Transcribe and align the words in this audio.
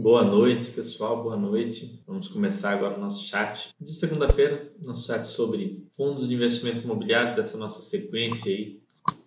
Boa 0.00 0.24
noite, 0.24 0.70
pessoal. 0.70 1.22
Boa 1.22 1.36
noite. 1.36 2.02
Vamos 2.06 2.28
começar 2.28 2.70
agora 2.70 2.96
o 2.96 3.00
nosso 3.00 3.22
chat 3.26 3.68
de 3.78 3.92
segunda-feira, 3.92 4.72
nosso 4.82 5.06
chat 5.06 5.26
sobre 5.26 5.86
fundos 5.94 6.26
de 6.26 6.34
investimento 6.34 6.84
imobiliário, 6.84 7.36
dessa 7.36 7.58
nossa 7.58 7.82
sequência 7.82 8.50
aí 8.50 8.80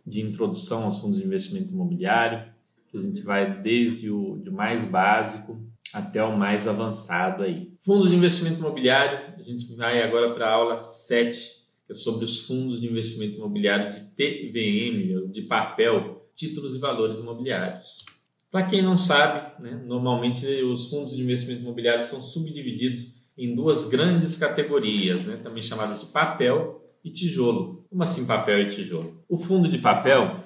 de 0.03 0.21
introdução 0.21 0.85
aos 0.85 0.97
fundos 0.97 1.19
de 1.19 1.27
investimento 1.27 1.71
imobiliário, 1.71 2.51
que 2.89 2.97
a 2.97 3.01
gente 3.03 3.21
vai 3.21 3.61
desde 3.61 4.09
o 4.09 4.39
de 4.43 4.49
mais 4.49 4.83
básico 4.83 5.61
até 5.93 6.23
o 6.23 6.35
mais 6.35 6.67
avançado 6.67 7.43
aí. 7.43 7.71
Fundos 7.79 8.09
de 8.09 8.15
investimento 8.15 8.57
imobiliário, 8.57 9.35
a 9.37 9.43
gente 9.43 9.75
vai 9.75 10.01
agora 10.01 10.33
para 10.33 10.47
a 10.47 10.53
aula 10.53 10.81
7, 10.81 11.39
que 11.85 11.93
é 11.93 11.95
sobre 11.95 12.25
os 12.25 12.47
fundos 12.47 12.81
de 12.81 12.87
investimento 12.87 13.35
imobiliário 13.35 13.91
de 13.91 13.99
TVM, 14.15 15.29
de 15.31 15.43
papel, 15.43 16.27
títulos 16.35 16.75
e 16.75 16.79
valores 16.79 17.19
imobiliários. 17.19 18.11
Para 18.53 18.67
quem 18.67 18.83
não 18.83 18.95
sabe, 18.95 19.63
né, 19.63 19.81
normalmente 19.83 20.45
os 20.61 20.87
fundos 20.87 21.15
de 21.15 21.23
investimento 21.23 21.63
imobiliário 21.63 22.05
são 22.05 22.21
subdivididos 22.21 23.15
em 23.35 23.55
duas 23.55 23.89
grandes 23.89 24.37
categorias, 24.37 25.23
né, 25.23 25.37
também 25.37 25.63
chamadas 25.63 26.01
de 26.01 26.05
papel 26.05 26.79
e 27.03 27.09
tijolo. 27.09 27.83
Como 27.89 28.03
assim 28.03 28.27
papel 28.27 28.59
e 28.61 28.69
tijolo? 28.69 29.23
O 29.27 29.39
fundo 29.39 29.67
de 29.67 29.79
papel 29.79 30.43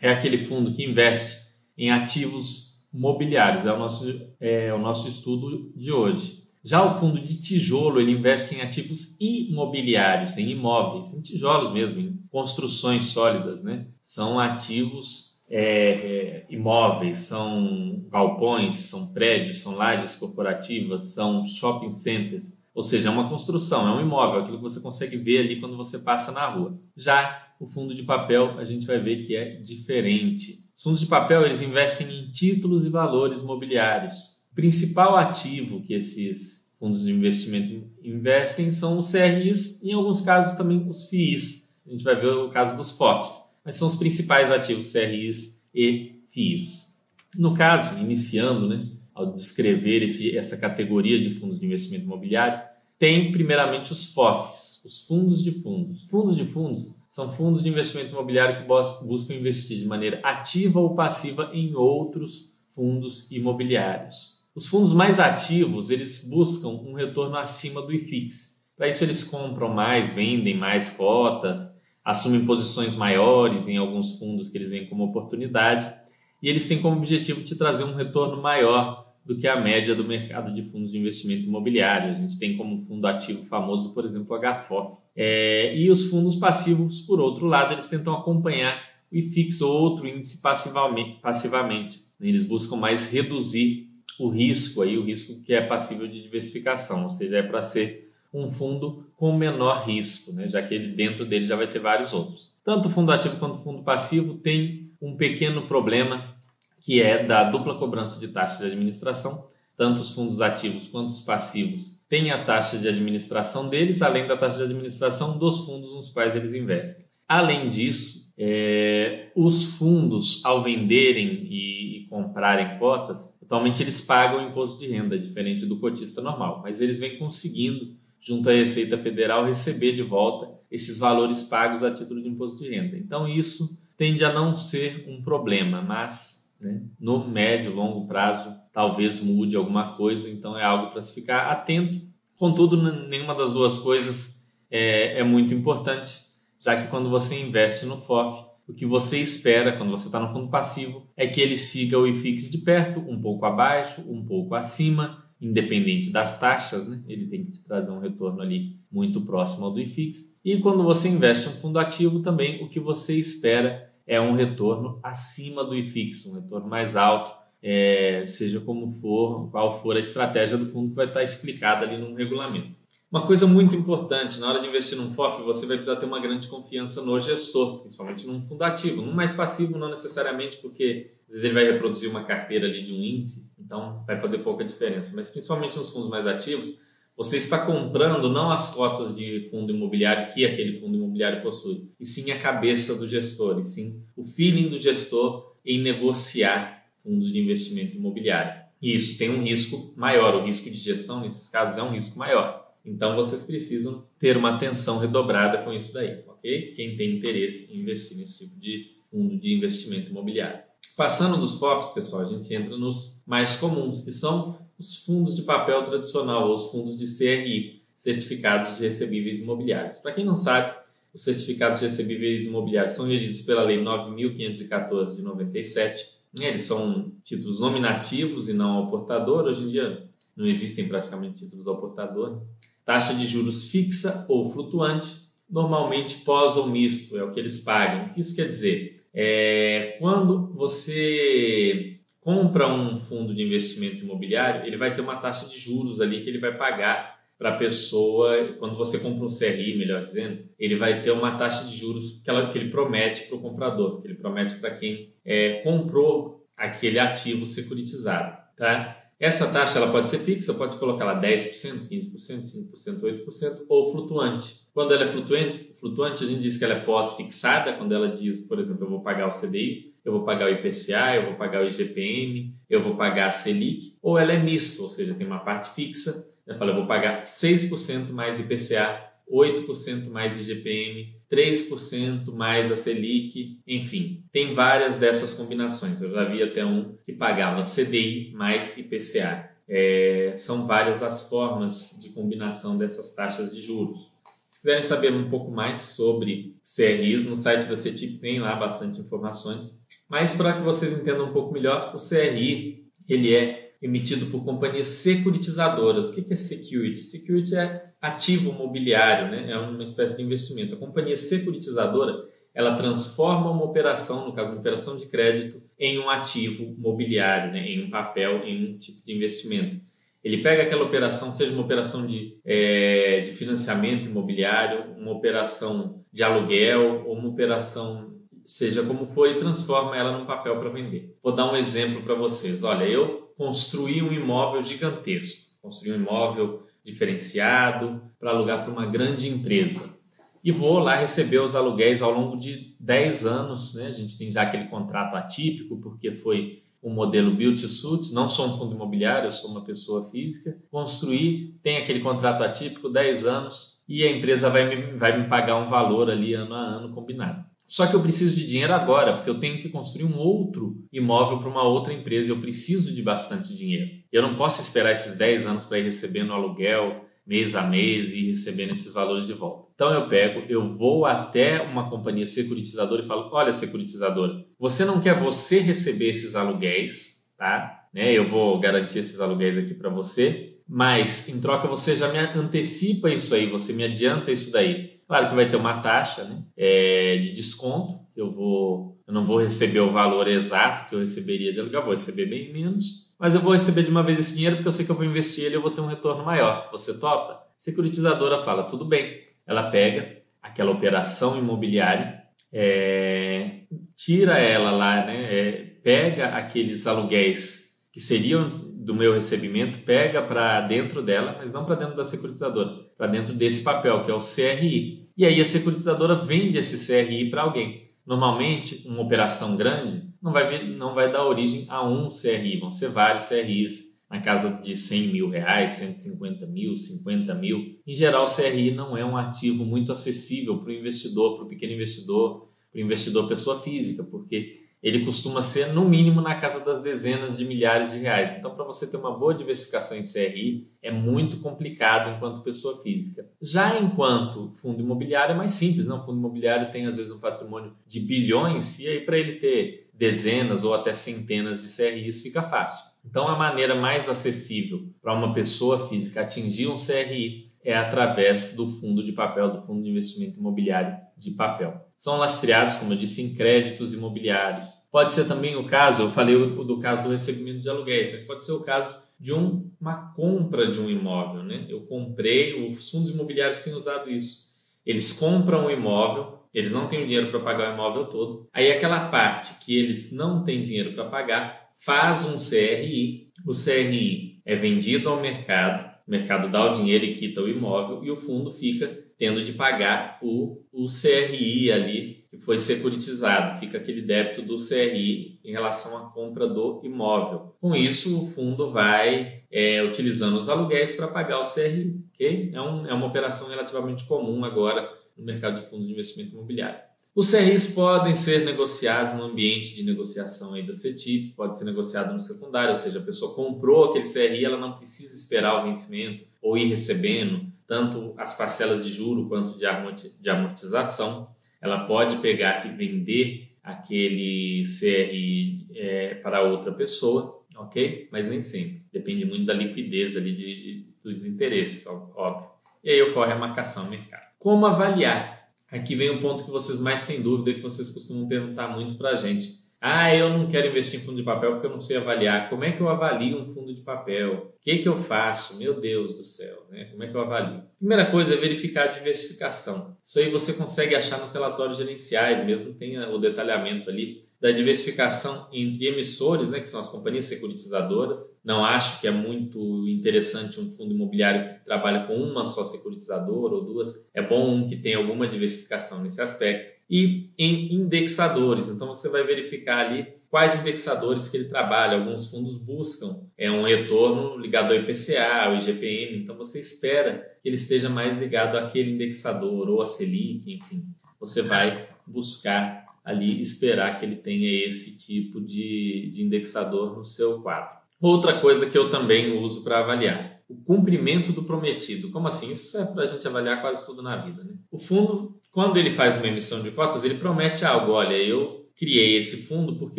é 0.00 0.08
aquele 0.08 0.38
fundo 0.38 0.72
que 0.72 0.84
investe 0.84 1.40
em 1.76 1.90
ativos 1.90 2.86
mobiliários, 2.92 3.66
é 3.66 3.72
o 3.72 3.78
nosso, 3.78 4.20
é 4.38 4.72
o 4.72 4.78
nosso 4.78 5.08
estudo 5.08 5.72
de 5.74 5.90
hoje. 5.90 6.44
Já 6.62 6.84
o 6.84 6.96
fundo 6.96 7.20
de 7.20 7.42
tijolo, 7.42 8.00
ele 8.00 8.12
investe 8.12 8.54
em 8.54 8.60
ativos 8.60 9.20
imobiliários, 9.20 10.36
em 10.36 10.50
imóveis, 10.50 11.12
em 11.12 11.22
tijolos 11.22 11.72
mesmo, 11.72 11.98
em 11.98 12.20
construções 12.30 13.06
sólidas, 13.06 13.64
né? 13.64 13.88
São 14.00 14.38
ativos 14.38 15.35
é, 15.48 15.60
é, 15.60 16.46
imóveis, 16.50 17.18
são 17.18 18.04
galpões, 18.10 18.76
são 18.78 19.12
prédios, 19.12 19.60
são 19.60 19.76
lajes 19.76 20.16
corporativas, 20.16 21.14
são 21.14 21.46
shopping 21.46 21.90
centers, 21.90 22.58
ou 22.74 22.82
seja, 22.82 23.08
é 23.08 23.12
uma 23.12 23.28
construção, 23.28 23.88
é 23.88 23.96
um 23.96 24.00
imóvel, 24.00 24.40
aquilo 24.40 24.58
que 24.58 24.62
você 24.62 24.80
consegue 24.80 25.16
ver 25.16 25.40
ali 25.40 25.60
quando 25.60 25.76
você 25.76 25.98
passa 25.98 26.30
na 26.30 26.46
rua. 26.46 26.78
Já 26.96 27.46
o 27.58 27.66
fundo 27.66 27.94
de 27.94 28.02
papel, 28.02 28.58
a 28.58 28.64
gente 28.64 28.86
vai 28.86 29.00
ver 29.00 29.24
que 29.24 29.34
é 29.34 29.56
diferente. 29.56 30.66
Os 30.74 30.82
fundos 30.82 31.00
de 31.00 31.06
papel, 31.06 31.46
eles 31.46 31.62
investem 31.62 32.06
em 32.06 32.30
títulos 32.30 32.84
e 32.84 32.90
valores 32.90 33.40
mobiliários. 33.40 34.36
O 34.52 34.54
principal 34.54 35.16
ativo 35.16 35.80
que 35.80 35.94
esses 35.94 36.70
fundos 36.78 37.04
de 37.04 37.12
investimento 37.12 37.88
investem 38.02 38.70
são 38.70 38.98
os 38.98 39.10
CRIs 39.10 39.82
e, 39.82 39.90
em 39.90 39.94
alguns 39.94 40.20
casos, 40.20 40.58
também 40.58 40.86
os 40.86 41.08
FIIs. 41.08 41.78
A 41.86 41.90
gente 41.90 42.04
vai 42.04 42.16
ver 42.16 42.26
o 42.26 42.50
caso 42.50 42.76
dos 42.76 42.90
FOFs 42.90 43.45
mas 43.66 43.74
são 43.74 43.88
os 43.88 43.96
principais 43.96 44.52
ativos 44.52 44.92
CRIs 44.92 45.66
e 45.74 46.22
FIIs. 46.30 46.96
No 47.36 47.52
caso, 47.52 47.98
iniciando, 47.98 48.68
né, 48.68 48.88
ao 49.12 49.34
descrever 49.34 50.04
esse, 50.04 50.38
essa 50.38 50.56
categoria 50.56 51.20
de 51.20 51.34
fundos 51.34 51.58
de 51.58 51.66
investimento 51.66 52.04
imobiliário, 52.04 52.62
tem 52.96 53.32
primeiramente 53.32 53.92
os 53.92 54.14
FOFs, 54.14 54.84
os 54.84 55.06
fundos 55.06 55.42
de 55.42 55.50
fundos. 55.50 56.04
Fundos 56.04 56.36
de 56.36 56.44
fundos 56.44 56.94
são 57.10 57.32
fundos 57.32 57.62
de 57.62 57.68
investimento 57.68 58.10
imobiliário 58.10 58.62
que 58.62 59.04
buscam 59.04 59.34
investir 59.34 59.78
de 59.78 59.86
maneira 59.86 60.20
ativa 60.22 60.78
ou 60.78 60.94
passiva 60.94 61.50
em 61.52 61.74
outros 61.74 62.54
fundos 62.68 63.30
imobiliários. 63.32 64.46
Os 64.54 64.68
fundos 64.68 64.92
mais 64.92 65.18
ativos, 65.18 65.90
eles 65.90 66.26
buscam 66.28 66.68
um 66.68 66.94
retorno 66.94 67.36
acima 67.36 67.82
do 67.82 67.92
IFIX. 67.92 68.64
Para 68.76 68.88
isso 68.88 69.02
eles 69.02 69.24
compram 69.24 69.74
mais, 69.74 70.12
vendem 70.12 70.56
mais 70.56 70.90
cotas, 70.90 71.75
assumem 72.06 72.46
posições 72.46 72.94
maiores 72.94 73.66
em 73.66 73.76
alguns 73.76 74.16
fundos 74.16 74.48
que 74.48 74.56
eles 74.56 74.70
veem 74.70 74.86
como 74.86 75.02
oportunidade 75.02 75.92
e 76.40 76.48
eles 76.48 76.68
têm 76.68 76.80
como 76.80 76.96
objetivo 76.96 77.42
te 77.42 77.56
trazer 77.56 77.82
um 77.82 77.96
retorno 77.96 78.40
maior 78.40 79.12
do 79.24 79.36
que 79.36 79.48
a 79.48 79.60
média 79.60 79.92
do 79.92 80.04
mercado 80.04 80.54
de 80.54 80.62
fundos 80.62 80.92
de 80.92 80.98
investimento 80.98 81.48
imobiliário. 81.48 82.12
A 82.12 82.14
gente 82.14 82.38
tem 82.38 82.56
como 82.56 82.78
fundo 82.78 83.08
ativo 83.08 83.42
famoso, 83.42 83.92
por 83.92 84.04
exemplo, 84.04 84.36
o 84.36 84.40
HFOF. 84.40 84.98
É, 85.16 85.76
e 85.76 85.90
os 85.90 86.08
fundos 86.08 86.36
passivos, 86.36 87.00
por 87.00 87.18
outro 87.18 87.46
lado, 87.46 87.74
eles 87.74 87.88
tentam 87.88 88.14
acompanhar 88.14 88.80
o 89.10 89.16
IFIX 89.16 89.60
ou 89.62 89.82
outro 89.82 90.06
índice 90.06 90.40
passivamente, 90.40 91.18
passivamente. 91.20 92.02
Eles 92.20 92.44
buscam 92.44 92.76
mais 92.76 93.10
reduzir 93.10 93.90
o 94.16 94.28
risco, 94.28 94.80
aí, 94.80 94.96
o 94.96 95.04
risco 95.04 95.42
que 95.42 95.52
é 95.52 95.60
passível 95.60 96.06
de 96.06 96.22
diversificação, 96.22 97.02
ou 97.02 97.10
seja, 97.10 97.38
é 97.38 97.42
para 97.42 97.60
ser 97.60 98.12
um 98.32 98.46
fundo 98.46 99.05
com 99.16 99.36
menor 99.36 99.86
risco, 99.86 100.32
né? 100.32 100.48
já 100.48 100.62
que 100.62 100.74
ele 100.74 100.94
dentro 100.94 101.24
dele 101.24 101.46
já 101.46 101.56
vai 101.56 101.66
ter 101.66 101.78
vários 101.78 102.12
outros. 102.12 102.54
Tanto 102.62 102.88
o 102.88 102.90
fundo 102.90 103.10
ativo 103.10 103.38
quanto 103.38 103.58
o 103.58 103.62
fundo 103.62 103.82
passivo 103.82 104.34
tem 104.34 104.90
um 105.00 105.16
pequeno 105.16 105.66
problema 105.66 106.36
que 106.82 107.00
é 107.00 107.24
da 107.24 107.44
dupla 107.44 107.76
cobrança 107.78 108.20
de 108.20 108.28
taxa 108.28 108.58
de 108.58 108.66
administração. 108.66 109.46
Tanto 109.76 109.96
os 110.00 110.12
fundos 110.12 110.40
ativos 110.40 110.88
quanto 110.88 111.08
os 111.08 111.20
passivos 111.20 112.00
têm 112.08 112.30
a 112.30 112.44
taxa 112.44 112.78
de 112.78 112.88
administração 112.88 113.68
deles, 113.68 114.00
além 114.00 114.26
da 114.26 114.36
taxa 114.36 114.58
de 114.58 114.64
administração 114.64 115.36
dos 115.36 115.66
fundos 115.66 115.94
nos 115.94 116.10
quais 116.10 116.36
eles 116.36 116.54
investem. 116.54 117.04
Além 117.28 117.68
disso, 117.68 118.30
é, 118.38 119.30
os 119.34 119.76
fundos, 119.76 120.44
ao 120.44 120.62
venderem 120.62 121.46
e, 121.50 121.98
e 121.98 122.06
comprarem 122.08 122.78
cotas, 122.78 123.34
atualmente 123.42 123.82
eles 123.82 124.00
pagam 124.00 124.48
imposto 124.48 124.78
de 124.78 124.86
renda, 124.86 125.18
diferente 125.18 125.66
do 125.66 125.78
cotista 125.78 126.22
normal, 126.22 126.60
mas 126.62 126.80
eles 126.80 127.00
vêm 127.00 127.18
conseguindo 127.18 127.96
junto 128.26 128.50
à 128.50 128.52
Receita 128.52 128.98
Federal, 128.98 129.44
receber 129.44 129.92
de 129.92 130.02
volta 130.02 130.52
esses 130.68 130.98
valores 130.98 131.44
pagos 131.44 131.84
a 131.84 131.94
título 131.94 132.20
de 132.20 132.28
imposto 132.28 132.58
de 132.58 132.68
renda. 132.68 132.96
Então, 132.98 133.28
isso 133.28 133.78
tende 133.96 134.24
a 134.24 134.32
não 134.32 134.56
ser 134.56 135.06
um 135.08 135.22
problema, 135.22 135.80
mas 135.80 136.52
né, 136.60 136.82
no 136.98 137.28
médio, 137.28 137.72
longo 137.72 138.08
prazo, 138.08 138.52
talvez 138.72 139.20
mude 139.20 139.54
alguma 139.54 139.96
coisa, 139.96 140.28
então 140.28 140.58
é 140.58 140.64
algo 140.64 140.90
para 140.90 141.02
se 141.02 141.14
ficar 141.14 141.52
atento. 141.52 141.98
Contudo, 142.36 142.76
nenhuma 143.08 143.32
das 143.32 143.52
duas 143.52 143.78
coisas 143.78 144.42
é, 144.68 145.20
é 145.20 145.22
muito 145.22 145.54
importante, 145.54 146.26
já 146.58 146.76
que 146.76 146.88
quando 146.88 147.08
você 147.08 147.40
investe 147.40 147.86
no 147.86 147.96
FOF, 147.96 148.44
o 148.66 148.74
que 148.74 148.84
você 148.84 149.20
espera 149.20 149.76
quando 149.76 149.90
você 149.90 150.08
está 150.08 150.18
no 150.18 150.32
fundo 150.32 150.50
passivo 150.50 151.06
é 151.16 151.28
que 151.28 151.40
ele 151.40 151.56
siga 151.56 151.96
o 151.96 152.08
IFIX 152.08 152.50
de 152.50 152.58
perto, 152.58 152.98
um 152.98 153.20
pouco 153.20 153.46
abaixo, 153.46 154.02
um 154.08 154.26
pouco 154.26 154.56
acima, 154.56 155.24
independente 155.40 156.10
das 156.10 156.40
taxas, 156.40 156.88
né? 156.88 157.00
ele 157.06 157.26
tem 157.26 157.44
que 157.44 157.58
trazer 157.58 157.90
um 157.90 158.00
retorno 158.00 158.40
ali 158.40 158.76
muito 158.90 159.20
próximo 159.20 159.66
ao 159.66 159.72
do 159.72 159.80
IFIX. 159.80 160.38
E 160.44 160.58
quando 160.58 160.82
você 160.82 161.08
investe 161.08 161.48
em 161.48 161.52
um 161.52 161.56
fundo 161.56 161.78
ativo 161.78 162.20
também, 162.20 162.62
o 162.62 162.68
que 162.68 162.80
você 162.80 163.14
espera 163.14 163.92
é 164.06 164.20
um 164.20 164.34
retorno 164.34 164.98
acima 165.02 165.64
do 165.64 165.74
IFIX, 165.74 166.26
um 166.26 166.34
retorno 166.36 166.68
mais 166.68 166.96
alto, 166.96 167.32
é, 167.62 168.24
seja 168.24 168.60
como 168.60 168.88
for, 168.88 169.50
qual 169.50 169.82
for 169.82 169.96
a 169.96 170.00
estratégia 170.00 170.56
do 170.56 170.66
fundo 170.66 170.90
que 170.90 170.96
vai 170.96 171.06
estar 171.06 171.22
explicada 171.22 171.84
ali 171.84 171.98
no 171.98 172.14
regulamento. 172.14 172.76
Uma 173.16 173.26
coisa 173.26 173.46
muito 173.46 173.74
importante, 173.74 174.38
na 174.40 174.50
hora 174.50 174.60
de 174.60 174.68
investir 174.68 174.98
num 174.98 175.10
FOF, 175.10 175.42
você 175.42 175.64
vai 175.64 175.78
precisar 175.78 175.96
ter 175.96 176.04
uma 176.04 176.20
grande 176.20 176.48
confiança 176.48 177.00
no 177.00 177.18
gestor, 177.18 177.78
principalmente 177.78 178.26
num 178.26 178.42
fundo 178.42 178.62
ativo. 178.62 179.00
Num 179.00 179.14
mais 179.14 179.32
passivo, 179.32 179.78
não 179.78 179.88
necessariamente, 179.88 180.58
porque 180.58 181.12
às 181.26 181.32
vezes 181.32 181.44
ele 181.46 181.54
vai 181.54 181.64
reproduzir 181.64 182.10
uma 182.10 182.24
carteira 182.24 182.66
ali 182.66 182.84
de 182.84 182.92
um 182.92 183.02
índice, 183.02 183.50
então 183.58 184.04
vai 184.06 184.20
fazer 184.20 184.40
pouca 184.40 184.62
diferença. 184.62 185.14
Mas 185.16 185.30
principalmente 185.30 185.78
nos 185.78 185.88
fundos 185.94 186.10
mais 186.10 186.26
ativos, 186.26 186.78
você 187.16 187.38
está 187.38 187.64
comprando 187.64 188.28
não 188.28 188.52
as 188.52 188.74
cotas 188.74 189.16
de 189.16 189.48
fundo 189.50 189.72
imobiliário 189.72 190.34
que 190.34 190.44
aquele 190.44 190.78
fundo 190.78 190.98
imobiliário 190.98 191.40
possui, 191.40 191.88
e 191.98 192.04
sim 192.04 192.30
a 192.32 192.38
cabeça 192.38 192.96
do 192.96 193.08
gestor, 193.08 193.58
e 193.58 193.64
sim 193.64 194.02
o 194.14 194.26
feeling 194.26 194.68
do 194.68 194.78
gestor 194.78 195.54
em 195.64 195.80
negociar 195.80 196.84
fundos 196.98 197.32
de 197.32 197.40
investimento 197.40 197.96
imobiliário. 197.96 198.60
E 198.82 198.94
isso 198.94 199.16
tem 199.16 199.30
um 199.30 199.42
risco 199.42 199.94
maior, 199.96 200.34
o 200.34 200.44
risco 200.44 200.68
de 200.68 200.76
gestão 200.76 201.22
nesses 201.22 201.48
casos 201.48 201.78
é 201.78 201.82
um 201.82 201.92
risco 201.92 202.18
maior. 202.18 202.65
Então 202.86 203.16
vocês 203.16 203.42
precisam 203.42 204.04
ter 204.18 204.36
uma 204.36 204.54
atenção 204.54 204.98
redobrada 204.98 205.62
com 205.64 205.72
isso 205.72 205.92
daí, 205.92 206.22
ok? 206.26 206.72
Quem 206.74 206.96
tem 206.96 207.16
interesse 207.16 207.72
em 207.72 207.80
investir 207.80 208.16
nesse 208.16 208.46
tipo 208.46 208.58
de 208.60 208.96
fundo 209.10 209.36
de 209.36 209.54
investimento 209.54 210.10
imobiliário. 210.10 210.60
Passando 210.96 211.36
dos 211.36 211.58
FOFs, 211.58 211.92
pessoal, 211.92 212.22
a 212.22 212.24
gente 212.24 212.52
entra 212.54 212.76
nos 212.76 213.16
mais 213.26 213.56
comuns, 213.56 214.00
que 214.00 214.12
são 214.12 214.58
os 214.78 215.04
fundos 215.04 215.34
de 215.34 215.42
papel 215.42 215.82
tradicional, 215.84 216.48
ou 216.48 216.54
os 216.54 216.70
fundos 216.70 216.96
de 216.96 217.06
CRI, 217.06 217.82
Certificados 217.96 218.76
de 218.76 218.82
Recebíveis 218.82 219.40
Imobiliários. 219.40 219.98
Para 219.98 220.12
quem 220.12 220.24
não 220.24 220.36
sabe, 220.36 220.76
os 221.14 221.24
certificados 221.24 221.80
de 221.80 221.86
recebíveis 221.86 222.44
imobiliários 222.44 222.92
são 222.92 223.06
regidos 223.06 223.40
pela 223.40 223.62
Lei 223.62 223.82
9.514 223.82 225.16
de 225.16 225.22
97. 225.22 226.10
Eles 226.38 226.62
são 226.62 227.10
títulos 227.24 227.58
nominativos 227.58 228.50
e 228.50 228.52
não 228.52 228.72
ao 228.72 228.90
portador. 228.90 229.46
Hoje 229.46 229.62
em 229.62 229.68
dia 229.70 230.05
não 230.36 230.46
existem 230.46 230.86
praticamente 230.86 231.44
títulos 231.44 231.66
ao 231.66 231.80
portador 231.80 232.42
taxa 232.86 233.12
de 233.12 233.26
juros 233.26 233.68
fixa 233.68 234.24
ou 234.28 234.48
flutuante, 234.48 235.26
normalmente 235.50 236.18
pós 236.18 236.56
ou 236.56 236.68
misto, 236.68 237.18
é 237.18 237.24
o 237.24 237.32
que 237.32 237.40
eles 237.40 237.58
pagam. 237.58 238.06
O 238.06 238.14
que 238.14 238.20
isso 238.20 238.34
quer 238.34 238.46
dizer? 238.46 239.04
É, 239.12 239.96
quando 239.98 240.52
você 240.54 241.98
compra 242.20 242.68
um 242.68 242.96
fundo 242.96 243.34
de 243.34 243.42
investimento 243.42 244.04
imobiliário, 244.04 244.64
ele 244.64 244.76
vai 244.76 244.94
ter 244.94 245.00
uma 245.00 245.16
taxa 245.16 245.48
de 245.48 245.58
juros 245.58 246.00
ali 246.00 246.22
que 246.22 246.30
ele 246.30 246.38
vai 246.38 246.56
pagar 246.56 247.16
para 247.36 247.50
a 247.50 247.56
pessoa, 247.56 248.54
quando 248.58 248.76
você 248.76 248.98
compra 248.98 249.26
um 249.26 249.28
CRI, 249.28 249.76
melhor 249.76 250.06
dizendo, 250.06 250.44
ele 250.58 250.76
vai 250.76 251.02
ter 251.02 251.10
uma 251.10 251.36
taxa 251.36 251.68
de 251.68 251.76
juros 251.76 252.20
que, 252.24 252.30
ela, 252.30 252.50
que 252.50 252.58
ele 252.58 252.70
promete 252.70 253.24
para 253.24 253.36
o 253.36 253.40
comprador, 253.40 254.00
que 254.00 254.06
ele 254.06 254.14
promete 254.14 254.54
para 254.54 254.70
quem 254.70 255.12
é, 255.24 255.54
comprou 255.62 256.46
aquele 256.56 256.98
ativo 256.98 257.44
securitizado. 257.44 258.38
Tá? 258.56 259.05
Essa 259.18 259.50
taxa 259.50 259.78
ela 259.78 259.90
pode 259.90 260.08
ser 260.08 260.18
fixa, 260.18 260.52
pode 260.52 260.76
colocar 260.76 261.04
lá 261.06 261.20
10%, 261.20 261.88
15%, 261.88 262.42
5%, 262.74 263.00
8% 263.00 263.64
ou 263.66 263.90
flutuante. 263.90 264.60
Quando 264.74 264.92
ela 264.92 265.04
é 265.04 265.08
flutuante, 265.08 265.74
flutuante 265.80 266.22
a 266.22 266.26
gente 266.26 266.42
diz 266.42 266.58
que 266.58 266.64
ela 266.64 266.74
é 266.74 266.80
pós-fixada, 266.80 267.72
quando 267.72 267.94
ela 267.94 268.08
diz, 268.08 268.40
por 268.40 268.58
exemplo, 268.58 268.84
eu 268.84 268.90
vou 268.90 269.00
pagar 269.00 269.28
o 269.28 269.40
CDI, 269.40 269.94
eu 270.04 270.12
vou 270.12 270.24
pagar 270.24 270.46
o 270.46 270.50
IPCA, 270.50 271.16
eu 271.16 271.24
vou 271.24 271.34
pagar 271.34 271.64
o 271.64 271.66
IGPM, 271.66 272.54
eu 272.68 272.82
vou 272.82 272.94
pagar 272.94 273.28
a 273.28 273.32
Selic, 273.32 273.96
ou 274.02 274.18
ela 274.18 274.32
é 274.32 274.38
mista, 274.38 274.82
ou 274.82 274.90
seja, 274.90 275.14
tem 275.14 275.26
uma 275.26 275.40
parte 275.40 275.74
fixa, 275.74 276.28
eu 276.46 276.56
falo, 276.56 276.70
eu 276.70 276.76
vou 276.76 276.86
pagar 276.86 277.24
6% 277.24 278.10
mais 278.10 278.38
IPCA, 278.38 279.05
8% 279.30 280.08
mais 280.10 280.38
IGPM, 280.38 281.14
3% 281.30 282.32
mais 282.32 282.70
a 282.70 282.76
Selic, 282.76 283.58
enfim, 283.66 284.24
tem 284.32 284.54
várias 284.54 284.96
dessas 284.96 285.34
combinações. 285.34 286.00
Eu 286.00 286.12
já 286.12 286.24
vi 286.24 286.42
até 286.42 286.64
um 286.64 286.96
que 287.04 287.12
pagava 287.12 287.62
CDI 287.62 288.32
mais 288.34 288.76
IPCA. 288.78 289.50
É, 289.68 290.32
são 290.36 290.66
várias 290.66 291.02
as 291.02 291.28
formas 291.28 291.98
de 292.00 292.10
combinação 292.10 292.78
dessas 292.78 293.14
taxas 293.14 293.52
de 293.52 293.60
juros. 293.60 294.12
Se 294.50 294.60
quiserem 294.60 294.84
saber 294.84 295.12
um 295.12 295.28
pouco 295.28 295.50
mais 295.50 295.80
sobre 295.80 296.54
CRIs, 296.64 297.26
no 297.26 297.36
site 297.36 297.66
da 297.66 297.76
CETIP 297.76 298.18
tem 298.18 298.38
lá 298.38 298.54
bastante 298.54 299.00
informações. 299.00 299.80
Mas 300.08 300.36
para 300.36 300.52
que 300.52 300.62
vocês 300.62 300.92
entendam 300.92 301.30
um 301.30 301.32
pouco 301.32 301.52
melhor, 301.52 301.92
o 301.94 301.98
CRI 301.98 302.86
ele 303.08 303.34
é 303.34 303.55
emitido 303.80 304.26
por 304.26 304.44
companhias 304.44 304.88
securitizadoras. 304.88 306.08
O 306.08 306.12
que 306.12 306.32
é 306.32 306.36
security? 306.36 306.98
Security 306.98 307.56
é 307.56 307.86
ativo 308.00 308.52
mobiliário, 308.52 309.30
né? 309.30 309.50
é 309.50 309.58
uma 309.58 309.82
espécie 309.82 310.16
de 310.16 310.22
investimento. 310.22 310.74
A 310.74 310.78
companhia 310.78 311.16
securitizadora 311.16 312.24
ela 312.54 312.74
transforma 312.74 313.50
uma 313.50 313.64
operação, 313.64 314.26
no 314.26 314.32
caso 314.32 314.52
uma 314.52 314.60
operação 314.60 314.96
de 314.96 315.06
crédito, 315.06 315.62
em 315.78 315.98
um 315.98 316.08
ativo 316.08 316.74
mobiliário, 316.78 317.52
né? 317.52 317.68
em 317.68 317.84
um 317.84 317.90
papel, 317.90 318.44
em 318.44 318.70
um 318.70 318.78
tipo 318.78 319.04
de 319.04 319.14
investimento. 319.14 319.78
Ele 320.24 320.38
pega 320.38 320.62
aquela 320.62 320.82
operação, 320.82 321.30
seja 321.30 321.52
uma 321.52 321.62
operação 321.62 322.06
de, 322.06 322.38
é, 322.44 323.20
de 323.20 323.30
financiamento 323.32 324.08
imobiliário, 324.08 324.96
uma 324.96 325.12
operação 325.12 326.02
de 326.10 326.22
aluguel 326.22 327.04
ou 327.06 327.14
uma 327.14 327.28
operação, 327.28 328.16
seja 328.44 328.82
como 328.82 329.06
for, 329.06 329.28
e 329.30 329.38
transforma 329.38 329.96
ela 329.96 330.18
num 330.18 330.26
papel 330.26 330.58
para 330.58 330.70
vender. 330.70 331.14
Vou 331.22 331.32
dar 331.32 331.52
um 331.52 331.54
exemplo 331.56 332.02
para 332.02 332.14
vocês. 332.14 332.64
Olha, 332.64 332.84
eu 332.84 333.25
construí 333.36 334.02
um 334.02 334.12
imóvel 334.12 334.62
gigantesco, 334.62 335.50
construí 335.60 335.92
um 335.92 335.96
imóvel 335.96 336.66
diferenciado 336.82 338.02
para 338.18 338.30
alugar 338.30 338.64
para 338.64 338.72
uma 338.72 338.86
grande 338.86 339.28
empresa. 339.28 339.96
E 340.42 340.52
vou 340.52 340.78
lá 340.78 340.94
receber 340.94 341.40
os 341.40 341.54
aluguéis 341.54 342.02
ao 342.02 342.12
longo 342.12 342.36
de 342.36 342.76
10 342.78 343.26
anos. 343.26 343.74
Né? 343.74 343.86
A 343.88 343.92
gente 343.92 344.16
tem 344.16 344.30
já 344.30 344.42
aquele 344.42 344.68
contrato 344.68 345.14
atípico, 345.16 345.76
porque 345.80 346.12
foi 346.12 346.62
um 346.82 346.94
modelo 346.94 347.34
build 347.34 347.60
to 347.60 347.68
suit, 347.68 348.14
não 348.14 348.28
sou 348.28 348.46
um 348.46 348.56
fundo 348.56 348.76
imobiliário, 348.76 349.26
eu 349.26 349.32
sou 349.32 349.50
uma 349.50 349.64
pessoa 349.64 350.04
física. 350.04 350.56
Construir, 350.70 351.58
tem 351.62 351.78
aquele 351.78 351.98
contrato 351.98 352.44
atípico, 352.44 352.88
10 352.88 353.26
anos, 353.26 353.82
e 353.88 354.04
a 354.04 354.10
empresa 354.10 354.48
vai 354.48 354.68
me, 354.68 354.96
vai 354.96 355.20
me 355.20 355.28
pagar 355.28 355.56
um 355.56 355.68
valor 355.68 356.08
ali 356.08 356.34
ano 356.34 356.54
a 356.54 356.60
ano 356.60 356.94
combinado. 356.94 357.44
Só 357.66 357.86
que 357.86 357.94
eu 357.94 358.02
preciso 358.02 358.36
de 358.36 358.46
dinheiro 358.46 358.72
agora, 358.72 359.14
porque 359.14 359.30
eu 359.30 359.40
tenho 359.40 359.60
que 359.60 359.68
construir 359.68 360.04
um 360.04 360.18
outro 360.18 360.84
imóvel 360.92 361.38
para 361.38 361.48
uma 361.48 361.62
outra 361.62 361.92
empresa. 361.92 362.30
Eu 362.30 362.40
preciso 362.40 362.94
de 362.94 363.02
bastante 363.02 363.56
dinheiro. 363.56 363.90
Eu 364.12 364.22
não 364.22 364.36
posso 364.36 364.60
esperar 364.60 364.92
esses 364.92 365.16
10 365.16 365.46
anos 365.46 365.64
para 365.64 365.78
ir 365.78 365.84
recebendo 365.84 366.32
aluguel 366.32 367.06
mês 367.26 367.56
a 367.56 367.62
mês 367.62 368.12
e 368.12 368.28
recebendo 368.28 368.70
esses 368.70 368.92
valores 368.92 369.26
de 369.26 369.32
volta. 369.32 369.66
Então 369.74 369.92
eu 369.92 370.08
pego, 370.08 370.44
eu 370.48 370.68
vou 370.68 371.04
até 371.04 371.60
uma 371.60 371.90
companhia 371.90 372.26
securitizadora 372.26 373.02
e 373.02 373.06
falo: 373.06 373.28
olha, 373.32 373.52
securitizadora, 373.52 374.46
você 374.58 374.84
não 374.84 375.00
quer 375.00 375.18
você 375.18 375.58
receber 375.58 376.10
esses 376.10 376.36
aluguéis, 376.36 377.32
tá? 377.36 377.88
Né? 377.92 378.12
Eu 378.12 378.26
vou 378.26 378.58
garantir 378.60 379.00
esses 379.00 379.20
aluguéis 379.20 379.58
aqui 379.58 379.74
para 379.74 379.90
você, 379.90 380.58
mas 380.68 381.28
em 381.28 381.40
troca 381.40 381.66
você 381.66 381.96
já 381.96 382.10
me 382.12 382.18
antecipa 382.18 383.10
isso 383.10 383.34
aí, 383.34 383.46
você 383.46 383.72
me 383.72 383.84
adianta 383.84 384.30
isso 384.30 384.52
daí. 384.52 384.95
Claro 385.06 385.28
que 385.28 385.34
vai 385.34 385.48
ter 385.48 385.56
uma 385.56 385.80
taxa 385.80 386.24
né, 386.24 386.42
é, 386.56 387.16
de 387.18 387.32
desconto. 387.32 388.00
Eu 388.16 388.30
vou, 388.30 389.00
eu 389.06 389.14
não 389.14 389.24
vou 389.24 389.38
receber 389.38 389.80
o 389.80 389.92
valor 389.92 390.26
exato 390.26 390.88
que 390.88 390.94
eu 390.94 391.00
receberia 391.00 391.52
de 391.52 391.60
aluguel, 391.60 391.82
vou 391.82 391.92
receber 391.92 392.26
bem 392.26 392.52
menos, 392.52 393.14
mas 393.18 393.34
eu 393.34 393.40
vou 393.40 393.52
receber 393.52 393.82
de 393.82 393.90
uma 393.90 394.02
vez 394.02 394.18
esse 394.18 394.34
dinheiro 394.34 394.56
porque 394.56 394.68
eu 394.68 394.72
sei 394.72 394.84
que 394.84 394.90
eu 394.90 394.96
vou 394.96 395.04
investir 395.04 395.44
ele 395.44 395.54
e 395.54 395.58
eu 395.58 395.62
vou 395.62 395.70
ter 395.70 395.80
um 395.80 395.86
retorno 395.86 396.24
maior. 396.24 396.68
Você 396.72 396.98
topa? 396.98 397.40
Securitizadora 397.56 398.42
fala, 398.42 398.64
tudo 398.64 398.84
bem. 398.84 399.24
Ela 399.46 399.70
pega 399.70 400.16
aquela 400.42 400.72
operação 400.72 401.38
imobiliária, 401.38 402.22
é, 402.52 403.60
tira 403.94 404.38
ela 404.38 404.70
lá, 404.70 405.04
né, 405.04 405.24
é, 405.24 405.52
pega 405.82 406.28
aqueles 406.30 406.86
aluguéis 406.86 407.76
que 407.92 408.00
seriam 408.00 408.65
do 408.86 408.94
meu 408.94 409.12
recebimento, 409.12 409.78
pega 409.78 410.22
para 410.22 410.60
dentro 410.60 411.02
dela, 411.02 411.34
mas 411.36 411.52
não 411.52 411.64
para 411.64 411.74
dentro 411.74 411.96
da 411.96 412.04
securitizadora 412.04 412.86
para 412.96 413.08
dentro 413.08 413.34
desse 413.34 413.62
papel, 413.62 414.04
que 414.04 414.10
é 414.10 414.14
o 414.14 414.20
CRI. 414.20 415.08
E 415.16 415.26
aí 415.26 415.40
a 415.40 415.44
securitizadora 415.44 416.14
vende 416.14 416.56
esse 416.56 416.86
CRI 416.86 417.28
para 417.28 417.42
alguém. 417.42 417.82
Normalmente, 418.06 418.86
uma 418.86 419.02
operação 419.02 419.56
grande 419.56 420.02
não 420.22 420.32
vai, 420.32 420.48
vir, 420.48 420.64
não 420.76 420.94
vai 420.94 421.10
dar 421.10 421.26
origem 421.26 421.66
a 421.68 421.84
um 421.86 422.08
CRI, 422.08 422.60
vão 422.60 422.70
ser 422.70 422.88
vários 422.88 423.26
CRIs 423.26 423.96
na 424.08 424.20
casa 424.20 424.62
de 424.62 424.76
100 424.76 425.12
mil 425.12 425.28
reais, 425.28 425.72
150 425.72 426.46
mil, 426.46 426.76
50 426.76 427.34
mil. 427.34 427.80
Em 427.84 427.94
geral, 427.94 428.24
o 428.24 428.34
CRI 428.34 428.70
não 428.70 428.96
é 428.96 429.04
um 429.04 429.16
ativo 429.16 429.64
muito 429.64 429.90
acessível 429.90 430.58
para 430.58 430.70
o 430.70 430.74
investidor, 430.74 431.36
para 431.36 431.46
o 431.46 431.48
pequeno 431.48 431.72
investidor, 431.72 432.48
para 432.70 432.80
o 432.80 432.84
investidor 432.84 433.26
pessoa 433.26 433.58
física, 433.58 434.04
porque 434.04 434.65
ele 434.82 435.04
costuma 435.04 435.42
ser 435.42 435.72
no 435.72 435.84
mínimo 435.84 436.20
na 436.20 436.40
casa 436.40 436.60
das 436.60 436.82
dezenas 436.82 437.36
de 437.36 437.44
milhares 437.44 437.90
de 437.90 437.98
reais. 437.98 438.36
Então, 438.38 438.54
para 438.54 438.64
você 438.64 438.86
ter 438.86 438.96
uma 438.96 439.16
boa 439.16 439.34
diversificação 439.34 439.96
em 439.96 440.02
CRI, 440.02 440.68
é 440.82 440.90
muito 440.90 441.38
complicado 441.38 442.14
enquanto 442.14 442.42
pessoa 442.42 442.80
física. 442.82 443.26
Já 443.40 443.78
enquanto 443.78 444.52
fundo 444.54 444.80
imobiliário 444.80 445.32
é 445.32 445.36
mais 445.36 445.52
simples, 445.52 445.86
não? 445.86 446.00
O 446.00 446.04
fundo 446.04 446.18
imobiliário 446.18 446.70
tem 446.70 446.86
às 446.86 446.96
vezes 446.96 447.12
um 447.12 447.18
patrimônio 447.18 447.72
de 447.86 448.00
bilhões 448.00 448.78
e 448.78 448.86
aí 448.86 449.00
para 449.00 449.18
ele 449.18 449.34
ter 449.34 449.88
dezenas 449.92 450.62
ou 450.62 450.74
até 450.74 450.92
centenas 450.92 451.62
de 451.62 451.74
CRIs 451.74 452.22
fica 452.22 452.42
fácil. 452.42 452.84
Então, 453.04 453.28
a 453.28 453.38
maneira 453.38 453.74
mais 453.74 454.08
acessível 454.08 454.84
para 455.00 455.14
uma 455.14 455.32
pessoa 455.32 455.88
física 455.88 456.20
atingir 456.20 456.66
um 456.66 456.76
CRI 456.76 457.46
é 457.66 457.76
através 457.76 458.54
do 458.54 458.68
fundo 458.68 459.04
de 459.04 459.10
papel, 459.10 459.50
do 459.50 459.62
fundo 459.62 459.82
de 459.82 459.90
investimento 459.90 460.38
imobiliário 460.38 460.96
de 461.18 461.32
papel. 461.32 461.84
São 461.96 462.16
lastreados, 462.16 462.76
como 462.76 462.92
eu 462.92 462.96
disse, 462.96 463.20
em 463.20 463.34
créditos 463.34 463.92
imobiliários. 463.92 464.66
Pode 464.92 465.10
ser 465.10 465.24
também 465.24 465.56
o 465.56 465.66
caso, 465.66 466.04
eu 466.04 466.10
falei 466.10 466.36
do 466.36 466.78
caso 466.78 467.02
do 467.02 467.10
recebimento 467.10 467.62
de 467.62 467.68
aluguéis, 467.68 468.12
mas 468.12 468.22
pode 468.22 468.44
ser 468.44 468.52
o 468.52 468.62
caso 468.62 468.96
de 469.18 469.32
um, 469.32 469.68
uma 469.80 470.12
compra 470.14 470.70
de 470.70 470.78
um 470.78 470.88
imóvel. 470.88 471.42
Né? 471.42 471.66
Eu 471.68 471.80
comprei, 471.86 472.70
os 472.70 472.88
fundos 472.88 473.10
imobiliários 473.10 473.62
têm 473.62 473.74
usado 473.74 474.08
isso. 474.08 474.46
Eles 474.84 475.12
compram 475.12 475.66
um 475.66 475.70
imóvel, 475.70 476.38
eles 476.54 476.70
não 476.70 476.86
têm 476.86 477.02
o 477.02 477.06
dinheiro 477.06 477.32
para 477.32 477.40
pagar 477.40 477.70
o 477.70 477.74
imóvel 477.74 478.04
todo. 478.04 478.48
Aí 478.52 478.70
aquela 478.70 479.08
parte 479.08 479.56
que 479.64 479.76
eles 479.76 480.12
não 480.12 480.44
têm 480.44 480.62
dinheiro 480.62 480.92
para 480.92 481.08
pagar, 481.08 481.70
faz 481.76 482.24
um 482.24 482.38
CRI. 482.38 483.32
O 483.44 483.52
CRI 483.52 484.40
é 484.44 484.54
vendido 484.54 485.08
ao 485.08 485.20
mercado, 485.20 485.95
o 486.06 486.10
mercado 486.10 486.48
dá 486.48 486.70
o 486.70 486.74
dinheiro 486.74 487.04
e 487.04 487.14
quita 487.14 487.42
o 487.42 487.48
imóvel 487.48 488.04
e 488.04 488.10
o 488.10 488.16
fundo 488.16 488.50
fica 488.50 489.04
tendo 489.18 489.42
de 489.42 489.52
pagar 489.52 490.18
o, 490.22 490.62
o 490.72 490.86
CRI 490.86 491.72
ali 491.72 492.26
que 492.30 492.38
foi 492.38 492.58
securitizado. 492.58 493.58
Fica 493.58 493.78
aquele 493.78 494.02
débito 494.02 494.42
do 494.42 494.56
CRI 494.58 495.40
em 495.44 495.52
relação 495.52 495.96
à 495.96 496.10
compra 496.10 496.46
do 496.46 496.80
imóvel. 496.84 497.56
Com 497.60 497.74
isso, 497.74 498.22
o 498.22 498.26
fundo 498.26 498.70
vai 498.70 499.42
é, 499.50 499.82
utilizando 499.82 500.38
os 500.38 500.48
aluguéis 500.48 500.94
para 500.94 501.08
pagar 501.08 501.40
o 501.40 501.54
CRI. 501.54 501.98
Okay? 502.14 502.50
É, 502.52 502.60
um, 502.60 502.86
é 502.86 502.94
uma 502.94 503.06
operação 503.06 503.48
relativamente 503.48 504.04
comum 504.04 504.44
agora 504.44 504.88
no 505.16 505.24
mercado 505.24 505.60
de 505.60 505.66
fundos 505.66 505.86
de 505.86 505.92
investimento 505.92 506.34
imobiliário. 506.34 506.85
Os 507.16 507.30
CRIs 507.30 507.72
podem 507.72 508.14
ser 508.14 508.44
negociados 508.44 509.14
no 509.14 509.22
ambiente 509.22 509.74
de 509.74 509.82
negociação 509.82 510.52
aí 510.52 510.62
da 510.62 510.74
CETIP, 510.74 511.32
pode 511.34 511.56
ser 511.56 511.64
negociado 511.64 512.12
no 512.12 512.20
secundário, 512.20 512.68
ou 512.68 512.76
seja, 512.76 512.98
a 512.98 513.02
pessoa 513.02 513.34
comprou 513.34 513.84
aquele 513.84 514.04
CRI, 514.06 514.44
ela 514.44 514.58
não 514.58 514.74
precisa 514.74 515.16
esperar 515.16 515.58
o 515.58 515.64
vencimento 515.64 516.26
ou 516.42 516.58
ir 516.58 516.66
recebendo 516.66 517.50
tanto 517.66 518.12
as 518.18 518.36
parcelas 518.36 518.84
de 518.84 518.92
juro 518.92 519.30
quanto 519.30 519.56
de 519.58 520.28
amortização. 520.28 521.30
Ela 521.58 521.86
pode 521.86 522.18
pegar 522.18 522.66
e 522.66 522.76
vender 522.76 523.48
aquele 523.64 524.62
CRI 524.78 525.68
é, 525.74 526.16
para 526.16 526.42
outra 526.42 526.70
pessoa, 526.70 527.42
ok? 527.56 528.10
Mas 528.12 528.26
nem 528.26 528.42
sempre. 528.42 528.82
Depende 528.92 529.24
muito 529.24 529.46
da 529.46 529.54
liquidez 529.54 530.18
ali 530.18 530.32
de, 530.32 530.44
de, 530.44 530.86
dos 531.02 531.24
interesses, 531.24 531.86
óbvio. 531.86 532.50
E 532.84 532.90
aí 532.90 533.00
ocorre 533.00 533.32
a 533.32 533.38
marcação 533.38 533.84
no 533.84 533.90
mercado. 533.90 534.26
Como 534.38 534.66
avaliar 534.66 535.35
Aqui 535.70 535.96
vem 535.96 536.10
um 536.10 536.20
ponto 536.20 536.44
que 536.44 536.50
vocês 536.50 536.80
mais 536.80 537.06
têm 537.06 537.20
dúvida, 537.20 537.54
que 537.54 537.62
vocês 537.62 537.90
costumam 537.90 538.28
perguntar 538.28 538.68
muito 538.68 538.96
para 538.96 539.10
a 539.10 539.16
gente. 539.16 539.65
Ah, 539.80 540.14
eu 540.14 540.30
não 540.30 540.48
quero 540.48 540.68
investir 540.68 541.00
em 541.00 541.02
fundo 541.04 541.18
de 541.18 541.22
papel 541.22 541.52
porque 541.52 541.66
eu 541.66 541.70
não 541.70 541.80
sei 541.80 541.98
avaliar. 541.98 542.48
Como 542.48 542.64
é 542.64 542.72
que 542.72 542.80
eu 542.80 542.88
avalio 542.88 543.38
um 543.38 543.44
fundo 543.44 543.74
de 543.74 543.82
papel? 543.82 544.54
O 544.56 544.62
que, 544.62 544.78
que 544.78 544.88
eu 544.88 544.96
faço? 544.96 545.58
Meu 545.58 545.78
Deus 545.78 546.14
do 546.14 546.24
céu, 546.24 546.66
né? 546.70 546.86
Como 546.86 547.02
é 547.02 547.08
que 547.08 547.14
eu 547.14 547.20
avalio? 547.20 547.62
Primeira 547.78 548.06
coisa 548.06 548.34
é 548.34 548.38
verificar 548.38 548.84
a 548.84 548.92
diversificação. 548.92 549.96
Isso 550.02 550.18
aí 550.18 550.30
você 550.30 550.54
consegue 550.54 550.94
achar 550.94 551.20
nos 551.20 551.32
relatórios 551.32 551.76
gerenciais, 551.78 552.44
mesmo 552.44 552.72
tem 552.72 552.98
o 552.98 553.18
detalhamento 553.18 553.90
ali 553.90 554.22
da 554.40 554.50
diversificação 554.50 555.48
entre 555.52 555.86
emissores, 555.86 556.48
né, 556.48 556.60
que 556.60 556.68
são 556.68 556.80
as 556.80 556.88
companhias 556.88 557.26
securitizadoras. 557.26 558.34
Não 558.42 558.64
acho 558.64 559.00
que 559.00 559.06
é 559.06 559.10
muito 559.10 559.86
interessante 559.86 560.58
um 560.58 560.70
fundo 560.70 560.94
imobiliário 560.94 561.44
que 561.44 561.64
trabalha 561.64 562.06
com 562.06 562.14
uma 562.14 562.44
só 562.44 562.64
securitizadora 562.64 563.54
ou 563.54 563.64
duas. 563.64 563.94
É 564.14 564.22
bom 564.22 564.54
um 564.54 564.66
que 564.66 564.76
tenha 564.76 564.96
alguma 564.96 565.28
diversificação 565.28 566.02
nesse 566.02 566.20
aspecto 566.20 566.75
e 566.88 567.30
em 567.38 567.74
indexadores. 567.74 568.68
Então 568.68 568.88
você 568.88 569.08
vai 569.08 569.24
verificar 569.24 569.86
ali 569.86 570.06
quais 570.28 570.60
indexadores 570.60 571.28
que 571.28 571.36
ele 571.36 571.48
trabalha. 571.48 571.98
Alguns 571.98 572.30
fundos 572.30 572.58
buscam 572.58 573.20
é 573.36 573.50
um 573.50 573.64
retorno 573.64 574.38
ligado 574.38 574.72
ao 574.72 574.78
IPCA, 574.78 575.44
ao 575.44 575.56
IGPM, 575.56 576.18
então 576.18 576.36
você 576.36 576.60
espera 576.60 577.38
que 577.42 577.48
ele 577.48 577.56
esteja 577.56 577.88
mais 577.88 578.18
ligado 578.18 578.56
àquele 578.56 578.92
indexador 578.92 579.68
ou 579.68 579.82
a 579.82 579.86
Selic, 579.86 580.52
enfim. 580.52 580.84
Você 581.18 581.42
vai 581.42 581.88
buscar 582.06 582.86
ali 583.04 583.40
esperar 583.40 583.98
que 583.98 584.04
ele 584.04 584.16
tenha 584.16 584.66
esse 584.66 584.98
tipo 584.98 585.40
de, 585.40 586.10
de 586.12 586.22
indexador 586.24 586.96
no 586.96 587.04
seu 587.04 587.40
quadro. 587.40 587.76
Outra 588.00 588.40
coisa 588.40 588.66
que 588.66 588.76
eu 588.76 588.90
também 588.90 589.38
uso 589.38 589.62
para 589.62 589.78
avaliar, 589.78 590.42
o 590.48 590.56
cumprimento 590.56 591.32
do 591.32 591.44
prometido. 591.44 592.10
Como 592.10 592.28
assim? 592.28 592.50
Isso 592.50 592.68
serve 592.70 592.92
para 592.92 593.04
a 593.04 593.06
gente 593.06 593.26
avaliar 593.26 593.60
quase 593.60 593.86
tudo 593.86 594.02
na 594.02 594.16
vida. 594.16 594.44
Né? 594.44 594.54
O 594.70 594.78
fundo 594.78 595.40
quando 595.56 595.78
ele 595.78 595.90
faz 595.90 596.18
uma 596.18 596.26
emissão 596.26 596.62
de 596.62 596.70
cotas, 596.70 597.02
ele 597.02 597.14
promete 597.14 597.64
algo. 597.64 597.92
Olha, 597.92 598.14
eu 598.14 598.68
criei 598.76 599.16
esse 599.16 599.46
fundo 599.46 599.76
porque 599.76 599.98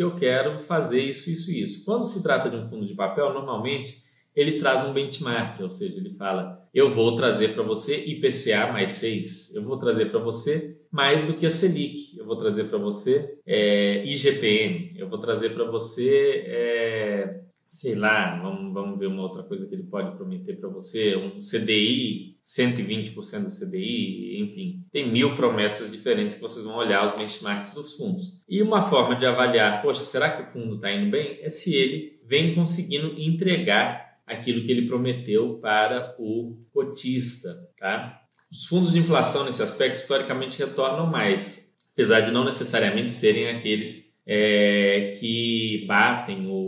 eu 0.00 0.14
quero 0.14 0.60
fazer 0.60 1.00
isso, 1.00 1.28
isso 1.28 1.50
e 1.50 1.60
isso. 1.60 1.84
Quando 1.84 2.04
se 2.04 2.22
trata 2.22 2.48
de 2.48 2.54
um 2.54 2.70
fundo 2.70 2.86
de 2.86 2.94
papel, 2.94 3.34
normalmente 3.34 4.00
ele 4.36 4.60
traz 4.60 4.84
um 4.84 4.92
benchmark, 4.92 5.60
ou 5.60 5.68
seja, 5.68 5.98
ele 5.98 6.14
fala: 6.14 6.64
eu 6.72 6.92
vou 6.92 7.16
trazer 7.16 7.54
para 7.54 7.64
você 7.64 8.04
IPCA 8.04 8.72
mais 8.72 8.92
6, 8.92 9.56
eu 9.56 9.64
vou 9.64 9.76
trazer 9.80 10.12
para 10.12 10.20
você 10.20 10.76
mais 10.92 11.26
do 11.26 11.34
que 11.34 11.44
a 11.44 11.50
Selic, 11.50 12.16
eu 12.16 12.24
vou 12.24 12.36
trazer 12.36 12.70
para 12.70 12.78
você 12.78 13.36
é, 13.44 14.04
IGPM, 14.06 14.94
eu 14.96 15.08
vou 15.08 15.18
trazer 15.18 15.54
para 15.54 15.64
você 15.64 16.44
é, 16.46 17.40
sei 17.68 17.94
lá, 17.94 18.40
vamos, 18.40 18.72
vamos 18.72 18.98
ver 18.98 19.06
uma 19.06 19.22
outra 19.22 19.42
coisa 19.42 19.66
que 19.66 19.74
ele 19.74 19.82
pode 19.82 20.16
prometer 20.16 20.58
para 20.58 20.70
você, 20.70 21.14
um 21.16 21.38
CDI, 21.38 22.38
120% 22.44 23.42
do 23.42 23.50
CDI, 23.50 24.40
enfim, 24.40 24.84
tem 24.90 25.12
mil 25.12 25.36
promessas 25.36 25.90
diferentes 25.90 26.36
que 26.36 26.40
vocês 26.40 26.64
vão 26.64 26.76
olhar 26.76 27.04
os 27.04 27.14
benchmarks 27.14 27.74
dos 27.74 27.94
fundos. 27.94 28.42
E 28.48 28.62
uma 28.62 28.80
forma 28.80 29.16
de 29.16 29.26
avaliar, 29.26 29.82
poxa, 29.82 30.02
será 30.04 30.30
que 30.30 30.44
o 30.44 30.50
fundo 30.50 30.76
está 30.76 30.90
indo 30.90 31.10
bem? 31.10 31.38
É 31.42 31.50
se 31.50 31.74
ele 31.74 32.18
vem 32.24 32.54
conseguindo 32.54 33.14
entregar 33.20 34.18
aquilo 34.26 34.64
que 34.64 34.72
ele 34.72 34.86
prometeu 34.86 35.58
para 35.58 36.16
o 36.18 36.56
cotista, 36.72 37.48
tá? 37.78 38.22
Os 38.50 38.64
fundos 38.64 38.92
de 38.92 38.98
inflação 38.98 39.44
nesse 39.44 39.62
aspecto 39.62 39.96
historicamente 39.96 40.58
retornam 40.58 41.06
mais, 41.06 41.70
apesar 41.92 42.20
de 42.20 42.30
não 42.30 42.44
necessariamente 42.44 43.12
serem 43.12 43.48
aqueles 43.48 44.10
é, 44.26 45.16
que 45.18 45.84
batem 45.86 46.46
o 46.46 46.67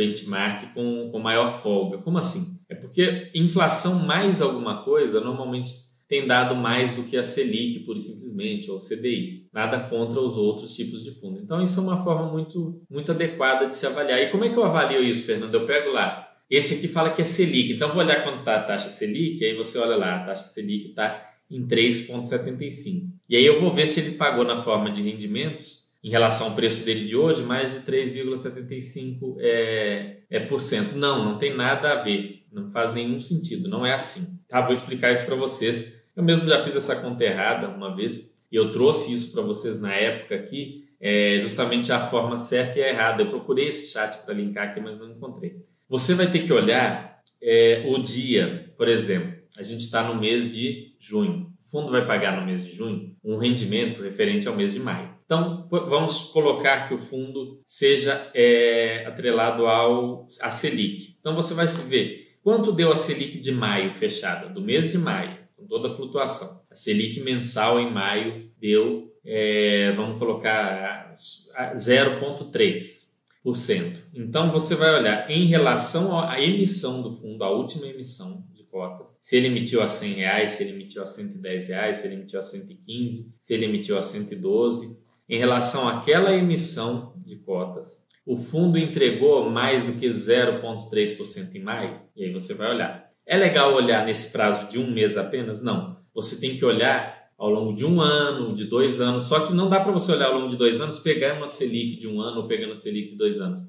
benchmark 0.00 0.72
com, 0.72 1.10
com 1.10 1.18
maior 1.18 1.52
folga. 1.52 1.98
Como 1.98 2.16
assim? 2.16 2.58
É 2.68 2.74
porque 2.74 3.30
inflação 3.34 4.06
mais 4.06 4.40
alguma 4.40 4.82
coisa 4.82 5.20
normalmente 5.20 5.90
tem 6.08 6.26
dado 6.26 6.56
mais 6.56 6.92
do 6.94 7.04
que 7.04 7.16
a 7.16 7.22
Selic, 7.22 7.86
e 7.86 8.02
simplesmente, 8.02 8.68
ou 8.68 8.78
CDI. 8.78 9.46
Nada 9.52 9.78
contra 9.78 10.18
os 10.18 10.36
outros 10.36 10.74
tipos 10.74 11.04
de 11.04 11.12
fundo. 11.12 11.38
Então, 11.40 11.62
isso 11.62 11.78
é 11.78 11.82
uma 11.84 12.02
forma 12.02 12.32
muito, 12.32 12.82
muito 12.90 13.12
adequada 13.12 13.68
de 13.68 13.76
se 13.76 13.86
avaliar. 13.86 14.20
E 14.20 14.30
como 14.30 14.44
é 14.44 14.48
que 14.48 14.56
eu 14.56 14.64
avalio 14.64 15.04
isso, 15.04 15.26
Fernando? 15.26 15.54
Eu 15.54 15.66
pego 15.66 15.92
lá. 15.92 16.34
Esse 16.50 16.74
aqui 16.74 16.88
fala 16.88 17.10
que 17.10 17.22
é 17.22 17.24
Selic. 17.24 17.72
Então, 17.72 17.90
vou 17.90 17.98
olhar 17.98 18.24
quanto 18.24 18.40
está 18.40 18.56
a 18.56 18.62
taxa 18.62 18.88
Selic, 18.88 19.44
aí 19.44 19.54
você 19.54 19.78
olha 19.78 19.94
lá, 19.94 20.16
a 20.16 20.24
taxa 20.26 20.46
Selic 20.46 20.88
está 20.88 21.30
em 21.48 21.64
3,75. 21.64 23.08
E 23.28 23.36
aí 23.36 23.46
eu 23.46 23.60
vou 23.60 23.72
ver 23.72 23.86
se 23.86 24.00
ele 24.00 24.16
pagou 24.16 24.44
na 24.44 24.60
forma 24.60 24.90
de 24.90 25.02
rendimentos 25.02 25.89
em 26.02 26.10
relação 26.10 26.48
ao 26.48 26.54
preço 26.54 26.84
dele 26.84 27.04
de 27.04 27.14
hoje, 27.14 27.42
mais 27.42 27.74
de 27.74 27.80
3,75%. 27.80 29.36
É, 29.38 30.16
é 30.30 30.40
por 30.40 30.60
cento. 30.60 30.96
Não, 30.96 31.24
não 31.24 31.36
tem 31.36 31.54
nada 31.54 31.92
a 31.92 32.02
ver. 32.02 32.42
Não 32.52 32.70
faz 32.70 32.92
nenhum 32.94 33.20
sentido. 33.20 33.68
Não 33.68 33.84
é 33.84 33.92
assim. 33.92 34.38
Tá? 34.48 34.60
Vou 34.60 34.72
explicar 34.72 35.12
isso 35.12 35.26
para 35.26 35.34
vocês. 35.34 36.00
Eu 36.16 36.22
mesmo 36.22 36.48
já 36.48 36.62
fiz 36.64 36.74
essa 36.74 36.96
conta 36.96 37.24
errada 37.24 37.68
uma 37.68 37.94
vez 37.94 38.30
e 38.50 38.56
eu 38.56 38.72
trouxe 38.72 39.12
isso 39.12 39.32
para 39.32 39.42
vocês 39.42 39.80
na 39.80 39.94
época 39.94 40.34
aqui, 40.34 40.88
é, 41.00 41.38
justamente 41.40 41.92
a 41.92 42.04
forma 42.06 42.38
certa 42.38 42.78
e 42.78 42.82
a 42.82 42.88
errada. 42.88 43.22
Eu 43.22 43.30
procurei 43.30 43.68
esse 43.68 43.92
chat 43.92 44.24
para 44.24 44.34
linkar 44.34 44.68
aqui, 44.68 44.80
mas 44.80 44.98
não 44.98 45.10
encontrei. 45.10 45.62
Você 45.88 46.14
vai 46.14 46.30
ter 46.30 46.40
que 46.40 46.52
olhar 46.52 47.22
é, 47.42 47.84
o 47.86 48.02
dia, 48.02 48.72
por 48.76 48.88
exemplo. 48.88 49.32
A 49.56 49.62
gente 49.62 49.82
está 49.82 50.02
no 50.02 50.20
mês 50.20 50.52
de 50.52 50.94
junho. 50.98 51.52
O 51.60 51.70
fundo 51.70 51.92
vai 51.92 52.04
pagar 52.04 52.38
no 52.38 52.44
mês 52.44 52.64
de 52.64 52.72
junho 52.72 53.14
um 53.22 53.36
rendimento 53.36 54.02
referente 54.02 54.48
ao 54.48 54.56
mês 54.56 54.72
de 54.72 54.80
maio. 54.80 55.14
Então, 55.30 55.68
vamos 55.70 56.22
colocar 56.32 56.88
que 56.88 56.94
o 56.94 56.98
fundo 56.98 57.62
seja 57.64 58.28
é, 58.34 59.04
atrelado 59.06 59.64
ao 59.64 60.26
a 60.42 60.50
Selic. 60.50 61.14
Então, 61.20 61.36
você 61.36 61.54
vai 61.54 61.68
se 61.68 61.88
ver 61.88 62.36
quanto 62.42 62.72
deu 62.72 62.90
a 62.90 62.96
Selic 62.96 63.38
de 63.38 63.52
maio 63.52 63.92
fechada, 63.92 64.48
do 64.48 64.60
mês 64.60 64.90
de 64.90 64.98
maio, 64.98 65.38
com 65.56 65.68
toda 65.68 65.86
a 65.86 65.90
flutuação. 65.92 66.60
A 66.68 66.74
Selic 66.74 67.20
mensal 67.20 67.78
em 67.78 67.92
maio 67.92 68.50
deu, 68.60 69.14
é, 69.24 69.92
vamos 69.92 70.18
colocar, 70.18 71.14
0,3%. 71.14 73.98
Então, 74.12 74.50
você 74.50 74.74
vai 74.74 74.98
olhar 74.98 75.30
em 75.30 75.44
relação 75.44 76.18
à 76.18 76.40
emissão 76.40 77.02
do 77.02 77.20
fundo, 77.20 77.44
a 77.44 77.52
última 77.52 77.86
emissão 77.86 78.44
de 78.52 78.64
cotas, 78.64 79.16
se 79.22 79.36
ele 79.36 79.46
emitiu 79.46 79.80
a 79.80 79.88
100 79.88 80.12
reais, 80.14 80.50
se 80.50 80.64
ele 80.64 80.72
emitiu 80.72 81.04
a 81.04 81.06
110 81.06 81.68
reais, 81.68 81.98
se 81.98 82.08
ele 82.08 82.16
emitiu 82.16 82.40
a 82.40 82.42
115, 82.42 83.32
se 83.40 83.54
ele 83.54 83.66
emitiu 83.66 83.96
a 83.96 84.02
112, 84.02 84.98
em 85.30 85.38
relação 85.38 85.88
àquela 85.88 86.34
emissão 86.34 87.14
de 87.24 87.36
cotas, 87.36 88.04
o 88.26 88.36
fundo 88.36 88.76
entregou 88.76 89.48
mais 89.48 89.84
do 89.84 89.92
que 89.92 90.08
0,3% 90.08 91.54
em 91.54 91.62
maio? 91.62 92.00
E 92.16 92.24
aí 92.24 92.32
você 92.32 92.52
vai 92.52 92.68
olhar. 92.68 93.08
É 93.24 93.36
legal 93.36 93.72
olhar 93.72 94.04
nesse 94.04 94.32
prazo 94.32 94.68
de 94.68 94.76
um 94.76 94.90
mês 94.90 95.16
apenas? 95.16 95.62
Não. 95.62 95.96
Você 96.12 96.40
tem 96.40 96.56
que 96.56 96.64
olhar 96.64 97.30
ao 97.38 97.48
longo 97.48 97.74
de 97.74 97.86
um 97.86 98.00
ano, 98.00 98.54
de 98.56 98.64
dois 98.64 99.00
anos. 99.00 99.22
Só 99.24 99.46
que 99.46 99.54
não 99.54 99.70
dá 99.70 99.80
para 99.80 99.92
você 99.92 100.10
olhar 100.10 100.26
ao 100.26 100.38
longo 100.40 100.50
de 100.50 100.56
dois 100.56 100.80
anos 100.80 100.98
pegando 100.98 101.38
uma 101.38 101.48
Selic 101.48 101.96
de 101.96 102.08
um 102.08 102.20
ano 102.20 102.40
ou 102.40 102.48
pegando 102.48 102.72
a 102.72 102.76
Selic 102.76 103.10
de 103.10 103.16
dois 103.16 103.40
anos. 103.40 103.60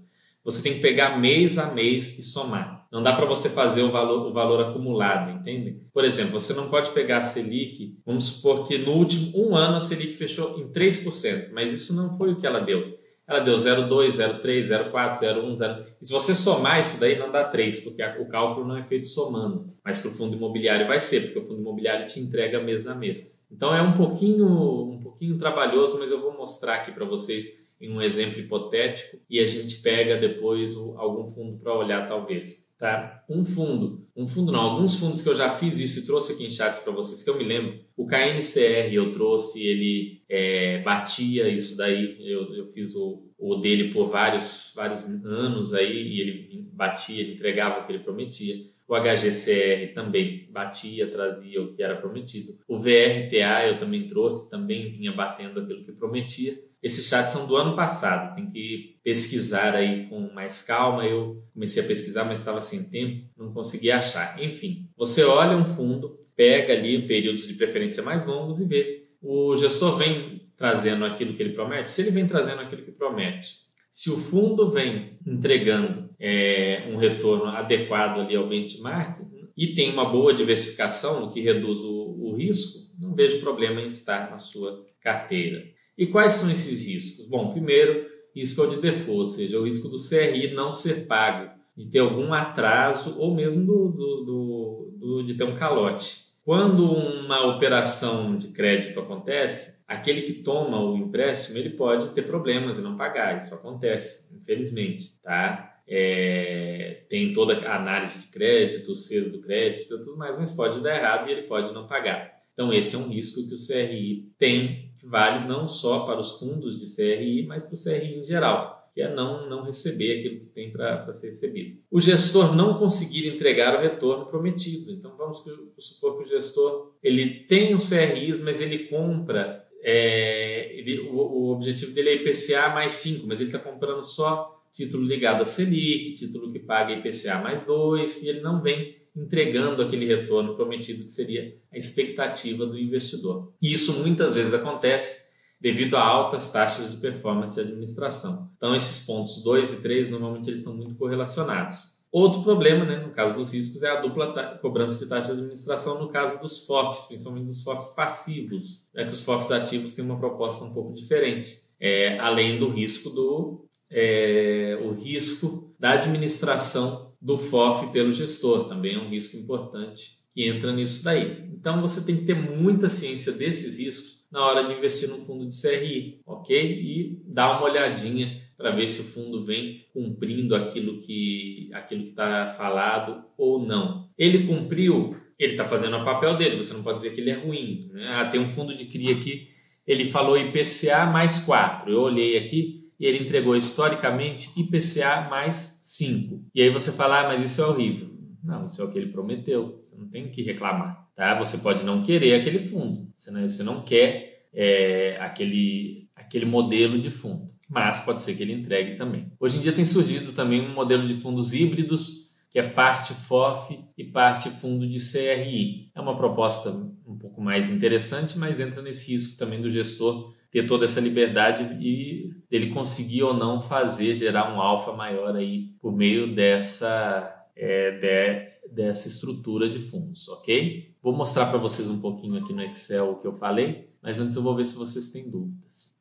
Você 0.44 0.62
tem 0.62 0.74
que 0.74 0.80
pegar 0.80 1.20
mês 1.20 1.58
a 1.58 1.72
mês 1.72 2.18
e 2.18 2.24
somar. 2.24 2.88
Não 2.92 3.02
dá 3.02 3.14
para 3.14 3.26
você 3.26 3.50
fazer 3.50 3.84
o 3.84 3.92
valor, 3.92 4.28
o 4.28 4.34
valor 4.34 4.60
acumulado, 4.60 5.32
entende? 5.32 5.82
Por 5.94 6.04
exemplo, 6.04 6.40
você 6.40 6.54
não 6.54 6.68
pode 6.68 6.92
pegar 6.92 7.20
a 7.20 7.24
Selic, 7.24 7.98
vamos 8.06 8.26
supor 8.26 8.68
que 8.68 8.78
no 8.78 8.92
último 8.94 9.32
um 9.36 9.56
ano 9.56 9.78
a 9.78 9.80
Selic 9.80 10.14
fechou 10.14 10.60
em 10.60 10.68
3%, 10.68 11.52
mas 11.54 11.72
isso 11.72 11.96
não 11.96 12.18
foi 12.18 12.34
o 12.34 12.40
que 12.40 12.46
ela 12.46 12.60
deu. 12.60 13.00
Ela 13.28 13.40
deu 13.40 13.56
0,2, 13.56 14.10
0,3, 14.10 14.92
0,4, 14.92 15.20
0,1, 15.22 15.56
0. 15.56 15.86
E 16.02 16.06
se 16.06 16.12
você 16.12 16.36
somar 16.36 16.82
isso 16.82 17.00
daí, 17.00 17.18
não 17.18 17.32
dá 17.32 17.46
3, 17.46 17.80
porque 17.80 18.04
o 18.20 18.28
cálculo 18.28 18.68
não 18.68 18.76
é 18.76 18.84
feito 18.84 19.08
somando. 19.08 19.72
Mas 19.86 20.00
para 20.00 20.12
o 20.12 20.14
fundo 20.14 20.36
imobiliário 20.36 20.86
vai 20.86 21.00
ser, 21.00 21.22
porque 21.22 21.40
o 21.40 21.46
fundo 21.46 21.62
imobiliário 21.62 22.08
te 22.08 22.20
entrega 22.20 22.60
mês 22.60 22.88
a 22.88 22.96
mês. 22.96 23.42
Então 23.50 23.74
é 23.74 23.82
um 23.82 23.94
pouquinho, 23.94 24.46
um 24.46 25.00
pouquinho 25.02 25.38
trabalhoso, 25.38 25.98
mas 25.98 26.12
eu 26.12 26.20
vou 26.20 26.36
mostrar 26.36 26.76
aqui 26.76 26.92
para 26.92 27.06
vocês 27.06 27.61
em 27.82 27.92
um 27.92 28.02
exemplo 28.02 28.40
hipotético 28.40 29.18
e 29.30 29.40
a 29.40 29.48
gente 29.48 29.82
pega 29.82 30.18
depois 30.18 30.76
algum 30.76 31.26
fundo 31.26 31.58
para 31.58 31.78
olhar 31.78 32.08
talvez. 32.08 32.70
Tá? 32.78 33.24
Um 33.30 33.46
fundo, 33.46 34.08
um 34.16 34.28
fundo 34.28 34.52
não, 34.52 34.60
alguns 34.60 35.00
fundos 35.00 35.22
que 35.22 35.30
eu 35.30 35.36
já 35.36 35.52
fiz 35.52 35.80
isso 35.80 36.00
e 36.00 36.06
trouxe 36.06 36.34
aqui 36.34 36.48
em 36.48 36.50
chats 36.50 36.80
para 36.80 36.92
vocês 36.92 37.22
que 37.22 37.30
eu 37.30 37.38
me 37.38 37.44
lembro. 37.44 37.80
O 37.96 38.08
KNCR 38.08 38.92
eu 38.92 39.14
trouxe, 39.14 39.64
ele 39.64 40.24
é, 40.28 40.82
batia 40.82 41.48
isso 41.48 41.78
daí, 41.78 42.18
eu, 42.20 42.56
eu 42.56 42.68
fiz 42.68 42.96
o, 42.96 43.30
o 43.38 43.58
dele 43.58 43.94
por 43.94 44.10
vários, 44.10 44.74
vários 44.76 45.04
anos 45.24 45.76
aí 45.76 46.08
e 46.08 46.22
ele 46.22 46.70
batia, 46.74 47.22
ele 47.22 47.34
entregava 47.34 47.82
o 47.82 47.86
que 47.86 47.92
ele 47.92 48.04
prometia. 48.04 48.56
O 48.88 48.96
HGCR 48.96 49.94
também 49.94 50.48
batia, 50.50 51.10
trazia 51.10 51.62
o 51.62 51.74
que 51.74 51.82
era 51.82 51.96
prometido. 51.96 52.58
O 52.68 52.78
VRTA 52.78 53.68
eu 53.68 53.78
também 53.78 54.06
trouxe, 54.08 54.50
também 54.50 54.92
vinha 54.92 55.14
batendo 55.14 55.62
aquilo 55.62 55.86
que 55.86 55.94
prometia. 55.94 56.60
Esses 56.82 57.08
chats 57.08 57.32
são 57.32 57.46
do 57.46 57.56
ano 57.56 57.76
passado, 57.76 58.36
tem 58.36 58.50
que 58.50 59.00
pesquisar 59.04 59.76
aí 59.76 60.08
com 60.08 60.34
mais 60.34 60.64
calma. 60.64 61.06
Eu 61.06 61.44
comecei 61.54 61.84
a 61.84 61.86
pesquisar, 61.86 62.26
mas 62.26 62.40
estava 62.40 62.60
sem 62.60 62.84
tempo, 62.84 63.30
não 63.38 63.54
consegui 63.54 63.92
achar. 63.92 64.42
Enfim, 64.42 64.90
você 64.98 65.24
olha 65.24 65.56
um 65.56 65.66
fundo, 65.66 66.20
pega 66.36 66.74
ali 66.74 67.06
períodos 67.06 67.48
de 67.48 67.54
preferência 67.54 68.02
mais 68.02 68.26
longos 68.26 68.60
e 68.60 68.66
vê. 68.66 69.04
O 69.22 69.56
gestor 69.56 69.98
vem 69.98 70.50
trazendo 70.58 71.06
aquilo 71.06 71.36
que 71.36 71.44
ele 71.44 71.54
promete? 71.54 71.92
Se 71.92 72.02
ele 72.02 72.12
vem 72.12 72.26
trazendo 72.28 72.62
aquilo 72.62 72.84
que 72.84 72.92
promete, 72.92 73.58
se 73.92 74.10
o 74.10 74.18
fundo 74.18 74.72
vem 74.72 75.20
entregando 75.26 76.10
é, 76.20 76.88
um 76.90 76.98
retorno 76.98 77.46
adequado 77.46 78.20
ali 78.20 78.36
ao 78.36 78.48
benchmark 78.48 79.20
e 79.58 79.76
tem 79.76 79.92
uma 79.92 80.06
boa 80.06 80.34
diversificação, 80.34 81.24
o 81.24 81.32
que 81.32 81.42
reduz 81.42 81.82
o, 81.82 82.16
o 82.20 82.36
risco, 82.36 82.80
não 83.00 83.14
vejo 83.14 83.40
problema 83.40 83.82
em 83.82 83.90
estar 83.90 84.32
na 84.32 84.40
sua 84.40 84.86
carteira. 85.02 85.64
E 85.98 86.08
quais 86.08 86.34
são 86.34 86.52
esses 86.52 86.88
riscos? 86.88 87.28
Bom, 87.28 87.52
primeiro, 87.52 88.08
risco 88.36 88.62
é 88.62 88.68
o 88.68 88.70
de 88.70 88.82
default, 88.82 89.20
ou 89.20 89.26
seja, 89.26 89.60
o 89.60 89.66
risco 89.66 89.88
do 89.88 90.00
CRI 90.00 90.54
não 90.54 90.74
ser 90.74 91.06
pago, 91.06 91.52
de 91.76 91.88
ter 91.88 92.00
algum 92.00 92.34
atraso 92.34 93.18
ou 93.18 93.36
mesmo 93.36 93.66
do, 93.66 93.92
do, 93.92 94.98
do, 94.98 95.24
de 95.24 95.34
ter 95.36 95.44
um 95.44 95.56
calote. 95.56 96.32
Quando 96.44 96.92
uma 96.92 97.46
operação 97.56 98.36
de 98.36 98.48
crédito 98.48 99.00
acontece, 99.00 99.82
aquele 99.88 100.24
que 100.24 100.34
toma 100.34 100.84
o 100.84 100.98
empréstimo 100.98 101.58
ele 101.58 101.72
pode 101.72 102.10
ter 102.10 102.24
problemas 102.24 102.78
e 102.78 102.82
não 102.82 102.98
pagar. 102.98 103.38
Isso 103.38 103.54
acontece, 103.54 104.28
infelizmente, 104.36 105.16
tá? 105.22 105.68
É, 105.88 107.04
tem 107.10 107.34
toda 107.34 107.54
a 107.68 107.76
análise 107.76 108.20
de 108.20 108.28
crédito, 108.28 108.94
o 108.94 108.96
CES 108.96 109.32
do 109.32 109.42
crédito, 109.42 109.98
tudo 109.98 110.18
mais, 110.18 110.38
mas 110.38 110.52
pode 110.52 110.82
dar 110.82 110.96
errado 110.96 111.28
e 111.28 111.32
ele 111.32 111.44
pode 111.44 111.74
não 111.74 111.86
pagar. 111.86 112.32
Então 112.54 112.74
esse 112.74 112.96
é 112.96 113.00
um 113.00 113.10
risco 113.10 113.48
que 113.48 113.56
o 113.56 113.58
CRI 113.58 114.32
tem, 114.38 114.91
vale 115.04 115.48
não 115.48 115.68
só 115.68 116.06
para 116.06 116.20
os 116.20 116.40
fundos 116.40 116.80
de 116.80 116.96
CRI, 116.96 117.46
mas 117.48 117.64
para 117.64 117.76
o 117.76 117.84
CRI 117.84 118.20
em 118.20 118.26
geral, 118.26 118.90
que 118.94 119.02
é 119.02 119.14
não, 119.14 119.50
não 119.50 119.64
receber 119.64 120.20
aquilo 120.20 120.42
que 120.42 120.46
tem 120.48 120.72
para 120.72 121.12
ser 121.14 121.28
recebido. 121.28 121.80
O 121.90 122.02
gestor 122.02 122.56
não 122.56 122.78
conseguir 122.78 123.28
entregar 123.28 123.76
o 123.76 123.82
retorno 123.82 124.26
prometido. 124.26 124.92
Então 124.92 125.16
vamos 125.18 125.44
supor 125.80 126.18
que 126.18 126.24
o 126.24 126.28
gestor 126.28 126.94
ele 127.02 127.46
tem 127.46 127.74
os 127.74 127.90
CRIs, 127.90 128.42
mas 128.42 128.60
ele 128.60 128.88
compra 128.88 129.66
é, 129.84 130.72
ele, 130.78 131.00
o, 131.00 131.16
o, 131.16 131.52
objetivo 131.52 131.94
dele 131.94 132.10
é 132.10 132.16
IPCA 132.16 132.70
mais 132.70 132.94
5, 132.94 133.26
mas 133.28 133.40
ele 133.40 133.50
está 133.50 133.58
comprando 133.58 134.04
só 134.04 134.62
título 134.72 135.04
ligado 135.04 135.42
a 135.42 135.46
Selic, 135.46 136.14
título 136.14 136.52
que 136.52 136.60
paga 136.60 136.94
IPCA 136.94 137.40
mais 137.40 137.66
2, 137.66 138.24
e 138.24 138.30
ele 138.30 138.42
não 138.42 138.62
vem 138.62 139.01
entregando 139.16 139.82
aquele 139.82 140.06
retorno 140.06 140.56
prometido 140.56 141.04
que 141.04 141.12
seria 141.12 141.56
a 141.72 141.78
expectativa 141.78 142.66
do 142.66 142.78
investidor. 142.78 143.54
E 143.62 143.74
isso 143.74 144.00
muitas 144.00 144.34
vezes 144.34 144.54
acontece 144.54 145.22
devido 145.60 145.96
a 145.96 146.04
altas 146.04 146.52
taxas 146.52 146.92
de 146.92 146.98
performance 146.98 147.56
de 147.56 147.62
administração. 147.62 148.50
Então 148.58 148.76
esses 148.76 149.06
pontos 149.06 149.44
2 149.44 149.74
e 149.74 149.76
3 149.78 150.10
normalmente 150.10 150.50
eles 150.50 150.60
estão 150.60 150.76
muito 150.76 150.96
correlacionados. 150.96 152.02
Outro 152.12 152.44
problema, 152.44 152.84
né, 152.84 152.98
no 152.98 153.12
caso 153.12 153.36
dos 153.36 153.54
riscos, 153.54 153.84
é 153.84 153.90
a 153.90 154.02
dupla 154.02 154.58
cobrança 154.62 155.00
de 155.00 155.08
taxa 155.08 155.28
de 155.28 155.34
administração 155.34 156.02
no 156.02 156.10
caso 156.10 156.42
dos 156.42 156.66
FOFs, 156.66 157.06
principalmente 157.06 157.46
dos 157.46 157.64
FOFs 157.64 157.90
passivos, 157.96 158.86
né, 158.94 159.06
que 159.06 159.14
os 159.14 159.22
FOFs 159.22 159.50
ativos 159.50 159.96
têm 159.96 160.04
uma 160.04 160.20
proposta 160.20 160.66
um 160.66 160.74
pouco 160.74 160.94
diferente, 160.94 161.58
é, 161.80 162.20
além 162.20 162.60
do 162.60 162.70
risco 162.70 163.10
do 163.12 163.66
é, 163.90 164.78
o 164.82 164.94
risco 164.94 165.74
da 165.80 165.92
administração 165.92 167.11
do 167.22 167.38
FOF 167.38 167.92
pelo 167.92 168.12
gestor, 168.12 168.68
também 168.68 168.96
é 168.96 169.00
um 169.00 169.10
risco 169.10 169.38
importante 169.38 170.22
que 170.34 170.48
entra 170.48 170.74
nisso 170.74 171.04
daí. 171.04 171.46
Então 171.54 171.82
você 171.82 172.04
tem 172.04 172.18
que 172.18 172.26
ter 172.26 172.34
muita 172.34 172.90
ciência 172.90 173.32
desses 173.32 173.78
riscos 173.78 174.26
na 174.32 174.44
hora 174.46 174.64
de 174.64 174.74
investir 174.74 175.10
num 175.10 175.26
fundo 175.26 175.48
de 175.48 175.62
CRI, 175.62 176.22
ok? 176.26 176.58
E 176.58 177.22
dar 177.28 177.58
uma 177.58 177.70
olhadinha 177.70 178.42
para 178.58 178.72
ver 178.72 178.88
se 178.88 179.02
o 179.02 179.04
fundo 179.04 179.46
vem 179.46 179.86
cumprindo 179.94 180.56
aquilo 180.56 181.02
que 181.02 181.70
aquilo 181.74 182.04
que 182.04 182.10
está 182.12 182.54
falado 182.58 183.26
ou 183.38 183.60
não. 183.60 184.10
Ele 184.18 184.48
cumpriu, 184.48 185.18
ele 185.38 185.54
está 185.54 185.66
fazendo 185.66 185.98
o 185.98 186.06
papel 186.06 186.38
dele. 186.38 186.56
Você 186.56 186.74
não 186.74 186.84
pode 186.84 186.98
dizer 186.98 187.14
que 187.14 187.22
ele 187.22 187.32
é 187.32 187.36
ruim. 187.36 187.90
Né? 187.92 188.08
Ah, 188.08 188.26
tem 188.28 188.40
um 188.40 188.48
fundo 188.48 188.76
de 188.76 188.86
CRI 188.86 189.12
aqui, 189.12 189.48
ele 189.86 190.06
falou 190.06 190.38
IPCA 190.38 191.06
mais 191.06 191.40
4. 191.40 191.92
Eu 191.92 192.02
olhei 192.02 192.38
aqui 192.38 192.81
e 193.02 193.06
ele 193.08 193.18
entregou 193.18 193.56
historicamente 193.56 194.52
IPCA 194.56 195.28
mais 195.28 195.80
5. 195.82 196.46
E 196.54 196.62
aí 196.62 196.70
você 196.70 196.92
fala, 196.92 197.22
ah, 197.22 197.28
mas 197.30 197.44
isso 197.44 197.60
é 197.60 197.66
horrível. 197.66 198.12
Não, 198.44 198.66
isso 198.66 198.80
é 198.80 198.86
o 198.86 198.92
que 198.92 199.00
ele 199.00 199.12
prometeu. 199.12 199.80
Você 199.84 199.96
não 199.98 200.08
tem 200.08 200.30
que 200.30 200.44
reclamar. 200.44 201.10
Tá? 201.16 201.34
Você 201.40 201.58
pode 201.58 201.84
não 201.84 202.04
querer 202.04 202.40
aquele 202.40 202.60
fundo. 202.60 203.12
Você 203.16 203.64
não, 203.64 203.82
quer 203.82 204.46
é, 204.54 205.18
aquele, 205.20 206.10
aquele 206.16 206.46
modelo 206.46 207.00
de 207.00 207.10
fundo 207.10 207.50
mas 207.72 208.02
pode 208.02 208.22
ser 208.22 208.36
que 208.36 208.44
ele 208.44 208.52
entregue 208.52 208.98
também. 208.98 209.32
Hoje 209.40 209.58
em 209.58 209.62
dia 209.62 209.72
tem 209.72 209.86
surgido 209.86 210.34
também 210.34 210.60
um 210.60 210.74
modelo 210.74 211.08
de 211.08 211.14
fundos 211.14 211.54
híbridos, 211.54 212.36
que 212.50 212.60
é 212.60 212.64
parte 212.64 213.14
FOF 213.14 213.80
e 213.98 214.04
parte 214.04 214.50
fundo 214.50 214.86
de 214.86 215.00
CRI. 215.00 215.90
É 215.96 216.02
uma 216.02 216.18
proposta 216.18 216.70
um 216.70 217.18
pouco 217.18 217.42
mais 217.42 217.70
interessante, 217.70 218.38
mas 218.38 218.60
entra 218.60 218.82
nesse 218.82 219.10
risco 219.10 219.40
também 219.40 219.62
do 219.62 219.70
gestor 219.70 220.34
ter 220.52 220.68
toda 220.68 220.84
essa 220.84 221.00
liberdade 221.00 221.78
e 221.82 222.34
ele 222.52 222.72
conseguir 222.72 223.24
ou 223.24 223.34
não 223.34 223.62
fazer 223.62 224.16
gerar 224.16 224.54
um 224.54 224.62
alfa 224.62 224.92
maior 224.92 225.36
aí 225.36 225.70
por 225.80 225.94
meio 225.94 226.36
dessa 226.36 227.48
é, 227.56 227.92
de, 227.92 228.70
dessa 228.70 229.08
estrutura 229.08 229.70
de 229.70 229.80
fundos, 229.80 230.28
ok? 230.28 230.94
Vou 231.02 231.14
mostrar 231.14 231.46
para 231.46 231.58
vocês 231.58 231.90
um 231.90 232.02
pouquinho 232.02 232.38
aqui 232.38 232.54
no 232.54 232.62
Excel 232.62 233.12
o 233.12 233.16
que 233.16 233.28
eu 233.28 233.34
falei, 233.34 233.90
mas 234.02 234.20
antes 234.20 234.36
eu 234.36 234.44
vou 234.44 234.56
ver 234.56 234.66
se 234.66 234.76
vocês 234.76 235.10
têm 235.10 235.30
dúvidas. 235.30 235.96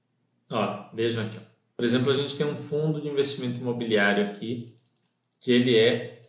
Ó, 0.50 0.90
vejam 0.92 1.24
aqui. 1.24 1.36
Ó. 1.38 1.50
Por 1.76 1.84
exemplo, 1.84 2.10
a 2.10 2.14
gente 2.14 2.36
tem 2.36 2.46
um 2.46 2.56
fundo 2.56 3.00
de 3.00 3.08
investimento 3.08 3.60
imobiliário 3.60 4.26
aqui, 4.26 4.74
que 5.40 5.52
ele 5.52 5.78
é 5.78 6.22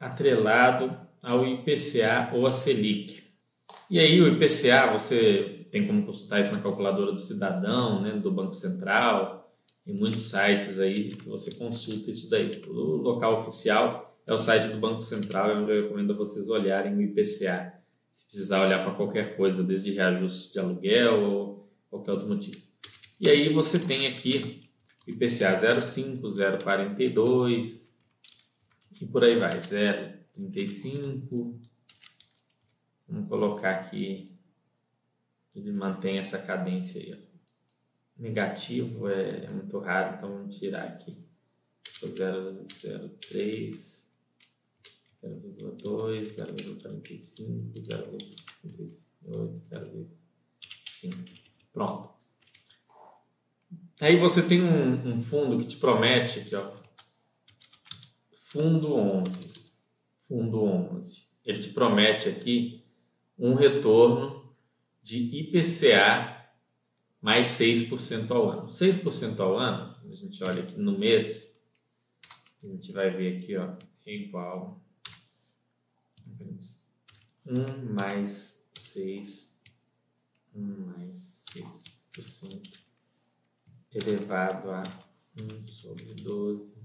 atrelado 0.00 0.96
ao 1.22 1.46
IPCA 1.46 2.30
ou 2.34 2.46
a 2.46 2.50
Selic. 2.50 3.22
E 3.90 4.00
aí 4.00 4.20
o 4.20 4.26
IPCA, 4.26 4.90
você 4.92 5.61
tem 5.72 5.86
como 5.86 6.04
consultar 6.04 6.38
isso 6.38 6.52
na 6.52 6.60
calculadora 6.60 7.12
do 7.12 7.20
cidadão, 7.20 8.02
né, 8.02 8.12
do 8.12 8.30
Banco 8.30 8.52
Central, 8.52 9.50
em 9.86 9.98
muitos 9.98 10.24
sites 10.24 10.78
aí 10.78 11.16
que 11.16 11.26
você 11.26 11.54
consulta 11.54 12.10
isso 12.10 12.30
daí. 12.30 12.62
O 12.68 12.98
local 12.98 13.40
oficial 13.40 14.14
é 14.26 14.34
o 14.34 14.38
site 14.38 14.68
do 14.68 14.78
Banco 14.78 15.00
Central, 15.00 15.50
é 15.50 15.56
onde 15.56 15.72
eu 15.72 15.84
recomendo 15.84 16.12
a 16.12 16.16
vocês 16.16 16.50
olharem 16.50 16.94
o 16.94 17.00
IPCA, 17.00 17.72
se 18.12 18.26
precisar 18.26 18.66
olhar 18.66 18.84
para 18.84 18.94
qualquer 18.94 19.34
coisa, 19.34 19.64
desde 19.64 19.92
reajuste 19.92 20.52
de 20.52 20.58
aluguel 20.58 21.22
ou 21.22 21.72
qualquer 21.88 22.12
outro 22.12 22.28
motivo. 22.28 22.60
E 23.18 23.30
aí 23.30 23.48
você 23.48 23.78
tem 23.78 24.08
aqui 24.08 24.68
IPCA 25.06 25.58
0,5, 25.58 26.20
0,42 26.20 27.92
e 29.00 29.06
por 29.06 29.24
aí 29.24 29.36
vai, 29.36 29.52
0,35. 29.52 31.58
Vamos 33.08 33.28
colocar 33.28 33.70
aqui, 33.70 34.31
ele 35.54 35.70
mantém 35.72 36.18
essa 36.18 36.38
cadência 36.38 37.00
aí. 37.00 37.14
Ó. 37.14 37.18
Negativo 38.16 39.08
é, 39.08 39.44
é, 39.44 39.50
muito 39.50 39.78
raro, 39.78 40.16
então 40.16 40.30
vamos 40.30 40.58
tirar 40.58 40.84
aqui. 40.84 41.16
0,03, 41.84 44.02
0,2, 45.22 46.36
0,45, 46.36 47.72
0,68, 47.74 49.68
0,5. 49.70 50.08
Pronto. 51.72 52.10
Aí 54.00 54.16
você 54.16 54.42
tem 54.42 54.62
um, 54.62 55.14
um 55.14 55.20
fundo 55.20 55.58
que 55.58 55.66
te 55.66 55.76
promete 55.76 56.40
aqui, 56.40 56.56
ó. 56.56 56.72
Fundo 58.34 58.94
11. 58.94 59.52
Fundo 60.28 60.64
11. 60.64 61.32
Ele 61.44 61.62
te 61.62 61.68
promete 61.70 62.28
aqui 62.28 62.84
um 63.38 63.54
retorno 63.54 64.41
de 65.02 65.18
IPCA 65.40 66.50
mais 67.20 67.48
6% 67.48 68.30
ao 68.30 68.50
ano. 68.50 68.68
6% 68.68 69.40
ao 69.40 69.58
ano, 69.58 69.94
a 70.10 70.14
gente 70.14 70.42
olha 70.42 70.62
aqui 70.62 70.78
no 70.78 70.98
mês, 70.98 71.54
a 72.62 72.66
gente 72.66 72.92
vai 72.92 73.10
ver 73.10 73.38
aqui, 73.38 73.56
ó, 73.56 73.76
é 74.06 74.14
igual 74.14 74.80
1 77.46 77.92
mais 77.92 78.66
6, 78.74 79.60
1 80.54 80.86
mais 80.86 81.44
6% 81.52 82.82
elevado 83.94 84.70
a 84.70 84.84
1 85.36 85.64
sobre 85.64 86.14
12 86.14 86.82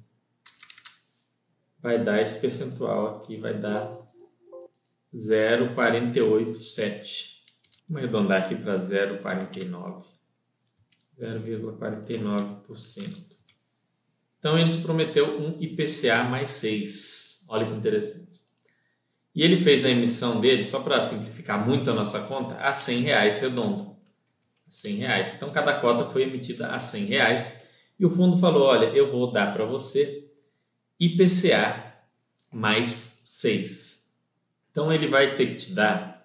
vai 1.79 2.03
dar 2.03 2.21
esse 2.21 2.37
percentual 2.39 3.17
aqui, 3.17 3.37
vai 3.37 3.57
dar 3.57 4.05
0,487. 5.15 7.36
Vamos 7.87 8.03
arredondar 8.03 8.43
aqui 8.43 8.55
para 8.55 8.77
0,49. 8.77 10.03
0,49%. 11.19 13.25
Então 14.39 14.57
ele 14.57 14.71
te 14.71 14.81
prometeu 14.81 15.39
um 15.39 15.61
IPCA 15.61 16.23
mais 16.23 16.49
6. 16.51 17.45
Olha 17.49 17.65
que 17.65 17.73
interessante. 17.73 18.41
E 19.33 19.43
ele 19.43 19.63
fez 19.63 19.85
a 19.85 19.89
emissão 19.89 20.41
dele, 20.41 20.63
só 20.63 20.81
para 20.81 21.03
simplificar 21.03 21.65
muito 21.65 21.89
a 21.89 21.93
nossa 21.93 22.21
conta, 22.21 22.55
a 22.55 22.73
100 22.73 23.01
reais 23.01 23.39
redondo. 23.39 23.95
100 24.69 24.95
reais. 24.95 25.35
Então 25.35 25.49
cada 25.49 25.79
cota 25.79 26.05
foi 26.05 26.23
emitida 26.23 26.67
a 26.67 26.79
100 26.79 27.05
reais 27.05 27.53
e 27.99 28.05
o 28.05 28.09
fundo 28.09 28.37
falou: 28.37 28.63
olha, 28.63 28.87
eu 28.87 29.11
vou 29.11 29.31
dar 29.31 29.53
para 29.53 29.65
você 29.65 30.29
IPCA 30.99 31.93
mais 32.51 33.21
6. 33.23 34.11
Então 34.71 34.91
ele 34.91 35.07
vai 35.07 35.35
ter 35.35 35.47
que 35.47 35.55
te 35.55 35.73
dar, 35.73 36.16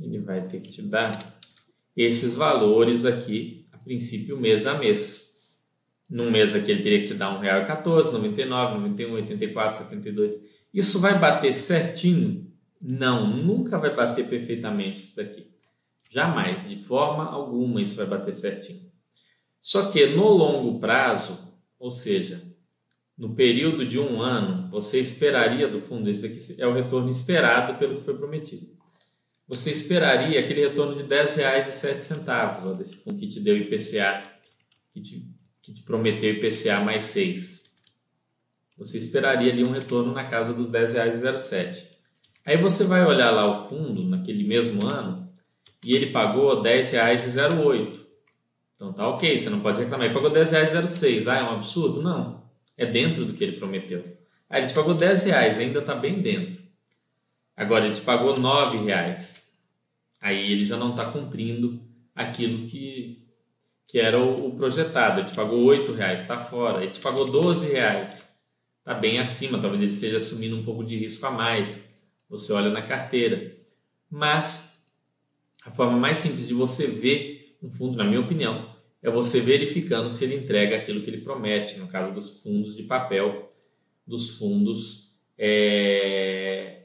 ele 0.00 0.18
vai 0.18 0.46
ter 0.46 0.60
que 0.60 0.70
te 0.70 0.82
dar 0.82 1.38
esses 1.96 2.34
valores 2.34 3.04
aqui, 3.04 3.64
a 3.72 3.78
princípio 3.78 4.38
mês 4.38 4.66
a 4.66 4.74
mês. 4.78 5.38
Num 6.08 6.30
mês 6.30 6.54
aqui 6.54 6.70
ele 6.70 6.82
teria 6.82 7.00
que 7.00 7.08
te 7.08 7.14
dar 7.14 7.36
R$ 7.38 7.48
1,14, 7.66 8.12
99, 8.12 8.78
91, 8.78 9.12
84, 9.14 9.78
72. 9.78 10.40
Isso 10.72 11.00
vai 11.00 11.18
bater 11.18 11.52
certinho? 11.52 12.50
Não, 12.80 13.26
nunca 13.26 13.78
vai 13.78 13.94
bater 13.94 14.28
perfeitamente 14.28 15.02
isso 15.02 15.16
daqui. 15.16 15.50
Jamais, 16.10 16.68
de 16.68 16.76
forma 16.76 17.24
alguma, 17.24 17.82
isso 17.82 17.96
vai 17.96 18.06
bater 18.06 18.32
certinho. 18.32 18.88
Só 19.60 19.90
que 19.90 20.06
no 20.06 20.28
longo 20.28 20.78
prazo, 20.78 21.52
ou 21.78 21.90
seja, 21.90 22.42
no 23.16 23.34
período 23.34 23.84
de 23.84 23.98
um 23.98 24.22
ano, 24.22 24.70
você 24.70 25.00
esperaria 25.00 25.68
do 25.68 25.80
fundo, 25.80 26.08
esse 26.08 26.24
aqui 26.24 26.62
é 26.62 26.66
o 26.66 26.72
retorno 26.72 27.10
esperado 27.10 27.76
pelo 27.76 27.98
que 27.98 28.04
foi 28.04 28.16
prometido. 28.16 28.77
Você 29.48 29.70
esperaria 29.70 30.38
aquele 30.38 30.60
retorno 30.60 30.94
de 30.94 31.02
R$ 31.02 31.24
10,07 31.24 32.76
desse 32.76 32.96
fundo 32.96 33.18
que 33.18 33.28
te 33.28 33.40
deu 33.40 33.56
IPCA, 33.56 34.30
que 34.92 35.00
te, 35.00 35.26
que 35.62 35.72
te 35.72 35.82
prometeu 35.82 36.34
IPCA 36.34 36.80
mais 36.80 37.04
6. 37.04 37.74
Você 38.76 38.98
esperaria 38.98 39.50
ali 39.50 39.64
um 39.64 39.70
retorno 39.70 40.12
na 40.12 40.24
casa 40.24 40.52
dos 40.52 40.70
R$ 40.70 40.86
10,07. 40.86 41.82
Aí 42.44 42.58
você 42.58 42.84
vai 42.84 43.04
olhar 43.04 43.30
lá 43.30 43.50
o 43.50 43.68
fundo, 43.68 44.04
naquele 44.04 44.44
mesmo 44.44 44.86
ano, 44.86 45.28
e 45.84 45.94
ele 45.94 46.10
pagou 46.10 46.62
R$ 46.62 46.70
10,08. 46.70 48.00
Então 48.74 48.92
tá 48.92 49.08
ok, 49.08 49.36
você 49.36 49.48
não 49.48 49.60
pode 49.60 49.80
reclamar. 49.80 50.06
Ele 50.06 50.14
pagou 50.14 50.30
R$ 50.30 50.40
10,06. 50.40 51.26
Ah, 51.26 51.38
é 51.38 51.42
um 51.42 51.54
absurdo? 51.54 52.02
Não. 52.02 52.44
É 52.76 52.84
dentro 52.84 53.24
do 53.24 53.32
que 53.32 53.42
ele 53.42 53.56
prometeu. 53.56 54.04
Ah, 54.48 54.58
ele 54.58 54.68
te 54.68 54.74
pagou 54.74 54.94
R$ 54.94 55.06
reais, 55.06 55.58
ainda 55.58 55.80
está 55.80 55.94
bem 55.94 56.20
dentro. 56.20 56.57
Agora 57.58 57.86
ele 57.86 57.96
te 57.96 58.02
pagou 58.02 58.36
R$ 58.36 58.84
reais. 58.84 59.52
Aí 60.20 60.52
ele 60.52 60.64
já 60.64 60.76
não 60.76 60.90
está 60.90 61.10
cumprindo 61.10 61.82
aquilo 62.14 62.68
que, 62.68 63.18
que 63.88 63.98
era 63.98 64.16
o, 64.16 64.54
projetado. 64.54 65.18
Ele 65.18 65.28
te 65.28 65.34
pagou 65.34 65.72
R$ 65.72 65.92
reais, 65.92 66.20
está 66.20 66.38
fora. 66.38 66.84
Ele 66.84 66.92
te 66.92 67.00
pagou 67.00 67.26
R$ 67.26 67.72
reais. 67.72 68.32
Está 68.78 68.94
bem 68.94 69.18
acima, 69.18 69.58
talvez 69.58 69.82
ele 69.82 69.90
esteja 69.90 70.18
assumindo 70.18 70.56
um 70.56 70.64
pouco 70.64 70.84
de 70.84 70.96
risco 70.96 71.26
a 71.26 71.32
mais. 71.32 71.82
Você 72.30 72.52
olha 72.52 72.70
na 72.70 72.80
carteira. 72.80 73.56
Mas 74.08 74.86
a 75.64 75.72
forma 75.72 75.98
mais 75.98 76.18
simples 76.18 76.46
de 76.46 76.54
você 76.54 76.86
ver 76.86 77.56
um 77.60 77.72
fundo, 77.72 77.96
na 77.96 78.04
minha 78.04 78.20
opinião, 78.20 78.72
é 79.02 79.10
você 79.10 79.40
verificando 79.40 80.10
se 80.10 80.22
ele 80.22 80.36
entrega 80.36 80.76
aquilo 80.76 81.02
que 81.02 81.10
ele 81.10 81.22
promete, 81.22 81.76
no 81.76 81.88
caso 81.88 82.14
dos 82.14 82.40
fundos 82.40 82.76
de 82.76 82.84
papel, 82.84 83.52
dos 84.06 84.38
fundos 84.38 85.18
é, 85.36 86.77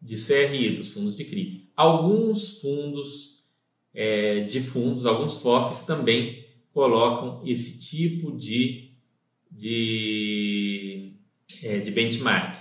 de 0.00 0.16
CRI, 0.16 0.76
dos 0.76 0.92
fundos 0.92 1.16
de 1.16 1.24
CRI. 1.24 1.70
Alguns 1.76 2.60
fundos 2.60 3.44
é, 3.94 4.40
de 4.40 4.60
fundos, 4.60 5.06
alguns 5.06 5.38
FOFs 5.38 5.84
também 5.84 6.46
colocam 6.72 7.42
esse 7.46 7.80
tipo 7.80 8.36
de, 8.36 8.92
de, 9.50 11.12
é, 11.62 11.78
de 11.80 11.90
benchmark. 11.90 12.56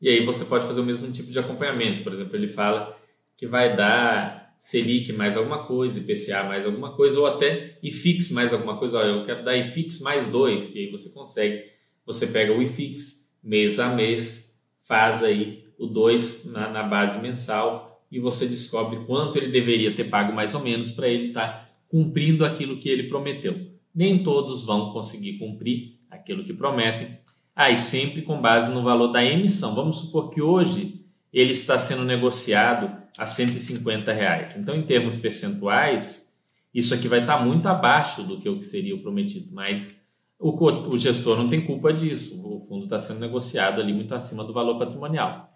E 0.00 0.08
aí 0.08 0.24
você 0.24 0.44
pode 0.44 0.66
fazer 0.66 0.80
o 0.80 0.84
mesmo 0.84 1.10
tipo 1.10 1.30
de 1.30 1.38
acompanhamento. 1.38 2.02
Por 2.02 2.12
exemplo, 2.12 2.36
ele 2.36 2.48
fala 2.48 2.96
que 3.36 3.46
vai 3.46 3.76
dar 3.76 4.40
Selic 4.58 5.12
mais 5.12 5.36
alguma 5.36 5.64
coisa, 5.64 5.98
IPCA 5.98 6.44
mais 6.44 6.64
alguma 6.64 6.94
coisa, 6.94 7.18
ou 7.18 7.26
até 7.26 7.78
IFIX 7.82 8.30
mais 8.32 8.52
alguma 8.52 8.78
coisa. 8.78 8.98
Olha, 8.98 9.08
eu 9.08 9.24
quero 9.24 9.44
dar 9.44 9.56
IFIX 9.56 10.00
mais 10.00 10.28
dois, 10.28 10.74
e 10.74 10.80
aí 10.80 10.90
você 10.90 11.10
consegue. 11.10 11.64
Você 12.06 12.26
pega 12.26 12.52
o 12.52 12.62
IFIX 12.62 13.30
mês 13.42 13.78
a 13.78 13.94
mês, 13.94 14.54
faz 14.84 15.22
aí 15.22 15.64
o 15.80 15.86
2 15.86 16.44
na, 16.52 16.68
na, 16.68 16.82
base 16.82 17.18
mensal 17.18 18.04
e 18.12 18.20
você 18.20 18.46
descobre 18.46 19.00
quanto 19.06 19.38
ele 19.38 19.48
deveria 19.48 19.94
ter 19.94 20.04
pago 20.04 20.30
mais 20.30 20.54
ou 20.54 20.60
menos 20.60 20.90
para 20.90 21.08
ele 21.08 21.28
estar 21.28 21.48
tá 21.48 21.68
cumprindo 21.88 22.44
aquilo 22.44 22.76
que 22.76 22.88
ele 22.88 23.04
prometeu. 23.04 23.70
Nem 23.94 24.22
todos 24.22 24.62
vão 24.62 24.92
conseguir 24.92 25.38
cumprir 25.38 25.98
aquilo 26.10 26.44
que 26.44 26.52
prometem, 26.52 27.18
aí 27.56 27.72
ah, 27.72 27.76
sempre 27.76 28.20
com 28.22 28.40
base 28.40 28.70
no 28.70 28.82
valor 28.82 29.08
da 29.08 29.24
emissão. 29.24 29.74
Vamos 29.74 30.00
supor 30.00 30.28
que 30.28 30.42
hoje 30.42 31.00
ele 31.32 31.52
está 31.52 31.78
sendo 31.78 32.04
negociado 32.04 32.94
a 33.16 33.24
150 33.26 34.12
reais. 34.12 34.56
Então, 34.56 34.74
em 34.76 34.82
termos 34.82 35.16
percentuais, 35.16 36.30
isso 36.74 36.92
aqui 36.92 37.08
vai 37.08 37.20
estar 37.20 37.44
muito 37.44 37.66
abaixo 37.66 38.22
do 38.22 38.38
que 38.38 38.48
o 38.48 38.58
que 38.58 38.64
seria 38.64 38.94
o 38.94 39.00
prometido, 39.00 39.48
mas 39.52 39.96
o, 40.38 40.50
o 40.90 40.98
gestor 40.98 41.36
não 41.36 41.48
tem 41.48 41.64
culpa 41.64 41.92
disso. 41.92 42.40
O 42.44 42.60
fundo 42.60 42.84
está 42.84 42.98
sendo 42.98 43.20
negociado 43.20 43.80
ali 43.80 43.92
muito 43.92 44.14
acima 44.14 44.44
do 44.44 44.52
valor 44.52 44.78
patrimonial. 44.78 45.50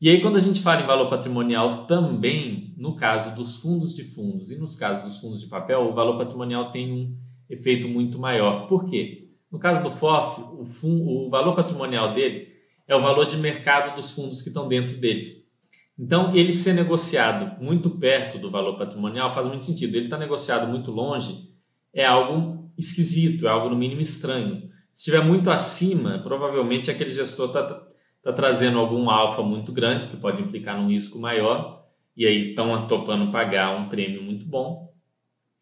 E 0.00 0.10
aí, 0.10 0.20
quando 0.20 0.36
a 0.36 0.40
gente 0.40 0.60
fala 0.60 0.82
em 0.82 0.86
valor 0.86 1.08
patrimonial, 1.08 1.86
também 1.86 2.74
no 2.76 2.96
caso 2.96 3.34
dos 3.34 3.56
fundos 3.56 3.94
de 3.94 4.04
fundos 4.04 4.50
e 4.50 4.58
nos 4.58 4.76
casos 4.76 5.04
dos 5.04 5.20
fundos 5.20 5.40
de 5.40 5.46
papel, 5.46 5.88
o 5.88 5.94
valor 5.94 6.18
patrimonial 6.18 6.70
tem 6.70 6.92
um 6.92 7.16
efeito 7.48 7.88
muito 7.88 8.18
maior. 8.18 8.66
Por 8.66 8.84
quê? 8.84 9.30
No 9.50 9.58
caso 9.58 9.82
do 9.82 9.90
FOF, 9.90 10.42
o, 10.58 10.62
fundo, 10.62 11.08
o 11.08 11.30
valor 11.30 11.54
patrimonial 11.54 12.12
dele 12.12 12.48
é 12.86 12.94
o 12.94 13.00
valor 13.00 13.26
de 13.26 13.38
mercado 13.38 13.96
dos 13.96 14.10
fundos 14.10 14.42
que 14.42 14.48
estão 14.48 14.68
dentro 14.68 14.96
dele. 14.98 15.46
Então, 15.98 16.34
ele 16.36 16.52
ser 16.52 16.74
negociado 16.74 17.62
muito 17.64 17.88
perto 17.88 18.38
do 18.38 18.50
valor 18.50 18.76
patrimonial 18.76 19.32
faz 19.32 19.46
muito 19.46 19.64
sentido. 19.64 19.96
Ele 19.96 20.06
está 20.06 20.18
negociado 20.18 20.68
muito 20.68 20.90
longe 20.90 21.46
é 21.96 22.04
algo 22.04 22.70
esquisito, 22.76 23.46
é 23.46 23.50
algo 23.50 23.70
no 23.70 23.76
mínimo 23.76 24.02
estranho. 24.02 24.68
Se 24.92 25.10
estiver 25.10 25.24
muito 25.24 25.50
acima, 25.50 26.18
provavelmente 26.18 26.90
aquele 26.90 27.14
gestor 27.14 27.46
está 27.46 27.86
tá 28.26 28.32
trazendo 28.32 28.80
algum 28.80 29.08
alfa 29.08 29.40
muito 29.40 29.70
grande, 29.70 30.08
que 30.08 30.16
pode 30.16 30.42
implicar 30.42 30.76
num 30.76 30.88
risco 30.88 31.16
maior, 31.16 31.86
e 32.16 32.26
aí 32.26 32.48
estão 32.48 32.88
topando 32.88 33.30
pagar 33.30 33.76
um 33.76 33.88
prêmio 33.88 34.20
muito 34.20 34.44
bom. 34.44 34.92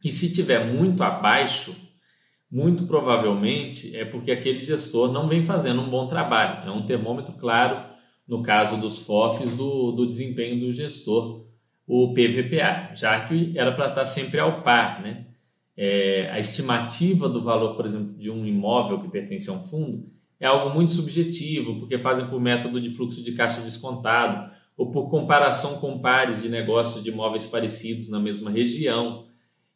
E 0.02 0.10
se 0.10 0.26
estiver 0.26 0.64
muito 0.64 1.02
abaixo, 1.02 1.76
muito 2.50 2.86
provavelmente 2.86 3.94
é 3.94 4.06
porque 4.06 4.30
aquele 4.30 4.60
gestor 4.60 5.12
não 5.12 5.28
vem 5.28 5.44
fazendo 5.44 5.82
um 5.82 5.90
bom 5.90 6.06
trabalho. 6.06 6.66
É 6.66 6.72
um 6.72 6.86
termômetro 6.86 7.34
claro 7.34 7.84
no 8.26 8.42
caso 8.42 8.80
dos 8.80 9.00
FOFs, 9.00 9.54
do, 9.54 9.92
do 9.92 10.06
desempenho 10.06 10.58
do 10.58 10.72
gestor, 10.72 11.46
o 11.86 12.14
PVPA, 12.14 12.94
já 12.94 13.20
que 13.26 13.52
era 13.58 13.72
para 13.72 13.88
estar 13.88 14.06
sempre 14.06 14.40
ao 14.40 14.62
par. 14.62 15.02
Né? 15.02 15.26
É, 15.76 16.30
a 16.32 16.38
estimativa 16.38 17.28
do 17.28 17.42
valor, 17.42 17.76
por 17.76 17.84
exemplo, 17.84 18.14
de 18.16 18.30
um 18.30 18.46
imóvel 18.46 19.02
que 19.02 19.10
pertence 19.10 19.50
a 19.50 19.52
um 19.52 19.64
fundo 19.64 20.14
é 20.40 20.46
algo 20.46 20.74
muito 20.74 20.92
subjetivo, 20.92 21.78
porque 21.78 21.98
fazem 21.98 22.26
por 22.26 22.40
método 22.40 22.80
de 22.80 22.90
fluxo 22.90 23.22
de 23.22 23.32
caixa 23.32 23.60
descontado 23.60 24.52
ou 24.76 24.90
por 24.90 25.08
comparação 25.08 25.76
com 25.78 25.98
pares 25.98 26.42
de 26.42 26.48
negócios 26.48 27.02
de 27.02 27.10
imóveis 27.10 27.46
parecidos 27.46 28.08
na 28.08 28.18
mesma 28.18 28.50
região. 28.50 29.26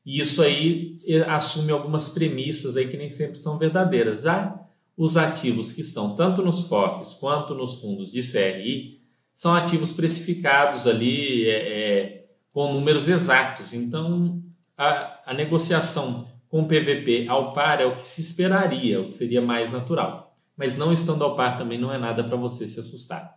E 0.05 0.21
isso 0.21 0.43
aí 0.43 0.95
assume 1.27 1.71
algumas 1.71 2.09
premissas 2.09 2.77
aí 2.77 2.89
que 2.89 2.97
nem 2.97 3.11
sempre 3.11 3.39
são 3.39 3.59
verdadeiras. 3.59 4.23
Já 4.23 4.59
os 4.97 5.17
ativos 5.17 5.71
que 5.71 5.81
estão 5.81 6.17
tanto 6.17 6.43
nos 6.43 6.67
FOFs 6.67 7.15
quanto 7.15 7.55
nos 7.55 7.81
fundos 7.81 8.11
de 8.11 8.21
CRI 8.21 8.99
são 9.33 9.55
ativos 9.55 9.93
precificados 9.93 10.87
ali 10.87 11.49
é, 11.49 11.53
é, 11.53 12.27
com 12.53 12.73
números 12.73 13.07
exatos. 13.07 13.73
Então, 13.73 14.43
a, 14.77 15.31
a 15.31 15.35
negociação 15.35 16.27
com 16.49 16.63
o 16.63 16.67
PVP 16.67 17.27
ao 17.29 17.53
par 17.53 17.81
é 17.81 17.87
o 17.87 17.95
que 17.95 18.05
se 18.05 18.21
esperaria, 18.21 19.01
o 19.01 19.07
que 19.07 19.15
seria 19.15 19.41
mais 19.41 19.71
natural. 19.71 20.28
Mas 20.59 20.77
não 20.77 20.93
estando 20.93 21.25
ao 21.25 21.37
par 21.37 21.57
também 21.57 21.79
não 21.79 21.93
é 21.93 21.99
nada 21.99 22.23
para 22.23 22.37
você 22.37 22.67
se 22.67 22.81
assustar. 22.81 23.35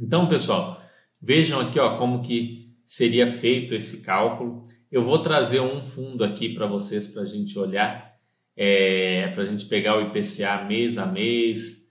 Então, 0.00 0.26
pessoal, 0.26 0.82
vejam 1.20 1.60
aqui 1.60 1.78
ó, 1.78 1.96
como 1.98 2.22
que 2.22 2.74
seria 2.84 3.30
feito 3.30 3.74
esse 3.74 3.98
cálculo. 3.98 4.66
Eu 4.90 5.04
vou 5.04 5.20
trazer 5.20 5.60
um 5.60 5.84
fundo 5.84 6.24
aqui 6.24 6.54
para 6.54 6.66
vocês 6.66 7.06
para 7.06 7.22
a 7.22 7.26
gente 7.26 7.56
olhar 7.58 8.08
é, 8.60 9.28
para 9.28 9.44
a 9.44 9.46
gente 9.46 9.66
pegar 9.66 9.96
o 9.96 10.02
IPCA 10.02 10.64
mês 10.64 10.98
a 10.98 11.06
mês 11.06 11.88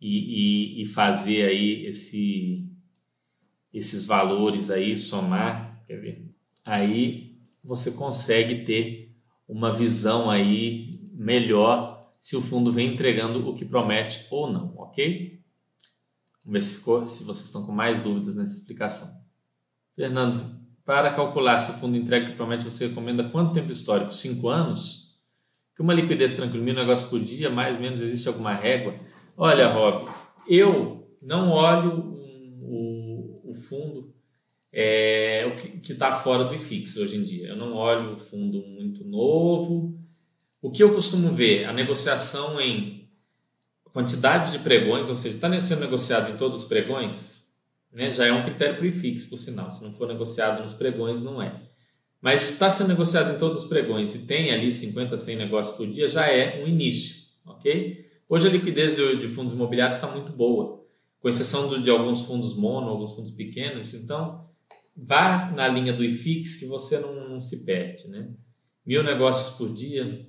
e, 0.00 0.78
e, 0.78 0.82
e 0.82 0.86
fazer 0.86 1.46
aí 1.46 1.84
esse, 1.84 2.66
esses 3.70 4.06
valores 4.06 4.70
aí, 4.70 4.96
somar, 4.96 5.84
quer 5.86 6.00
ver? 6.00 6.34
Aí 6.64 7.36
você 7.62 7.90
consegue 7.90 8.64
ter 8.64 9.14
uma 9.46 9.70
visão 9.70 10.30
aí 10.30 10.98
melhor 11.12 11.95
se 12.18 12.36
o 12.36 12.40
fundo 12.40 12.72
vem 12.72 12.92
entregando 12.92 13.48
o 13.48 13.54
que 13.54 13.64
promete 13.64 14.26
ou 14.30 14.50
não, 14.50 14.74
ok? 14.76 15.40
Vamos 16.44 16.52
ver 16.52 16.62
se, 16.62 16.76
ficou, 16.76 17.06
se 17.06 17.24
vocês 17.24 17.46
estão 17.46 17.64
com 17.64 17.72
mais 17.72 18.00
dúvidas 18.00 18.34
nessa 18.34 18.54
explicação. 18.54 19.20
Fernando, 19.94 20.60
para 20.84 21.12
calcular 21.12 21.58
se 21.60 21.72
o 21.72 21.74
fundo 21.74 21.96
entrega 21.96 22.26
o 22.26 22.30
que 22.30 22.36
promete, 22.36 22.64
você 22.64 22.88
recomenda 22.88 23.28
quanto 23.28 23.54
tempo 23.54 23.72
histórico? 23.72 24.14
Cinco 24.14 24.48
anos? 24.48 25.06
que 25.76 25.82
uma 25.82 25.92
liquidez 25.92 26.34
tranquila, 26.34 26.62
um 26.62 26.74
negócio 26.74 27.10
por 27.10 27.20
dia, 27.20 27.50
mais 27.50 27.76
ou 27.76 27.82
menos 27.82 28.00
existe 28.00 28.26
alguma 28.26 28.54
régua? 28.54 28.98
Olha, 29.36 29.68
Rob, 29.68 30.10
eu 30.48 31.06
não 31.20 31.50
olho 31.50 32.16
o, 32.62 33.50
o, 33.50 33.52
fundo 33.52 34.14
é, 34.72 35.44
o 35.46 35.56
que 35.56 35.92
está 35.92 36.12
fora 36.12 36.44
do 36.44 36.54
IFIX 36.54 36.96
hoje 36.96 37.16
em 37.16 37.22
dia. 37.22 37.48
Eu 37.48 37.56
não 37.56 37.74
olho 37.74 38.14
o 38.14 38.18
fundo 38.18 38.66
muito 38.66 39.04
novo. 39.04 39.94
O 40.60 40.70
que 40.70 40.82
eu 40.82 40.94
costumo 40.94 41.30
ver? 41.30 41.64
A 41.64 41.72
negociação 41.72 42.60
em 42.60 43.08
quantidade 43.92 44.52
de 44.52 44.58
pregões, 44.58 45.08
ou 45.08 45.16
seja, 45.16 45.36
está 45.36 45.60
sendo 45.60 45.80
negociado 45.80 46.32
em 46.32 46.36
todos 46.36 46.62
os 46.62 46.68
pregões, 46.68 47.46
né, 47.92 48.12
já 48.12 48.26
é 48.26 48.32
um 48.32 48.42
critério 48.42 48.76
para 48.76 48.84
o 48.84 48.86
IFIX, 48.86 49.24
por 49.26 49.38
sinal. 49.38 49.70
Se 49.70 49.82
não 49.82 49.94
for 49.94 50.06
negociado 50.06 50.62
nos 50.62 50.74
pregões, 50.74 51.22
não 51.22 51.40
é 51.40 51.62
mas 52.20 52.50
está 52.50 52.70
sendo 52.70 52.88
negociado 52.88 53.34
em 53.34 53.38
todos 53.38 53.62
os 53.62 53.68
pregões 53.68 54.14
e 54.14 54.26
tem 54.26 54.50
ali 54.50 54.72
50, 54.72 55.16
100 55.16 55.36
negócios 55.36 55.76
por 55.76 55.86
dia, 55.86 56.08
já 56.08 56.26
é 56.26 56.60
um 56.60 56.66
início, 56.66 57.24
ok? 57.44 58.04
Hoje 58.28 58.48
a 58.48 58.50
liquidez 58.50 58.96
de, 58.96 59.28
fundos 59.28 59.52
imobiliários 59.52 59.96
está 59.96 60.10
muito 60.10 60.32
boa, 60.32 60.84
com 61.20 61.28
exceção 61.28 61.80
de 61.80 61.88
alguns 61.88 62.22
fundos 62.22 62.56
mono, 62.56 62.88
alguns 62.88 63.12
fundos 63.12 63.30
pequenos, 63.30 63.94
então 63.94 64.44
vá 64.96 65.52
na 65.52 65.68
linha 65.68 65.92
do 65.92 66.02
IFIX 66.02 66.56
que 66.56 66.66
você 66.66 66.98
não, 66.98 67.28
não 67.28 67.40
se 67.40 67.64
perde, 67.64 68.08
né? 68.08 68.28
Mil 68.84 69.02
negócios 69.02 69.56
por 69.56 69.72
dia, 69.72 70.26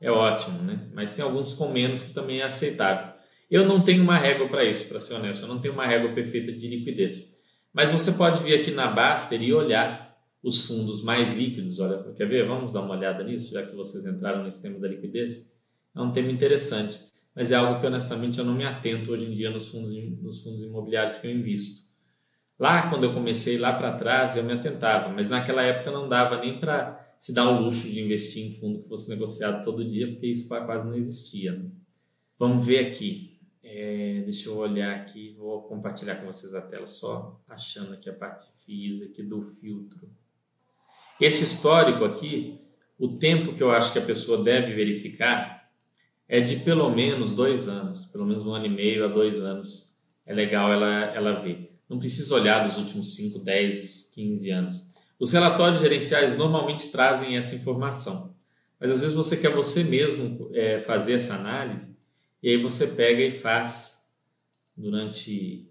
é 0.00 0.10
ótimo, 0.10 0.62
né? 0.62 0.88
Mas 0.94 1.14
tem 1.14 1.24
alguns 1.24 1.54
com 1.54 1.68
menos 1.68 2.02
que 2.02 2.14
também 2.14 2.40
é 2.40 2.44
aceitável. 2.44 3.12
Eu 3.50 3.66
não 3.66 3.82
tenho 3.82 4.02
uma 4.02 4.16
régua 4.16 4.48
para 4.48 4.64
isso, 4.64 4.88
para 4.88 5.00
ser 5.00 5.14
honesto, 5.14 5.42
eu 5.42 5.48
não 5.48 5.60
tenho 5.60 5.74
uma 5.74 5.86
régua 5.86 6.12
perfeita 6.12 6.52
de 6.52 6.68
liquidez. 6.68 7.36
Mas 7.72 7.90
você 7.90 8.12
pode 8.12 8.42
vir 8.42 8.60
aqui 8.60 8.70
na 8.70 8.88
Baster 8.88 9.42
e 9.42 9.52
olhar 9.52 10.16
os 10.42 10.66
fundos 10.66 11.02
mais 11.02 11.34
líquidos. 11.34 11.78
Olha, 11.80 12.02
quer 12.14 12.26
ver? 12.26 12.46
Vamos 12.46 12.72
dar 12.72 12.80
uma 12.80 12.96
olhada 12.96 13.22
nisso, 13.22 13.52
já 13.52 13.64
que 13.64 13.74
vocês 13.74 14.06
entraram 14.06 14.42
nesse 14.42 14.62
tema 14.62 14.78
da 14.78 14.88
liquidez. 14.88 15.48
É 15.94 16.00
um 16.00 16.12
tema 16.12 16.30
interessante, 16.30 16.98
mas 17.34 17.50
é 17.50 17.56
algo 17.56 17.80
que 17.80 17.86
honestamente 17.86 18.38
eu 18.38 18.44
não 18.44 18.54
me 18.54 18.64
atento 18.64 19.12
hoje 19.12 19.26
em 19.26 19.36
dia 19.36 19.50
nos 19.50 19.68
fundos, 19.68 19.92
nos 20.22 20.42
fundos 20.42 20.62
imobiliários 20.62 21.18
que 21.18 21.26
eu 21.26 21.32
invisto. 21.32 21.90
Lá, 22.58 22.88
quando 22.88 23.04
eu 23.04 23.12
comecei 23.12 23.58
lá 23.58 23.72
para 23.72 23.96
trás, 23.96 24.36
eu 24.36 24.44
me 24.44 24.52
atentava, 24.52 25.08
mas 25.08 25.28
naquela 25.28 25.62
época 25.62 25.90
não 25.90 26.08
dava 26.08 26.40
nem 26.40 26.60
para 26.60 26.99
se 27.20 27.34
dar 27.34 27.50
o 27.50 27.62
luxo 27.62 27.86
de 27.86 28.00
investir 28.00 28.46
em 28.46 28.54
fundo 28.54 28.82
que 28.82 28.88
fosse 28.88 29.10
negociado 29.10 29.62
todo 29.62 29.84
dia, 29.84 30.10
porque 30.10 30.26
isso 30.26 30.48
quase 30.48 30.86
não 30.86 30.96
existia. 30.96 31.52
Né? 31.52 31.70
Vamos 32.38 32.66
ver 32.66 32.78
aqui. 32.78 33.38
É, 33.62 34.22
deixa 34.24 34.48
eu 34.48 34.56
olhar 34.56 34.96
aqui, 34.96 35.36
vou 35.38 35.62
compartilhar 35.64 36.16
com 36.16 36.26
vocês 36.26 36.54
a 36.54 36.62
tela, 36.62 36.86
só 36.86 37.38
achando 37.46 37.92
aqui 37.92 38.08
a 38.08 38.14
parte 38.14 38.48
FIIs 38.64 39.02
aqui 39.02 39.22
do 39.22 39.42
filtro. 39.42 40.08
Esse 41.20 41.44
histórico 41.44 42.04
aqui, 42.04 42.58
o 42.98 43.18
tempo 43.18 43.54
que 43.54 43.62
eu 43.62 43.70
acho 43.70 43.92
que 43.92 43.98
a 43.98 44.04
pessoa 44.04 44.42
deve 44.42 44.72
verificar 44.72 45.70
é 46.26 46.40
de 46.40 46.56
pelo 46.60 46.88
menos 46.88 47.36
dois 47.36 47.68
anos, 47.68 48.06
pelo 48.06 48.24
menos 48.24 48.46
um 48.46 48.54
ano 48.54 48.64
e 48.64 48.70
meio 48.70 49.04
a 49.04 49.08
dois 49.08 49.38
anos. 49.40 49.92
É 50.24 50.32
legal 50.32 50.72
ela, 50.72 51.14
ela 51.14 51.42
ver. 51.42 51.70
Não 51.86 51.98
precisa 51.98 52.34
olhar 52.34 52.66
dos 52.66 52.78
últimos 52.78 53.14
5, 53.14 53.40
10, 53.40 54.08
15 54.10 54.50
anos. 54.50 54.89
Os 55.20 55.32
relatórios 55.32 55.82
gerenciais 55.82 56.38
normalmente 56.38 56.90
trazem 56.90 57.36
essa 57.36 57.54
informação, 57.54 58.34
mas 58.80 58.90
às 58.90 59.02
vezes 59.02 59.14
você 59.14 59.36
quer 59.36 59.50
você 59.50 59.84
mesmo 59.84 60.50
é, 60.54 60.80
fazer 60.80 61.12
essa 61.12 61.34
análise 61.34 61.94
e 62.42 62.48
aí 62.48 62.62
você 62.62 62.86
pega 62.86 63.20
e 63.20 63.30
faz 63.30 64.02
durante 64.74 65.68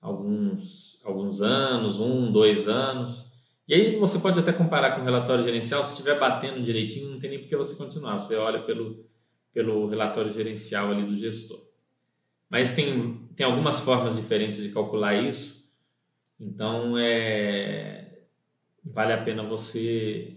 alguns, 0.00 1.02
alguns 1.04 1.42
anos, 1.42 2.00
um, 2.00 2.32
dois 2.32 2.66
anos. 2.66 3.30
E 3.68 3.74
aí 3.74 3.96
você 3.96 4.18
pode 4.20 4.38
até 4.38 4.54
comparar 4.54 4.92
com 4.94 5.02
o 5.02 5.04
relatório 5.04 5.44
gerencial, 5.44 5.84
se 5.84 5.92
estiver 5.92 6.18
batendo 6.18 6.64
direitinho, 6.64 7.10
não 7.10 7.18
tem 7.18 7.28
nem 7.28 7.40
por 7.40 7.48
que 7.48 7.56
você 7.56 7.76
continuar. 7.76 8.18
Você 8.18 8.36
olha 8.36 8.62
pelo, 8.62 9.04
pelo 9.52 9.86
relatório 9.86 10.32
gerencial 10.32 10.90
ali 10.90 11.04
do 11.04 11.16
gestor. 11.16 11.62
Mas 12.48 12.74
tem, 12.74 13.28
tem 13.36 13.44
algumas 13.44 13.80
formas 13.80 14.16
diferentes 14.16 14.62
de 14.62 14.70
calcular 14.70 15.14
isso. 15.14 15.70
Então, 16.40 16.96
é, 16.96 18.05
vale 18.92 19.12
a 19.12 19.22
pena 19.22 19.42
você 19.42 20.36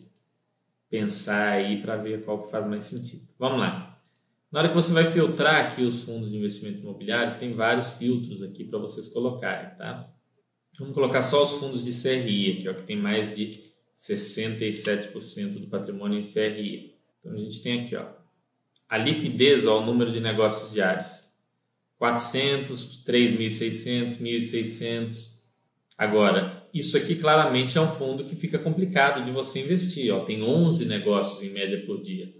pensar 0.90 1.54
aí 1.54 1.82
para 1.82 1.98
ver 1.98 2.24
qual 2.24 2.44
que 2.44 2.52
faz 2.52 2.68
mais 2.68 2.86
sentido. 2.86 3.28
Vamos 3.38 3.60
lá. 3.60 4.00
Na 4.52 4.60
hora 4.60 4.70
que 4.70 4.76
você 4.76 4.92
vai 4.92 5.12
filtrar 5.12 5.68
aqui 5.68 5.84
os 5.84 6.04
fundos 6.04 6.32
de 6.32 6.38
investimento 6.38 6.80
imobiliário, 6.80 7.38
tem 7.38 7.54
vários 7.54 7.92
filtros 7.94 8.42
aqui 8.42 8.64
para 8.64 8.80
vocês 8.80 9.08
colocarem, 9.08 9.78
tá? 9.78 10.10
Vamos 10.80 10.96
colocar 10.96 11.22
só 11.22 11.44
os 11.44 11.54
fundos 11.54 11.84
de 11.84 11.92
CRI 11.92 12.58
aqui, 12.58 12.70
ó, 12.70 12.74
que 12.74 12.84
tem 12.84 12.98
mais 12.98 13.36
de 13.36 13.64
67% 13.96 15.60
do 15.60 15.68
patrimônio 15.68 16.20
em 16.20 16.24
CRI. 16.24 16.96
Então 17.20 17.34
a 17.34 17.38
gente 17.38 17.62
tem 17.62 17.82
aqui, 17.82 17.96
ó, 17.96 18.08
a 18.88 18.98
liquidez, 18.98 19.68
ó, 19.68 19.82
o 19.82 19.86
número 19.86 20.12
de 20.12 20.20
negócios 20.20 20.74
diários. 20.74 21.30
400, 22.00 23.04
3.600, 23.04 24.20
1.600. 24.20 25.44
Agora, 25.98 26.59
isso 26.74 26.98
aqui 26.98 27.16
claramente 27.16 27.78
é 27.78 27.82
um 27.82 27.88
fundo 27.88 28.24
que 28.24 28.36
fica 28.36 28.60
complicado 28.60 29.24
de 29.24 29.32
você 29.32 29.62
investir. 29.62 30.14
Ó. 30.14 30.26
Tem 30.26 30.44
11 30.44 30.86
negócios 30.86 31.44
em 31.44 31.54
média 31.54 31.84
por 31.86 32.02
dia. 32.02 32.34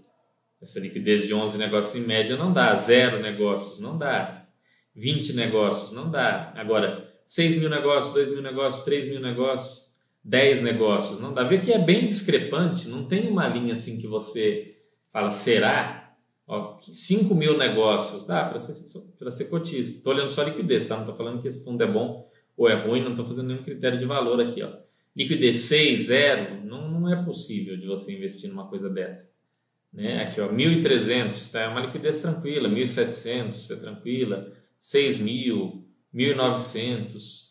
Essa 0.60 0.78
liquidez 0.78 1.26
de 1.26 1.34
11 1.34 1.58
negócios 1.58 1.94
em 1.94 2.06
média 2.06 2.36
não 2.36 2.52
dá. 2.52 2.74
Zero 2.74 3.20
negócios 3.20 3.80
não 3.80 3.96
dá. 3.96 4.46
20 4.94 5.32
negócios 5.32 5.92
não 5.92 6.10
dá. 6.10 6.52
Agora, 6.56 7.08
6 7.24 7.56
mil 7.56 7.70
negócios, 7.70 8.12
2 8.12 8.28
mil 8.30 8.42
negócios, 8.42 8.84
3 8.84 9.08
mil 9.08 9.20
negócios, 9.20 9.86
10 10.22 10.62
negócios 10.62 11.20
não 11.20 11.32
dá. 11.32 11.44
Vê 11.44 11.58
que 11.58 11.72
é 11.72 11.78
bem 11.78 12.06
discrepante. 12.06 12.88
Não 12.88 13.06
tem 13.06 13.28
uma 13.28 13.48
linha 13.48 13.74
assim 13.74 13.98
que 13.98 14.06
você 14.06 14.76
fala, 15.12 15.30
será? 15.30 16.14
Ó, 16.46 16.78
5 16.80 17.34
mil 17.34 17.56
negócios, 17.56 18.26
dá 18.26 18.44
para 18.44 18.60
ser, 18.60 18.74
ser 18.74 19.44
cotista. 19.46 19.98
Estou 19.98 20.12
olhando 20.12 20.30
só 20.30 20.42
liquidez, 20.42 20.86
tá? 20.86 20.94
Não 20.94 21.02
estou 21.02 21.16
falando 21.16 21.40
que 21.40 21.48
esse 21.48 21.64
fundo 21.64 21.82
é 21.82 21.86
bom 21.86 22.29
ou 22.60 22.68
é 22.68 22.74
ruim, 22.74 23.02
não 23.02 23.12
estou 23.12 23.26
fazendo 23.26 23.48
nenhum 23.48 23.62
critério 23.62 23.98
de 23.98 24.04
valor 24.04 24.38
aqui. 24.38 24.62
Ó. 24.62 24.70
Liquidez 25.16 25.56
6, 25.60 26.00
0, 26.00 26.66
não, 26.66 26.90
não 26.90 27.10
é 27.10 27.24
possível 27.24 27.74
de 27.74 27.86
você 27.86 28.12
investir 28.12 28.50
numa 28.50 28.68
coisa 28.68 28.90
dessa. 28.90 29.32
Né? 29.90 30.22
Aqui, 30.22 30.42
ó, 30.42 30.52
1.300, 30.52 31.52
tá? 31.52 31.60
é 31.62 31.68
uma 31.68 31.80
liquidez 31.80 32.18
tranquila, 32.18 32.68
1.700 32.68 33.70
é 33.70 33.80
tranquila, 33.80 34.52
6.000, 34.78 35.82
1.900, 36.14 37.48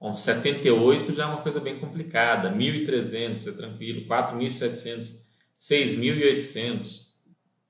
Bom, 0.00 0.16
78 0.16 1.14
já 1.14 1.22
é 1.22 1.26
uma 1.26 1.40
coisa 1.40 1.60
bem 1.60 1.78
complicada, 1.78 2.50
1.300 2.50 3.46
é 3.46 3.52
tranquilo, 3.52 4.04
4.700, 4.08 5.20
6.800, 5.56 7.14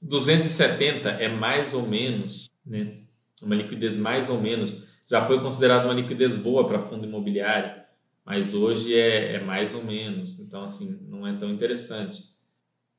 270 0.00 1.10
é 1.10 1.28
mais 1.28 1.74
ou 1.74 1.86
menos, 1.86 2.48
né? 2.64 3.02
uma 3.42 3.54
liquidez 3.54 3.96
mais 3.96 4.30
ou 4.30 4.40
menos, 4.40 4.93
já 5.08 5.24
foi 5.24 5.40
considerada 5.40 5.86
uma 5.86 5.94
liquidez 5.94 6.36
boa 6.36 6.66
para 6.66 6.86
fundo 6.86 7.06
imobiliário, 7.06 7.82
mas 8.24 8.54
hoje 8.54 8.94
é, 8.94 9.34
é 9.34 9.44
mais 9.44 9.74
ou 9.74 9.84
menos, 9.84 10.38
então 10.40 10.64
assim, 10.64 10.98
não 11.08 11.26
é 11.26 11.34
tão 11.36 11.50
interessante 11.50 12.34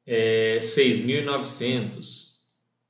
é, 0.05 0.59
6.900, 0.59 2.35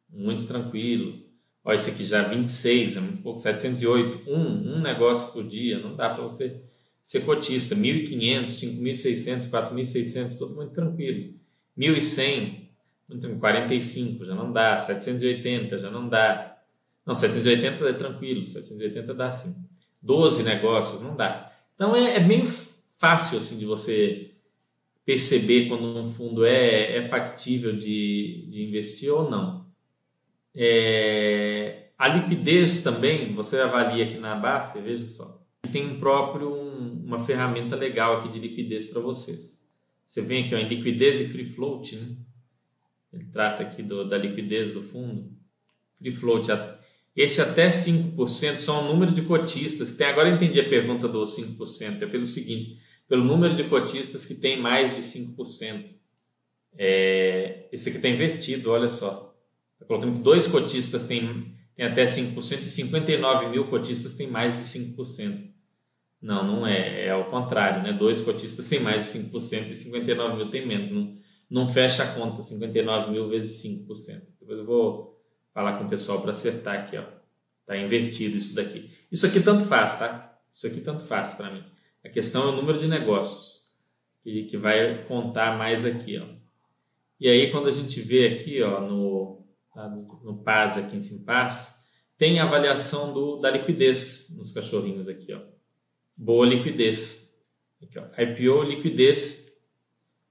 muito 0.09 0.45
tranquilo. 0.47 1.23
Olha, 1.63 1.75
esse 1.75 1.89
aqui 1.89 2.03
já 2.03 2.27
26, 2.27 2.97
é 2.97 2.99
muito 2.99 3.21
pouco, 3.23 3.39
708, 3.39 4.29
um, 4.29 4.75
um 4.77 4.81
negócio 4.81 5.31
por 5.33 5.47
dia, 5.47 5.79
não 5.79 5.95
dá 5.95 6.09
para 6.09 6.23
você 6.23 6.61
ser 7.01 7.21
cotista. 7.25 7.75
1.500, 7.75 8.49
5.600, 8.49 9.49
4.600, 9.49 10.37
tudo 10.37 10.55
muito 10.55 10.73
tranquilo. 10.73 11.33
1.100, 11.77 12.69
45, 13.39 14.25
já 14.25 14.35
não 14.35 14.51
dá. 14.51 14.79
780, 14.79 15.77
já 15.79 15.89
não 15.89 16.07
dá. 16.07 16.54
Não, 17.05 17.13
780 17.13 17.87
é 17.87 17.93
tranquilo, 17.93 18.45
780 18.45 19.13
dá 19.13 19.29
sim. 19.29 19.55
12 20.01 20.43
negócios, 20.43 21.01
não 21.01 21.15
dá. 21.15 21.51
Então 21.75 21.95
é, 21.95 22.17
é 22.17 22.43
fácil 22.89 23.37
assim 23.37 23.57
de 23.57 23.65
você 23.65 24.31
perceber 25.05 25.67
quando 25.67 25.83
um 25.83 26.09
fundo 26.09 26.45
é, 26.45 26.97
é 26.97 27.07
factível 27.07 27.75
de, 27.75 28.47
de 28.49 28.63
investir 28.63 29.13
ou 29.13 29.29
não. 29.29 29.65
É, 30.55 31.89
a 31.97 32.07
liquidez 32.07 32.81
também, 32.81 33.33
você 33.33 33.59
avalia 33.59 34.05
aqui 34.05 34.17
na 34.17 34.35
Basta, 34.35 34.81
veja 34.81 35.05
só, 35.07 35.41
tem 35.71 35.85
um 35.85 35.99
próprio 35.99 36.53
um, 36.53 37.03
uma 37.05 37.21
ferramenta 37.21 37.75
legal 37.75 38.17
aqui 38.17 38.29
de 38.29 38.39
liquidez 38.39 38.87
para 38.87 39.01
vocês. 39.01 39.63
Você 40.05 40.21
vem 40.21 40.45
aqui 40.45 40.55
ó, 40.55 40.57
em 40.57 40.67
liquidez 40.67 41.19
e 41.19 41.27
free 41.27 41.45
float, 41.45 41.95
né? 41.95 42.15
ele 43.13 43.25
trata 43.25 43.63
aqui 43.63 43.81
do, 43.81 44.07
da 44.07 44.17
liquidez 44.17 44.73
do 44.73 44.81
fundo. 44.81 45.31
Free 45.99 46.11
float, 46.11 46.51
esse 47.15 47.41
até 47.41 47.69
5% 47.69 48.59
são 48.59 48.83
o 48.83 48.87
número 48.93 49.13
de 49.13 49.21
cotistas 49.21 49.91
que 49.91 49.97
tem. 49.97 50.07
Agora 50.07 50.29
eu 50.29 50.35
entendi 50.35 50.59
a 50.59 50.67
pergunta 50.67 51.07
do 51.07 51.23
5%, 51.23 52.01
é 52.01 52.05
pelo 52.05 52.25
seguinte: 52.25 52.77
pelo 53.07 53.23
número 53.23 53.55
de 53.55 53.63
cotistas 53.65 54.25
que 54.25 54.35
tem 54.35 54.59
mais 54.59 54.95
de 54.95 55.01
5%. 55.01 55.95
É, 56.77 57.69
esse 57.71 57.87
aqui 57.87 57.99
está 57.99 58.09
invertido, 58.09 58.69
olha 58.69 58.89
só. 58.89 59.33
Está 59.75 59.85
colocando 59.85 60.17
que 60.17 60.23
dois 60.23 60.45
cotistas 60.47 61.03
têm, 61.05 61.55
têm 61.75 61.85
até 61.85 62.03
5% 62.03 62.37
e 62.37 62.63
59 62.65 63.47
mil 63.47 63.67
cotistas 63.67 64.13
têm 64.15 64.27
mais 64.27 64.57
de 64.57 64.63
5%. 64.63 65.51
Não, 66.21 66.45
não 66.45 66.67
é. 66.67 67.05
É 67.05 67.11
ao 67.11 67.29
contrário, 67.29 67.81
né? 67.81 67.93
Dois 67.93 68.21
cotistas 68.21 68.67
têm 68.67 68.81
mais 68.81 69.13
de 69.13 69.19
5% 69.19 69.69
e 69.69 69.73
59 69.75 70.35
mil 70.35 70.49
têm 70.49 70.67
menos. 70.67 70.91
Não, 70.91 71.15
não 71.49 71.67
fecha 71.67 72.03
a 72.03 72.13
conta, 72.13 72.41
59 72.41 73.11
mil 73.11 73.29
vezes 73.29 73.63
5%. 73.63 74.21
Depois 74.41 74.59
eu 74.59 74.65
vou 74.65 75.14
falar 75.55 75.77
com 75.77 75.85
o 75.85 75.89
pessoal 75.89 76.21
para 76.21 76.31
acertar 76.31 76.81
aqui, 76.81 76.97
ó. 76.97 77.05
Tá 77.65 77.77
invertido 77.77 78.35
isso 78.35 78.53
daqui. 78.53 78.91
Isso 79.09 79.25
aqui 79.25 79.39
tanto 79.39 79.65
faz, 79.65 79.97
tá? 79.97 80.37
Isso 80.53 80.67
aqui 80.67 80.81
tanto 80.81 81.03
faz 81.05 81.33
para 81.33 81.49
mim. 81.49 81.63
A 82.03 82.09
questão 82.09 82.43
é 82.43 82.47
o 82.47 82.55
número 82.57 82.77
de 82.77 82.87
negócios, 82.87 83.71
que, 84.21 84.43
que 84.43 84.57
vai 84.57 85.05
contar 85.05 85.57
mais 85.57 85.85
aqui. 85.85 86.19
Ó. 86.19 86.25
E 87.19 87.29
aí, 87.29 87.49
quando 87.51 87.69
a 87.69 87.71
gente 87.71 88.01
vê 88.01 88.27
aqui 88.27 88.61
ó, 88.61 88.81
no, 88.81 89.47
tá, 89.73 89.87
no 90.23 90.43
PAS, 90.43 90.77
aqui 90.77 90.97
em 90.97 90.99
Simpaz, 90.99 91.85
tem 92.17 92.39
a 92.39 92.43
avaliação 92.43 93.13
do, 93.13 93.37
da 93.37 93.49
liquidez 93.49 94.35
nos 94.37 94.51
cachorrinhos 94.51 95.07
aqui. 95.07 95.33
Ó. 95.33 95.39
Boa 96.17 96.45
liquidez. 96.45 97.33
Aqui, 97.81 97.97
ó. 97.97 98.03
IPO, 98.21 98.61
liquidez 98.63 99.44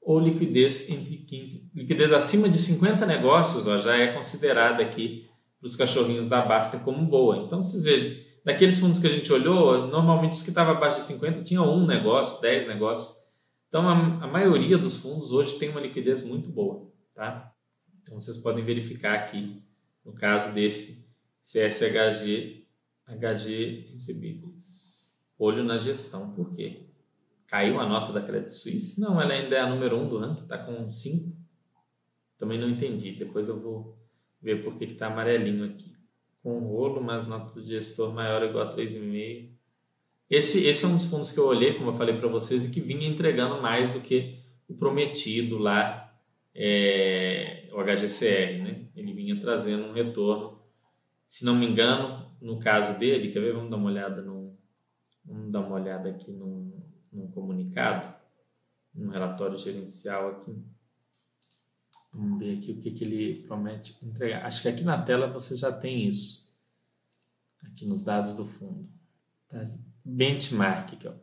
ou 0.04 0.20
liquidez 0.20 0.88
entre 0.90 1.16
15. 1.16 1.70
Liquidez 1.74 2.12
acima 2.12 2.48
de 2.48 2.58
50 2.58 3.06
negócios 3.06 3.66
ó, 3.66 3.78
já 3.78 3.96
é 3.96 4.12
considerada 4.12 4.82
aqui 4.82 5.26
para 5.58 5.66
os 5.66 5.76
cachorrinhos 5.76 6.28
da 6.28 6.42
Basta 6.42 6.78
como 6.78 7.06
boa. 7.06 7.38
Então, 7.38 7.64
vocês 7.64 7.84
vejam, 7.84 8.14
daqueles 8.44 8.78
fundos 8.78 8.98
que 8.98 9.06
a 9.06 9.10
gente 9.10 9.32
olhou, 9.32 9.88
normalmente 9.88 10.32
os 10.32 10.42
que 10.42 10.50
estavam 10.50 10.74
abaixo 10.74 10.98
de 10.98 11.04
50 11.04 11.42
tinham 11.42 11.74
um 11.74 11.86
negócio, 11.86 12.40
10 12.42 12.68
negócios. 12.68 13.16
Então, 13.68 13.88
a, 13.88 14.24
a, 14.24 14.26
maioria 14.26 14.76
dos 14.76 15.00
fundos 15.00 15.32
hoje 15.32 15.58
tem 15.58 15.70
uma 15.70 15.80
liquidez 15.80 16.24
muito 16.24 16.50
boa, 16.50 16.86
tá? 17.14 17.50
Então 18.02 18.20
vocês 18.20 18.36
podem 18.36 18.62
verificar 18.62 19.14
aqui, 19.14 19.62
no 20.04 20.12
caso 20.12 20.52
desse 20.52 21.04
CSHG, 21.42 22.66
HG 23.08 23.90
recebíveis. 23.92 25.16
Olho 25.38 25.64
na 25.64 25.78
gestão, 25.78 26.30
por 26.32 26.54
quê? 26.54 26.86
Caiu 27.46 27.78
a 27.78 27.86
nota 27.86 28.12
da 28.12 28.22
Credit 28.22 28.52
Suisse? 28.52 29.00
Não, 29.00 29.20
ela 29.20 29.32
ainda 29.32 29.56
é 29.56 29.60
a 29.60 29.68
número 29.68 29.96
1 29.96 30.02
um 30.02 30.08
do 30.08 30.18
ranking, 30.18 30.42
está 30.42 30.58
com 30.58 30.90
5. 30.90 31.32
Também 32.38 32.58
não 32.58 32.68
entendi, 32.68 33.12
depois 33.12 33.48
eu 33.48 33.60
vou 33.60 33.98
ver 34.40 34.62
por 34.62 34.76
que 34.76 34.84
está 34.84 35.06
amarelinho 35.06 35.64
aqui. 35.64 35.94
Com 36.42 36.58
rolo, 36.58 37.02
mas 37.02 37.26
nota 37.26 37.60
de 37.60 37.68
gestor 37.68 38.12
maior 38.12 38.42
ou 38.42 38.48
igual 38.48 38.68
a 38.68 38.76
3,5. 38.76 39.50
Esse, 40.28 40.66
esse 40.66 40.84
é 40.84 40.88
um 40.88 40.94
dos 40.94 41.04
fundos 41.04 41.32
que 41.32 41.38
eu 41.38 41.46
olhei, 41.46 41.74
como 41.74 41.90
eu 41.90 41.96
falei 41.96 42.16
para 42.16 42.28
vocês, 42.28 42.66
e 42.66 42.70
que 42.70 42.80
vinha 42.80 43.08
entregando 43.08 43.60
mais 43.60 43.92
do 43.92 44.00
que 44.00 44.38
o 44.68 44.74
prometido 44.74 45.58
lá, 45.58 46.12
é, 46.54 47.68
o 47.72 47.82
HGCR, 47.82 48.62
né? 48.62 48.84
Ele 48.96 49.12
vinha 49.12 49.40
trazendo 49.40 49.84
um 49.84 49.92
retorno. 49.92 50.60
Se 51.26 51.44
não 51.44 51.54
me 51.54 51.66
engano, 51.66 52.30
no 52.40 52.58
caso 52.58 52.98
dele, 52.98 53.30
quer 53.30 53.40
ver? 53.40 53.54
Vamos 53.54 53.70
dar 53.70 53.76
uma 53.76 53.90
olhada 53.90 54.22
no, 54.22 54.56
vamos 55.24 55.50
dar 55.50 55.60
uma 55.60 55.74
olhada 55.76 56.10
aqui 56.10 56.30
no, 56.30 56.72
no 57.14 57.28
comunicado, 57.28 58.12
no 58.94 59.10
relatório 59.10 59.58
gerencial 59.58 60.28
aqui. 60.30 60.54
Vamos 62.12 62.38
ver 62.38 62.58
aqui 62.58 62.72
o 62.72 62.80
que, 62.80 62.90
que 62.90 63.04
ele 63.04 63.42
promete 63.46 64.04
entregar. 64.04 64.44
Acho 64.46 64.62
que 64.62 64.68
aqui 64.68 64.84
na 64.84 65.02
tela 65.02 65.26
você 65.26 65.56
já 65.56 65.72
tem 65.72 66.06
isso. 66.06 66.54
Aqui 67.62 67.86
nos 67.86 68.02
dados 68.04 68.34
do 68.34 68.44
fundo. 68.44 68.88
Tá? 69.48 69.64
Benchmark 70.04 70.94
aqui, 70.94 71.08
ó 71.08 71.14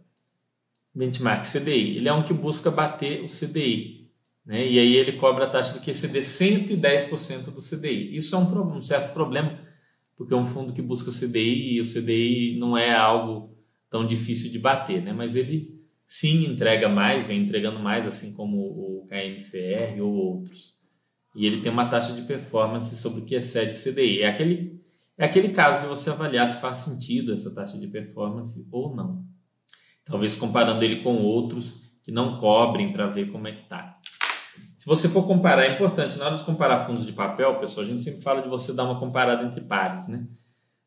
benchmark 0.93 1.45
CDI. 1.45 1.97
Ele 1.97 2.07
é 2.07 2.13
um 2.13 2.23
que 2.23 2.33
busca 2.33 2.69
bater 2.69 3.23
o 3.23 3.27
CDI. 3.27 4.09
Né? 4.45 4.67
E 4.67 4.79
aí 4.79 4.95
ele 4.95 5.13
cobra 5.13 5.45
a 5.45 5.49
taxa 5.49 5.73
do 5.73 5.79
QCD 5.79 6.21
110% 6.21 7.51
do 7.51 7.61
CDI. 7.61 8.15
Isso 8.15 8.35
é 8.35 8.39
um, 8.39 8.77
um, 8.77 8.81
certo 8.81 9.13
problema, 9.13 9.59
porque 10.17 10.33
é 10.33 10.37
um 10.37 10.47
fundo 10.47 10.73
que 10.73 10.81
busca 10.81 11.11
CDI 11.11 11.75
e 11.75 11.81
o 11.81 11.85
CDI 11.85 12.57
não 12.59 12.77
é 12.77 12.93
algo 12.93 13.55
tão 13.89 14.05
difícil 14.05 14.51
de 14.51 14.59
bater, 14.59 15.01
né? 15.01 15.13
mas 15.13 15.35
ele 15.35 15.80
sim 16.13 16.45
entrega 16.45 16.89
mais, 16.89 17.25
vem 17.25 17.43
entregando 17.43 17.79
mais, 17.79 18.05
assim 18.05 18.33
como 18.33 18.57
o 18.57 19.07
KNCR 19.07 20.01
ou 20.01 20.13
outros. 20.13 20.73
E 21.35 21.45
ele 21.45 21.61
tem 21.61 21.71
uma 21.71 21.89
taxa 21.89 22.11
de 22.11 22.23
performance 22.23 22.97
sobre 22.97 23.21
o 23.21 23.25
que 23.25 23.35
excede 23.35 23.71
o 23.71 23.93
CDI. 23.93 24.23
É 24.23 24.27
aquele, 24.27 24.81
é 25.17 25.25
aquele 25.25 25.49
caso 25.49 25.81
que 25.81 25.87
você 25.87 26.09
avaliar 26.09 26.49
se 26.49 26.59
faz 26.59 26.77
sentido 26.77 27.33
essa 27.33 27.55
taxa 27.55 27.79
de 27.79 27.87
performance 27.87 28.67
ou 28.71 28.93
não 28.93 29.31
talvez 30.05 30.35
comparando 30.35 30.83
ele 30.83 30.97
com 30.97 31.15
outros 31.17 31.81
que 32.03 32.11
não 32.11 32.39
cobrem 32.39 32.91
para 32.91 33.07
ver 33.07 33.31
como 33.31 33.47
é 33.47 33.53
que 33.53 33.61
está. 33.61 33.97
Se 34.77 34.85
você 34.85 35.07
for 35.07 35.27
comparar, 35.27 35.63
é 35.63 35.73
importante, 35.73 36.17
na 36.17 36.25
hora 36.25 36.37
de 36.37 36.43
comparar 36.43 36.85
fundos 36.85 37.05
de 37.05 37.13
papel, 37.13 37.59
pessoal, 37.59 37.85
a 37.85 37.89
gente 37.89 38.01
sempre 38.01 38.21
fala 38.21 38.41
de 38.41 38.49
você 38.49 38.73
dar 38.73 38.83
uma 38.83 38.99
comparada 38.99 39.43
entre 39.43 39.61
pares, 39.61 40.07
né? 40.07 40.27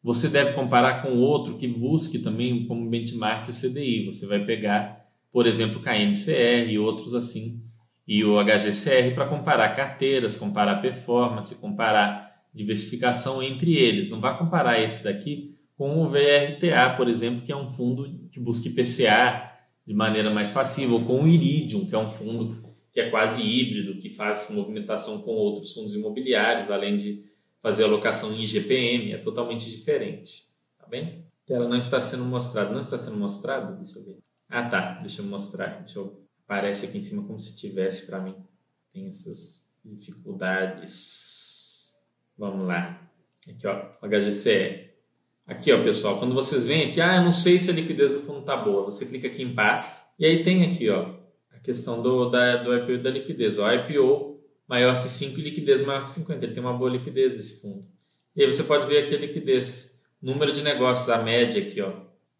Você 0.02 0.28
deve 0.28 0.52
comparar 0.52 1.00
com 1.00 1.16
outro 1.16 1.56
que 1.56 1.66
busque 1.66 2.18
também 2.18 2.66
como 2.66 2.90
benchmark 2.90 3.48
o 3.48 3.52
CDI. 3.52 4.04
Você 4.06 4.26
vai 4.26 4.44
pegar, 4.44 5.03
por 5.34 5.48
exemplo, 5.48 5.80
KNCR 5.80 6.70
e 6.70 6.78
outros 6.78 7.12
assim, 7.12 7.60
e 8.06 8.24
o 8.24 8.38
HGCR 8.38 9.16
para 9.16 9.26
comparar 9.26 9.74
carteiras, 9.74 10.36
comparar 10.36 10.80
performance, 10.80 11.56
comparar 11.56 12.46
diversificação 12.54 13.42
entre 13.42 13.74
eles. 13.76 14.10
Não 14.10 14.20
vá 14.20 14.34
comparar 14.34 14.80
esse 14.80 15.02
daqui 15.02 15.58
com 15.76 16.00
o 16.00 16.08
VRTA, 16.08 16.94
por 16.96 17.08
exemplo, 17.08 17.42
que 17.42 17.50
é 17.50 17.56
um 17.56 17.68
fundo 17.68 18.28
que 18.30 18.38
busca 18.38 18.68
IPCA 18.68 19.50
de 19.84 19.92
maneira 19.92 20.30
mais 20.30 20.52
passiva, 20.52 20.94
ou 20.94 21.04
com 21.04 21.24
o 21.24 21.26
Iridium, 21.26 21.84
que 21.84 21.96
é 21.96 21.98
um 21.98 22.08
fundo 22.08 22.62
que 22.92 23.00
é 23.00 23.10
quase 23.10 23.42
híbrido, 23.42 23.98
que 23.98 24.10
faz 24.10 24.48
movimentação 24.50 25.20
com 25.22 25.32
outros 25.32 25.74
fundos 25.74 25.96
imobiliários, 25.96 26.70
além 26.70 26.96
de 26.96 27.24
fazer 27.60 27.82
alocação 27.82 28.32
em 28.32 28.40
IGPM, 28.40 29.14
é 29.14 29.18
totalmente 29.18 29.68
diferente, 29.68 30.44
tá 30.78 30.86
bem? 30.86 31.26
Tela 31.44 31.68
não 31.68 31.76
está 31.76 32.00
sendo 32.00 32.24
mostrada, 32.24 32.72
não 32.72 32.82
está 32.82 32.96
sendo 32.96 33.16
mostrada? 33.16 33.72
Deixa 33.72 33.98
eu 33.98 34.04
ver. 34.04 34.24
Ah, 34.48 34.68
tá, 34.68 35.00
deixa 35.00 35.22
eu 35.22 35.26
mostrar, 35.26 35.80
deixa 35.80 35.98
eu... 35.98 36.22
Aparece 36.46 36.86
aqui 36.86 36.98
em 36.98 37.00
cima 37.00 37.26
como 37.26 37.40
se 37.40 37.56
tivesse 37.56 38.06
para 38.06 38.20
mim. 38.20 38.36
Tem 38.92 39.06
essas 39.06 39.74
dificuldades. 39.84 41.94
Vamos 42.36 42.66
lá. 42.66 43.00
Aqui, 43.48 43.66
ó, 43.66 43.92
HGCE. 44.02 44.90
Aqui, 45.46 45.72
ó, 45.72 45.82
pessoal, 45.82 46.18
quando 46.18 46.34
vocês 46.34 46.66
vêm 46.66 46.88
aqui, 46.88 47.00
ah, 47.00 47.16
eu 47.16 47.22
não 47.22 47.32
sei 47.32 47.60
se 47.60 47.70
a 47.70 47.74
liquidez 47.74 48.12
do 48.12 48.22
fundo 48.22 48.42
tá 48.42 48.56
boa, 48.56 48.84
você 48.84 49.04
clica 49.04 49.28
aqui 49.28 49.42
em 49.42 49.54
paz 49.54 50.08
e 50.18 50.24
aí 50.24 50.42
tem 50.42 50.64
aqui, 50.64 50.88
ó, 50.88 51.16
a 51.52 51.58
questão 51.58 52.00
do, 52.00 52.30
da, 52.30 52.56
do 52.56 52.74
IPO 52.74 53.02
da 53.02 53.10
liquidez, 53.10 53.58
ó, 53.58 53.70
IPO 53.70 54.40
maior 54.66 55.02
que 55.02 55.08
5 55.08 55.38
e 55.38 55.42
liquidez 55.42 55.84
maior 55.84 56.04
que 56.04 56.12
50, 56.12 56.46
ele 56.46 56.54
tem 56.54 56.62
uma 56.62 56.72
boa 56.72 56.90
liquidez 56.90 57.38
esse 57.38 57.60
fundo. 57.60 57.86
E 58.34 58.42
aí 58.42 58.50
você 58.50 58.64
pode 58.64 58.86
ver 58.86 59.04
aqui 59.04 59.14
a 59.14 59.18
liquidez, 59.18 60.00
número 60.20 60.50
de 60.50 60.62
negócios, 60.62 61.10
a 61.10 61.22
média 61.22 61.62
aqui, 61.62 61.80
ó. 61.82 61.92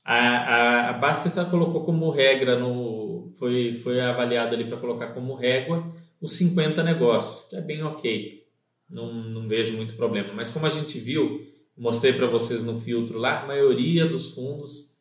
A, 0.05 0.17
a, 0.17 0.91
a 0.91 0.93
Baster 0.93 1.33
colocou 1.51 1.85
como 1.85 2.11
regra, 2.11 2.59
no, 2.59 3.33
foi, 3.37 3.75
foi 3.75 4.01
avaliado 4.01 4.55
ali 4.55 4.65
para 4.67 4.77
colocar 4.77 5.09
como 5.09 5.35
régua 5.35 5.95
os 6.21 6.33
50 6.33 6.83
negócios, 6.83 7.49
que 7.49 7.57
é 7.57 7.61
bem 7.61 7.83
ok, 7.83 8.47
não, 8.89 9.13
não 9.13 9.49
vejo 9.49 9.75
muito 9.77 9.95
problema. 9.95 10.33
Mas 10.33 10.51
como 10.51 10.67
a 10.67 10.71
gente 10.71 10.99
viu, 10.99 11.47
mostrei 11.77 12.13
para 12.13 12.27
vocês 12.27 12.63
no 12.63 12.79
filtro 12.81 13.19
lá, 13.19 13.43
a 13.43 13.47
maioria 13.47 14.07
dos 14.07 14.35
fundos 14.35 14.95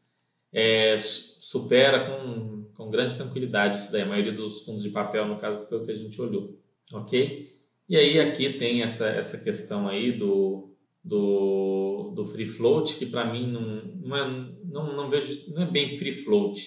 é, 0.52 0.98
supera 1.00 2.06
com, 2.06 2.66
com 2.74 2.90
grande 2.90 3.16
tranquilidade 3.16 3.82
isso 3.82 3.92
daí. 3.92 4.02
A 4.02 4.06
maioria 4.06 4.32
dos 4.32 4.64
fundos 4.64 4.84
de 4.84 4.90
papel, 4.90 5.28
no 5.28 5.38
caso, 5.38 5.66
foi 5.68 5.78
o 5.80 5.86
que 5.86 5.92
a 5.92 5.96
gente 5.96 6.22
olhou. 6.22 6.58
Ok? 6.92 7.54
E 7.88 7.98
aí 7.98 8.20
aqui 8.20 8.54
tem 8.54 8.82
essa, 8.82 9.08
essa 9.08 9.38
questão 9.38 9.88
aí 9.88 10.12
do, 10.12 10.73
do, 11.04 12.14
do 12.16 12.26
free 12.26 12.46
float, 12.46 12.96
que 12.96 13.06
para 13.06 13.32
mim 13.32 13.52
não, 13.52 13.84
não, 14.08 14.18
é, 14.18 14.50
não, 14.66 14.96
não, 14.96 15.10
vejo, 15.10 15.52
não 15.54 15.64
é 15.64 15.66
bem 15.70 15.98
free 15.98 16.14
float. 16.14 16.62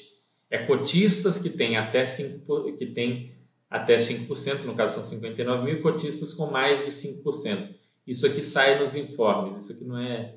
É 0.51 0.59
cotistas 0.59 1.39
que 1.39 1.51
tem 1.51 1.77
até 1.77 2.05
5%, 2.05 2.77
que 2.77 2.87
tem 2.87 3.35
até 3.69 3.97
5%, 3.97 4.65
no 4.65 4.75
caso 4.75 4.95
são 4.95 5.03
59 5.03 5.65
mil, 5.65 5.83
cotistas 5.83 6.33
com 6.33 6.51
mais 6.51 6.85
de 6.85 6.91
5% 6.91 7.77
isso 8.07 8.25
aqui 8.25 8.41
sai 8.41 8.79
nos 8.79 8.95
informes, 8.95 9.65
isso 9.65 9.73
aqui 9.73 9.85
não 9.85 9.99
é. 9.99 10.37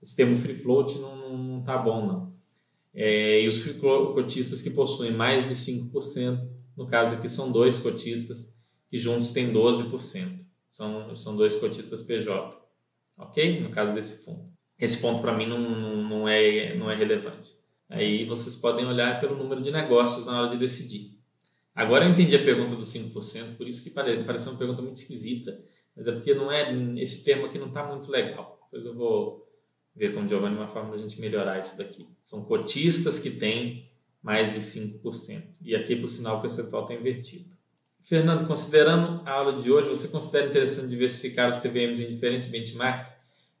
Esse 0.00 0.14
termo 0.16 0.38
free 0.38 0.54
float 0.54 0.98
não, 0.98 1.16
não, 1.16 1.38
não 1.38 1.62
tá 1.62 1.76
bom, 1.76 2.06
não. 2.06 2.32
É, 2.94 3.42
e 3.42 3.48
os 3.48 3.72
cotistas 3.72 4.62
que 4.62 4.70
possuem 4.70 5.12
mais 5.12 5.48
de 5.48 5.54
5%, 5.54 6.48
no 6.76 6.86
caso 6.86 7.14
aqui 7.14 7.28
são 7.28 7.50
dois 7.50 7.78
cotistas, 7.78 8.52
que 8.88 8.98
juntos 8.98 9.32
têm 9.32 9.52
12%. 9.52 10.38
São, 10.70 11.14
são 11.16 11.36
dois 11.36 11.56
cotistas 11.56 12.02
PJ. 12.02 12.56
Ok? 13.20 13.60
No 13.60 13.70
caso 13.70 13.94
desse 13.94 14.24
fundo. 14.24 14.50
Esse 14.78 15.00
ponto 15.00 15.20
para 15.20 15.36
mim 15.36 15.46
não, 15.46 15.58
não, 15.58 16.28
é, 16.28 16.74
não 16.74 16.90
é 16.90 16.96
relevante. 16.96 17.50
Aí 17.88 18.24
vocês 18.24 18.56
podem 18.56 18.86
olhar 18.86 19.20
pelo 19.20 19.36
número 19.36 19.62
de 19.62 19.70
negócios 19.70 20.26
na 20.26 20.40
hora 20.40 20.50
de 20.50 20.56
decidir. 20.56 21.18
Agora 21.74 22.04
eu 22.04 22.10
entendi 22.10 22.34
a 22.34 22.42
pergunta 22.42 22.74
dos 22.74 22.92
5%, 22.92 23.56
por 23.56 23.68
isso 23.68 23.82
que 23.84 23.90
pareceu 23.90 24.52
uma 24.52 24.58
pergunta 24.58 24.82
muito 24.82 24.96
esquisita 24.96 25.62
mas 25.96 26.06
é 26.06 26.12
porque 26.12 26.34
não 26.34 26.50
é 26.50 26.72
esse 26.98 27.24
termo 27.24 27.46
aqui 27.46 27.58
não 27.58 27.68
está 27.68 27.86
muito 27.86 28.10
legal. 28.10 28.58
Depois 28.64 28.86
eu 28.86 28.94
vou 28.94 29.46
ver 29.94 30.14
com 30.14 30.22
o 30.22 30.28
Giovanni 30.28 30.56
uma 30.56 30.68
forma 30.68 30.92
da 30.92 30.98
gente 30.98 31.20
melhorar 31.20 31.58
isso 31.58 31.76
daqui. 31.76 32.08
São 32.22 32.44
cotistas 32.44 33.18
que 33.18 33.30
têm 33.30 33.90
mais 34.22 34.52
de 34.52 34.60
5%. 34.60 35.42
E 35.60 35.74
aqui, 35.74 35.96
por 35.96 36.08
sinal, 36.08 36.38
o 36.38 36.40
percentual 36.40 36.82
está 36.82 36.94
invertido. 36.94 37.54
Fernando, 38.02 38.46
considerando 38.46 39.22
a 39.24 39.32
aula 39.32 39.60
de 39.62 39.70
hoje, 39.70 39.88
você 39.88 40.08
considera 40.08 40.46
interessante 40.46 40.88
diversificar 40.88 41.48
os 41.48 41.58
TVMs 41.58 42.02
em 42.02 42.08
diferentes 42.08 42.48
benchmarks, 42.48 43.12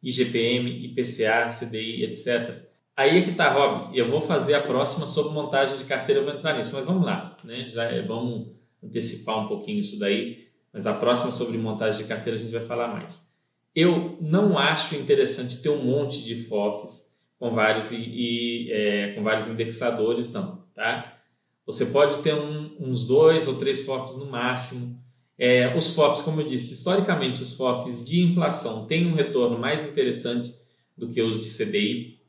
IGPM, 0.02 0.86
IPCA, 0.86 1.48
CDI, 1.48 2.04
etc. 2.04 2.62
Aí 2.96 3.18
é 3.18 3.22
que 3.22 3.30
está, 3.30 3.50
Rob. 3.52 3.96
Eu 3.96 4.10
vou 4.10 4.20
fazer 4.20 4.54
a 4.54 4.60
próxima 4.60 5.06
sobre 5.06 5.32
montagem 5.32 5.76
de 5.76 5.84
carteira, 5.84 6.20
eu 6.20 6.24
vou 6.24 6.34
entrar 6.34 6.56
nisso. 6.56 6.74
Mas 6.74 6.86
vamos 6.86 7.04
lá, 7.04 7.36
né? 7.44 7.68
Já 7.68 7.84
é, 7.84 8.02
vamos 8.02 8.48
antecipar 8.82 9.44
um 9.44 9.48
pouquinho 9.48 9.80
isso 9.80 9.98
daí 9.98 10.50
mas 10.72 10.86
a 10.86 10.94
próxima 10.94 11.32
sobre 11.32 11.58
montagem 11.58 12.02
de 12.02 12.08
carteira 12.08 12.38
a 12.38 12.40
gente 12.40 12.52
vai 12.52 12.64
falar 12.66 12.88
mais. 12.88 13.28
Eu 13.74 14.18
não 14.20 14.58
acho 14.58 14.96
interessante 14.96 15.62
ter 15.62 15.68
um 15.68 15.84
monte 15.84 16.24
de 16.24 16.44
FOFs 16.44 17.10
com 17.38 17.54
vários, 17.54 17.90
e, 17.92 17.96
e 17.96 18.72
é, 18.72 19.12
com 19.14 19.22
vários 19.22 19.48
indexadores, 19.48 20.32
não, 20.32 20.64
tá? 20.74 21.19
Você 21.66 21.86
pode 21.86 22.22
ter 22.22 22.34
um, 22.34 22.76
uns 22.80 23.06
dois 23.06 23.46
ou 23.46 23.54
três 23.56 23.84
FOFs 23.84 24.16
no 24.16 24.26
máximo. 24.26 24.98
É, 25.38 25.76
os 25.76 25.94
FOFs, 25.94 26.22
como 26.22 26.40
eu 26.40 26.46
disse, 26.46 26.74
historicamente 26.74 27.42
os 27.42 27.54
FOFs 27.54 28.04
de 28.04 28.22
inflação 28.22 28.86
têm 28.86 29.06
um 29.06 29.14
retorno 29.14 29.58
mais 29.58 29.84
interessante 29.84 30.54
do 30.96 31.08
que 31.08 31.22
os 31.22 31.40
de 31.40 31.48
CDI. 31.48 32.20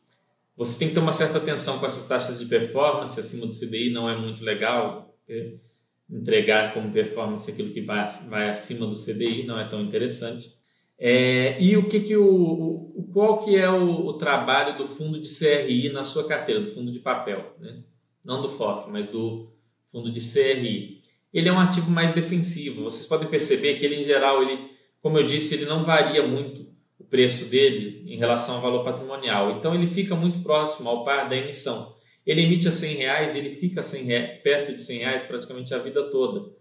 Você 0.56 0.78
tem 0.78 0.90
que 0.90 0.94
ter 0.94 1.00
uma 1.00 1.14
certa 1.14 1.38
atenção 1.38 1.80
com 1.80 1.86
essas 1.86 2.08
taxas 2.08 2.40
de 2.40 2.46
performance, 2.46 3.20
acima 3.20 3.46
do 3.46 3.54
CDI 3.54 3.92
não 3.92 4.10
é 4.10 4.18
muito 4.18 4.44
legal 4.44 5.12
entregar 6.10 6.74
como 6.74 6.92
performance 6.92 7.50
aquilo 7.50 7.72
que 7.72 7.82
vai, 7.82 8.06
vai 8.28 8.50
acima 8.50 8.86
do 8.86 8.96
CDI, 8.96 9.44
não 9.44 9.60
é 9.60 9.68
tão 9.68 9.82
interessante. 9.82 10.54
É, 11.00 11.60
e 11.60 11.76
o 11.78 11.88
que, 11.88 12.00
que 12.00 12.16
o, 12.16 12.26
o, 12.26 13.10
qual 13.12 13.40
que 13.40 13.56
é 13.56 13.70
o, 13.70 14.06
o, 14.06 14.14
trabalho 14.14 14.78
do 14.78 14.86
fundo 14.86 15.20
de 15.20 15.28
CRI 15.28 15.92
na 15.92 16.04
sua 16.04 16.28
carteira, 16.28 16.62
do 16.62 16.72
fundo 16.72 16.92
de 16.92 17.00
papel, 17.00 17.56
né? 17.60 17.82
Não 18.24 18.42
do 18.42 18.50
FOF, 18.50 18.90
mas 18.90 19.08
do 19.08 19.52
fundo 19.86 20.12
de 20.12 20.20
CRI? 20.20 21.02
Ele 21.34 21.50
é 21.50 21.54
um 21.54 21.60
ativo 21.60 21.90
mais 21.90 22.14
defensivo. 22.14 22.84
Vocês 22.84 23.08
podem 23.08 23.28
perceber 23.28 23.76
que 23.76 23.86
ele, 23.86 24.02
em 24.02 24.04
geral, 24.04 24.42
ele 24.42 24.72
como 25.02 25.18
eu 25.18 25.26
disse, 25.26 25.56
ele 25.56 25.66
não 25.66 25.84
varia 25.84 26.26
muito 26.26 26.68
o 27.00 27.04
preço 27.04 27.46
dele 27.46 28.04
em 28.06 28.18
relação 28.18 28.56
ao 28.56 28.62
valor 28.62 28.84
patrimonial. 28.84 29.58
Então 29.58 29.74
ele 29.74 29.88
fica 29.88 30.16
muito 30.16 30.40
próximo 30.44 30.90
ao 30.90 31.04
par 31.04 31.28
da 31.28 31.36
emissão. 31.36 31.96
Ele 32.26 32.44
emite 32.44 32.68
a 32.68 32.72
100 32.72 32.96
reais, 32.96 33.36
ele 33.36 33.56
fica 33.56 33.82
100 33.82 34.04
reais, 34.04 34.42
perto 34.44 34.74
de 34.74 34.80
100 34.80 35.00
reais 35.00 35.24
praticamente 35.24 35.74
a 35.74 35.80
vida 35.80 36.04
toda. 36.12 36.52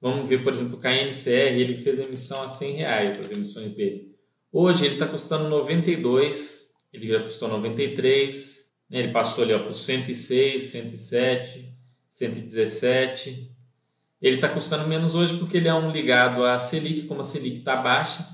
Vamos 0.00 0.28
ver, 0.28 0.42
por 0.44 0.52
exemplo, 0.52 0.78
o 0.78 0.80
KNCR, 0.80 1.58
ele 1.58 1.82
fez 1.82 1.98
a 1.98 2.04
emissão 2.04 2.42
a 2.42 2.48
100 2.48 2.72
reais, 2.76 3.18
as 3.18 3.30
emissões 3.30 3.74
dele. 3.74 4.14
Hoje 4.52 4.86
ele 4.86 4.94
está 4.94 5.06
custando 5.06 5.48
92, 5.48 6.70
ele 6.92 7.08
já 7.08 7.22
custou 7.22 7.48
93, 7.48 8.58
né? 8.58 8.59
Ele 8.90 9.12
passou 9.12 9.44
ali 9.44 9.52
ó, 9.52 9.60
por 9.60 9.74
106, 9.74 10.62
107, 10.62 11.72
117. 12.10 13.50
Ele 14.20 14.34
está 14.36 14.48
custando 14.48 14.88
menos 14.88 15.14
hoje 15.14 15.36
porque 15.38 15.56
ele 15.56 15.68
é 15.68 15.74
um 15.74 15.90
ligado 15.90 16.44
à 16.44 16.58
Selic, 16.58 17.02
como 17.02 17.20
a 17.20 17.24
Selic 17.24 17.58
está 17.58 17.76
baixa, 17.76 18.26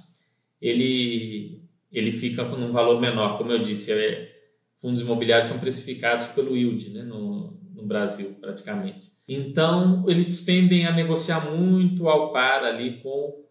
ele, 0.61 1.63
ele 1.93 2.11
fica 2.11 2.45
com 2.45 2.57
um 2.57 2.73
valor 2.73 3.01
menor. 3.01 3.39
Como 3.39 3.53
eu 3.53 3.63
disse, 3.63 3.93
é, 3.93 4.35
fundos 4.81 5.01
imobiliários 5.01 5.49
são 5.49 5.59
precificados 5.59 6.29
pelo 6.29 6.57
yield 6.57 6.91
né, 6.91 7.03
no, 7.03 7.57
no 7.75 7.87
Brasil, 7.87 8.37
praticamente. 8.41 9.13
Então, 9.29 10.05
eles 10.09 10.45
tendem 10.45 10.87
a 10.87 10.93
negociar 10.93 11.51
muito 11.51 12.09
ao 12.09 12.33
par 12.33 12.65
ali 12.65 13.01
com 13.01 13.45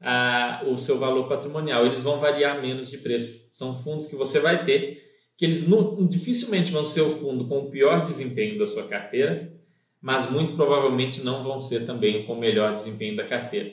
a, 0.00 0.62
o 0.66 0.78
seu 0.78 0.98
valor 0.98 1.28
patrimonial. 1.28 1.86
Eles 1.86 2.02
vão 2.02 2.18
variar 2.18 2.60
menos 2.60 2.90
de 2.90 2.98
preço. 2.98 3.40
São 3.52 3.82
fundos 3.82 4.06
que 4.06 4.16
você 4.16 4.40
vai 4.40 4.64
ter, 4.64 5.11
que 5.42 5.46
eles 5.46 5.66
não, 5.66 6.06
dificilmente 6.06 6.70
vão 6.70 6.84
ser 6.84 7.00
o 7.00 7.16
fundo 7.16 7.48
com 7.48 7.58
o 7.58 7.68
pior 7.68 8.04
desempenho 8.04 8.56
da 8.60 8.64
sua 8.64 8.86
carteira, 8.86 9.52
mas 10.00 10.30
muito 10.30 10.54
provavelmente 10.54 11.20
não 11.20 11.42
vão 11.42 11.58
ser 11.58 11.84
também 11.84 12.24
com 12.24 12.34
o 12.34 12.38
melhor 12.38 12.72
desempenho 12.72 13.16
da 13.16 13.26
carteira. 13.26 13.72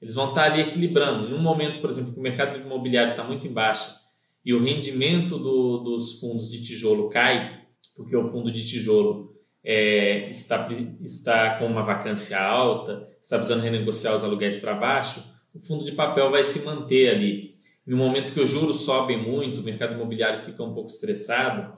Eles 0.00 0.14
vão 0.14 0.30
estar 0.30 0.44
ali 0.44 0.62
equilibrando. 0.62 1.28
Em 1.28 1.34
um 1.34 1.42
momento, 1.42 1.78
por 1.78 1.90
exemplo, 1.90 2.14
que 2.14 2.18
o 2.18 2.22
mercado 2.22 2.58
imobiliário 2.58 3.10
está 3.10 3.22
muito 3.22 3.46
em 3.46 3.52
baixa 3.52 4.00
e 4.42 4.54
o 4.54 4.64
rendimento 4.64 5.36
do, 5.36 5.80
dos 5.80 6.18
fundos 6.18 6.50
de 6.50 6.62
tijolo 6.62 7.10
cai, 7.10 7.64
porque 7.94 8.16
o 8.16 8.24
fundo 8.24 8.50
de 8.50 8.66
tijolo 8.66 9.36
é, 9.62 10.26
está, 10.30 10.70
está 11.04 11.58
com 11.58 11.66
uma 11.66 11.82
vacância 11.82 12.42
alta, 12.42 13.06
está 13.20 13.36
precisando 13.36 13.62
renegociar 13.62 14.16
os 14.16 14.24
aluguéis 14.24 14.56
para 14.56 14.72
baixo, 14.72 15.22
o 15.54 15.60
fundo 15.60 15.84
de 15.84 15.92
papel 15.92 16.30
vai 16.30 16.42
se 16.42 16.64
manter 16.64 17.10
ali. 17.10 17.56
No 17.86 17.96
momento 17.96 18.32
que 18.32 18.40
os 18.40 18.48
juros 18.48 18.82
sobem 18.82 19.18
muito, 19.18 19.60
o 19.60 19.64
mercado 19.64 19.94
imobiliário 19.94 20.44
fica 20.44 20.62
um 20.62 20.74
pouco 20.74 20.90
estressado, 20.90 21.76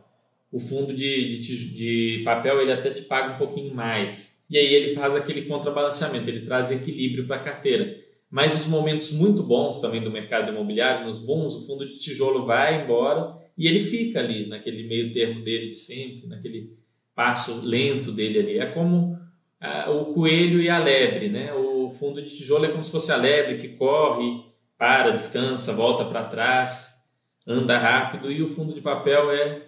o 0.51 0.61
fundo 0.61 0.93
de, 0.93 1.39
de, 1.39 1.75
de 1.75 2.23
papel 2.25 2.61
ele 2.61 2.73
até 2.73 2.91
te 2.91 3.03
paga 3.03 3.35
um 3.35 3.39
pouquinho 3.39 3.75
mais. 3.75 4.43
E 4.51 4.59
aí 4.59 4.75
ele 4.75 4.95
faz 4.95 5.17
aquele 5.17 5.43
contrabalanceamento, 5.43 6.29
ele 6.29 6.45
traz 6.45 6.71
equilíbrio 6.71 7.27
para 7.27 7.37
a 7.37 7.45
carteira. 7.45 7.99
Mas 8.31 8.55
os 8.55 8.67
momentos 8.67 9.13
muito 9.13 9.43
bons 9.43 9.81
também 9.81 10.03
do 10.03 10.11
mercado 10.11 10.51
imobiliário, 10.51 11.07
nos 11.07 11.19
bons, 11.19 11.55
o 11.55 11.67
fundo 11.67 11.89
de 11.89 11.99
tijolo 11.99 12.45
vai 12.45 12.83
embora 12.83 13.35
e 13.57 13.67
ele 13.67 13.81
fica 13.81 14.21
ali, 14.21 14.47
naquele 14.47 14.87
meio 14.87 15.13
termo 15.13 15.43
dele 15.43 15.69
de 15.69 15.77
sempre, 15.77 16.27
naquele 16.27 16.77
passo 17.15 17.61
lento 17.63 18.11
dele 18.11 18.39
ali. 18.39 18.59
É 18.59 18.67
como 18.67 19.19
ah, 19.61 19.91
o 19.91 20.13
coelho 20.15 20.61
e 20.61 20.69
a 20.69 20.79
lebre, 20.79 21.29
né? 21.29 21.53
O 21.53 21.91
fundo 21.91 22.23
de 22.23 22.35
tijolo 22.35 22.65
é 22.65 22.71
como 22.71 22.83
se 22.83 22.91
fosse 22.91 23.13
a 23.13 23.17
lebre 23.17 23.59
que 23.59 23.69
corre, 23.77 24.52
para, 24.83 25.13
descansa, 25.13 25.73
volta 25.73 26.05
para 26.07 26.25
trás, 26.25 27.05
anda 27.47 27.79
rápido, 27.79 28.33
e 28.33 28.43
o 28.43 28.49
fundo 28.49 28.75
de 28.75 28.81
papel 28.81 29.31
é 29.31 29.63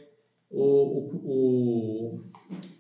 o, 0.51 0.65
o, 0.65 1.21
o, 1.25 2.21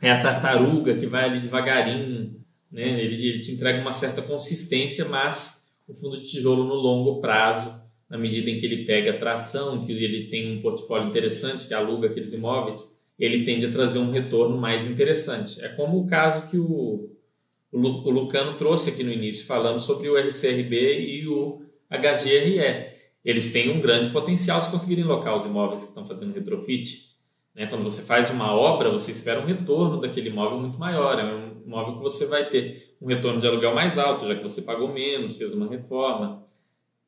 é 0.02 0.10
a 0.10 0.20
tartaruga 0.20 0.96
que 0.96 1.06
vai 1.06 1.26
ali 1.26 1.40
devagarinho, 1.40 2.44
né? 2.72 3.00
Ele, 3.00 3.28
ele 3.28 3.38
te 3.38 3.52
entrega 3.52 3.80
uma 3.80 3.92
certa 3.92 4.20
consistência, 4.20 5.04
mas 5.04 5.72
o 5.86 5.94
fundo 5.94 6.20
de 6.20 6.28
tijolo 6.28 6.64
no 6.64 6.74
longo 6.74 7.20
prazo, 7.20 7.80
na 8.10 8.18
medida 8.18 8.50
em 8.50 8.58
que 8.58 8.66
ele 8.66 8.84
pega 8.84 9.16
tração, 9.20 9.86
que 9.86 9.92
ele 9.92 10.28
tem 10.28 10.58
um 10.58 10.60
portfólio 10.60 11.10
interessante, 11.10 11.68
que 11.68 11.74
aluga 11.74 12.08
aqueles 12.08 12.32
imóveis, 12.32 12.98
ele 13.16 13.44
tende 13.44 13.66
a 13.66 13.70
trazer 13.70 14.00
um 14.00 14.10
retorno 14.10 14.58
mais 14.58 14.84
interessante. 14.88 15.64
É 15.64 15.68
como 15.68 16.00
o 16.00 16.06
caso 16.08 16.48
que 16.48 16.58
o, 16.58 17.12
o 17.70 18.10
Lucano 18.10 18.54
trouxe 18.54 18.90
aqui 18.90 19.04
no 19.04 19.12
início, 19.12 19.46
falando 19.46 19.78
sobre 19.78 20.08
o 20.08 20.18
RCRB 20.18 20.98
e 21.00 21.28
o 21.28 21.62
HGRE. 21.90 22.94
Eles 23.24 23.52
têm 23.52 23.70
um 23.70 23.80
grande 23.80 24.10
potencial 24.10 24.60
se 24.60 24.70
conseguirem 24.70 25.04
locar 25.04 25.36
os 25.36 25.46
imóveis 25.46 25.82
que 25.82 25.88
estão 25.88 26.06
fazendo 26.06 26.34
retrofit. 26.34 27.14
Né? 27.54 27.66
Quando 27.66 27.84
você 27.84 28.02
faz 28.02 28.30
uma 28.30 28.52
obra, 28.52 28.90
você 28.90 29.12
espera 29.12 29.40
um 29.40 29.46
retorno 29.46 30.00
daquele 30.00 30.28
imóvel 30.28 30.58
muito 30.58 30.78
maior. 30.78 31.18
É 31.18 31.24
um 31.24 31.62
imóvel 31.64 31.96
que 31.96 32.02
você 32.02 32.26
vai 32.26 32.44
ter 32.48 32.96
um 33.00 33.06
retorno 33.06 33.40
de 33.40 33.46
aluguel 33.46 33.74
mais 33.74 33.98
alto, 33.98 34.26
já 34.26 34.34
que 34.34 34.42
você 34.42 34.62
pagou 34.62 34.92
menos, 34.92 35.36
fez 35.36 35.54
uma 35.54 35.68
reforma. 35.68 36.44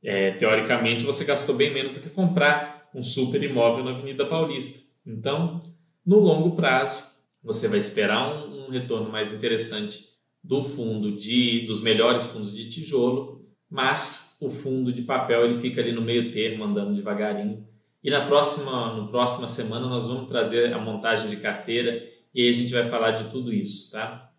É, 0.03 0.31
teoricamente, 0.33 1.05
você 1.05 1.25
gastou 1.25 1.55
bem 1.55 1.73
menos 1.73 1.93
do 1.93 2.01
que 2.01 2.11
comprar 2.11 2.89
um 2.95 3.03
super 3.03 3.43
imóvel 3.43 3.85
na 3.85 3.91
Avenida 3.91 4.25
Paulista. 4.25 4.81
Então, 5.07 5.63
no 6.05 6.19
longo 6.19 6.55
prazo, 6.57 7.05
você 7.43 7.69
vai 7.69 7.79
esperar 7.79 8.33
um, 8.33 8.67
um 8.67 8.71
retorno 8.71 9.11
mais 9.11 9.33
interessante 9.33 10.17
do 10.43 10.63
fundo 10.63 11.17
de 11.17 11.67
dos 11.67 11.81
melhores 11.81 12.27
fundos 12.27 12.55
de 12.55 12.69
tijolo, 12.69 13.36
mas 13.71 14.37
o 14.41 14.51
fundo 14.51 14.93
de 14.93 15.03
papel 15.03 15.45
ele 15.45 15.59
fica 15.59 15.81
ali 15.81 15.93
no 15.93 16.03
meio 16.03 16.31
termo, 16.33 16.65
andando 16.65 16.95
devagarinho. 16.95 17.67
E 18.03 18.11
na 18.11 18.27
próxima, 18.27 18.95
no 18.95 19.09
próxima 19.09 19.49
semana 19.49 19.89
nós 19.89 20.07
vamos 20.07 20.29
trazer 20.29 20.73
a 20.73 20.79
montagem 20.79 21.29
de 21.29 21.37
carteira 21.37 22.07
e 22.35 22.43
aí 22.43 22.49
a 22.49 22.53
gente 22.53 22.73
vai 22.73 22.89
falar 22.89 23.13
de 23.13 23.31
tudo 23.31 23.53
isso, 23.53 23.91
tá? 23.91 24.31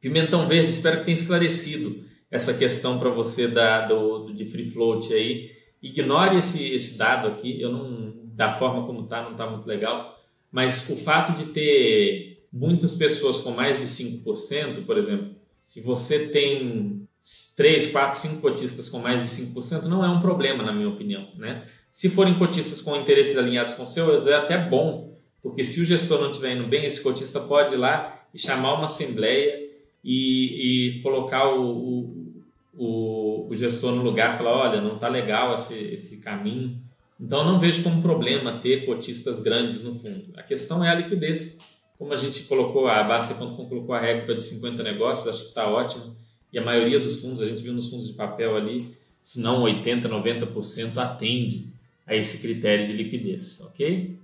Pimentão 0.00 0.46
Verde, 0.46 0.70
espero 0.70 0.98
que 0.98 1.04
tenha 1.04 1.14
esclarecido 1.14 2.04
essa 2.30 2.54
questão 2.54 2.98
para 2.98 3.10
você 3.10 3.48
da, 3.48 3.86
do, 3.86 4.32
de 4.32 4.46
free 4.46 4.70
float 4.70 5.12
aí. 5.12 5.50
Ignore 5.82 6.36
esse, 6.36 6.72
esse 6.72 6.96
dado 6.96 7.28
aqui, 7.28 7.60
eu 7.60 7.70
não, 7.70 8.14
da 8.34 8.50
forma 8.50 8.86
como 8.86 9.02
está, 9.02 9.22
não 9.22 9.32
está 9.32 9.48
muito 9.48 9.66
legal 9.66 10.20
mas 10.50 10.88
o 10.90 10.96
fato 10.96 11.32
de 11.32 11.52
ter 11.52 12.44
muitas 12.52 12.94
pessoas 12.96 13.40
com 13.40 13.50
mais 13.52 13.78
de 13.78 13.86
5%, 13.86 14.84
por 14.84 14.98
exemplo, 14.98 15.34
se 15.60 15.80
você 15.80 16.28
tem 16.28 17.08
3, 17.56 17.92
4, 17.92 18.18
5 18.18 18.40
cotistas 18.40 18.88
com 18.88 18.98
mais 18.98 19.22
de 19.22 19.28
5%, 19.28 19.84
não 19.84 20.04
é 20.04 20.08
um 20.08 20.20
problema, 20.20 20.62
na 20.62 20.72
minha 20.72 20.88
opinião. 20.88 21.28
Né? 21.36 21.66
Se 21.90 22.08
forem 22.08 22.38
cotistas 22.38 22.80
com 22.80 22.96
interesses 22.96 23.36
alinhados 23.36 23.74
com 23.74 23.86
seus, 23.86 24.26
é 24.26 24.34
até 24.34 24.58
bom, 24.58 25.16
porque 25.42 25.64
se 25.64 25.80
o 25.80 25.84
gestor 25.84 26.20
não 26.20 26.30
estiver 26.30 26.56
indo 26.56 26.66
bem, 26.66 26.84
esse 26.84 27.02
cotista 27.02 27.40
pode 27.40 27.74
ir 27.74 27.78
lá 27.78 28.24
e 28.32 28.38
chamar 28.38 28.74
uma 28.74 28.86
assembleia 28.86 29.68
e, 30.02 30.96
e 30.96 31.02
colocar 31.02 31.48
o, 31.48 31.70
o, 31.70 32.42
o, 32.74 33.48
o 33.50 33.56
gestor 33.56 33.92
no 33.92 34.02
lugar, 34.02 34.36
falar, 34.36 34.52
olha, 34.52 34.80
não 34.80 34.94
está 34.94 35.08
legal 35.08 35.54
esse, 35.54 35.74
esse 35.74 36.18
caminho, 36.18 36.80
então, 37.20 37.44
não 37.44 37.58
vejo 37.58 37.82
como 37.82 38.00
problema 38.00 38.58
ter 38.60 38.86
cotistas 38.86 39.40
grandes 39.40 39.84
no 39.84 39.94
fundo. 39.94 40.32
A 40.36 40.42
questão 40.42 40.82
é 40.82 40.88
a 40.88 40.94
liquidez. 40.94 41.58
Como 41.98 42.14
a 42.14 42.16
gente 42.16 42.44
colocou, 42.44 42.88
a 42.88 43.02
Basta.com 43.02 43.68
colocou 43.68 43.94
a 43.94 44.00
regra 44.00 44.34
de 44.34 44.42
50 44.42 44.82
negócios, 44.82 45.28
acho 45.28 45.42
que 45.42 45.48
está 45.48 45.68
ótimo. 45.68 46.16
E 46.52 46.58
a 46.58 46.64
maioria 46.64 46.98
dos 46.98 47.20
fundos, 47.20 47.40
a 47.40 47.46
gente 47.46 47.62
viu 47.62 47.72
nos 47.72 47.90
fundos 47.90 48.08
de 48.08 48.14
papel 48.14 48.56
ali, 48.56 48.96
se 49.22 49.40
não 49.40 49.62
80%, 49.62 50.02
90% 50.02 50.98
atende 50.98 51.68
a 52.06 52.14
esse 52.14 52.40
critério 52.40 52.86
de 52.86 52.92
liquidez, 52.92 53.60
ok? 53.70 54.18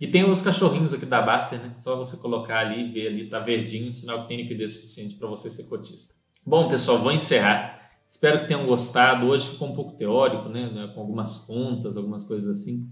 E 0.00 0.06
tem 0.08 0.28
os 0.28 0.42
cachorrinhos 0.42 0.92
aqui 0.92 1.06
da 1.06 1.22
Baster, 1.22 1.60
né? 1.60 1.72
Só 1.76 1.96
você 1.96 2.16
colocar 2.16 2.58
ali, 2.58 2.90
ver 2.92 3.06
ali, 3.08 3.28
tá 3.28 3.38
verdinho, 3.38 3.92
sinal 3.92 4.20
que 4.20 4.28
tem 4.28 4.36
liquidez 4.36 4.74
suficiente 4.74 5.14
para 5.14 5.28
você 5.28 5.48
ser 5.48 5.64
cotista. 5.64 6.14
Bom, 6.44 6.68
pessoal, 6.68 6.98
vou 6.98 7.12
encerrar. 7.12 7.80
Espero 8.08 8.40
que 8.40 8.48
tenham 8.48 8.66
gostado. 8.66 9.26
Hoje 9.26 9.50
ficou 9.50 9.68
um 9.68 9.74
pouco 9.74 9.92
teórico, 9.92 10.48
né? 10.48 10.68
né? 10.70 10.90
Com 10.92 11.00
algumas 11.00 11.38
contas, 11.38 11.96
algumas 11.96 12.24
coisas 12.24 12.58
assim. 12.58 12.88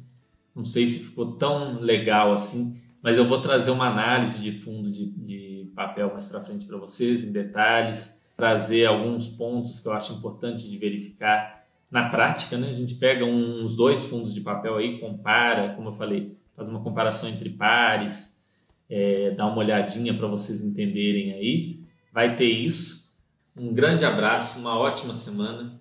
Não 0.54 0.64
sei 0.64 0.86
se 0.86 1.00
ficou 1.00 1.32
tão 1.32 1.80
legal 1.80 2.32
assim, 2.32 2.80
mas 3.02 3.16
eu 3.16 3.24
vou 3.24 3.40
trazer 3.40 3.70
uma 3.72 3.88
análise 3.88 4.40
de 4.40 4.52
fundo 4.52 4.90
de, 4.90 5.06
de 5.06 5.70
papel 5.74 6.12
mais 6.12 6.26
para 6.26 6.40
frente 6.40 6.64
para 6.64 6.76
vocês, 6.76 7.24
em 7.24 7.32
detalhes, 7.32 8.19
trazer 8.40 8.86
alguns 8.86 9.28
pontos 9.28 9.80
que 9.80 9.86
eu 9.86 9.92
acho 9.92 10.14
importante 10.14 10.68
de 10.68 10.78
verificar 10.78 11.62
na 11.90 12.08
prática, 12.08 12.56
né? 12.56 12.70
A 12.70 12.72
gente 12.72 12.94
pega 12.94 13.22
uns 13.22 13.76
dois 13.76 14.08
fundos 14.08 14.32
de 14.32 14.40
papel 14.40 14.78
aí, 14.78 14.98
compara, 14.98 15.74
como 15.74 15.90
eu 15.90 15.92
falei, 15.92 16.38
faz 16.56 16.70
uma 16.70 16.80
comparação 16.80 17.28
entre 17.28 17.50
pares, 17.50 18.40
é, 18.88 19.32
dá 19.32 19.46
uma 19.46 19.58
olhadinha 19.58 20.16
para 20.16 20.26
vocês 20.26 20.62
entenderem 20.62 21.34
aí. 21.34 21.80
Vai 22.10 22.34
ter 22.34 22.48
isso. 22.48 23.14
Um 23.54 23.74
grande 23.74 24.06
abraço, 24.06 24.58
uma 24.58 24.78
ótima 24.78 25.14
semana. 25.14 25.78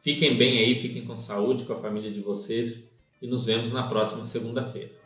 Fiquem 0.00 0.34
bem 0.34 0.60
aí, 0.60 0.74
fiquem 0.76 1.04
com 1.04 1.14
saúde, 1.14 1.64
com 1.64 1.74
a 1.74 1.80
família 1.80 2.10
de 2.10 2.20
vocês 2.20 2.90
e 3.20 3.26
nos 3.26 3.44
vemos 3.44 3.70
na 3.70 3.82
próxima 3.82 4.24
segunda-feira. 4.24 5.01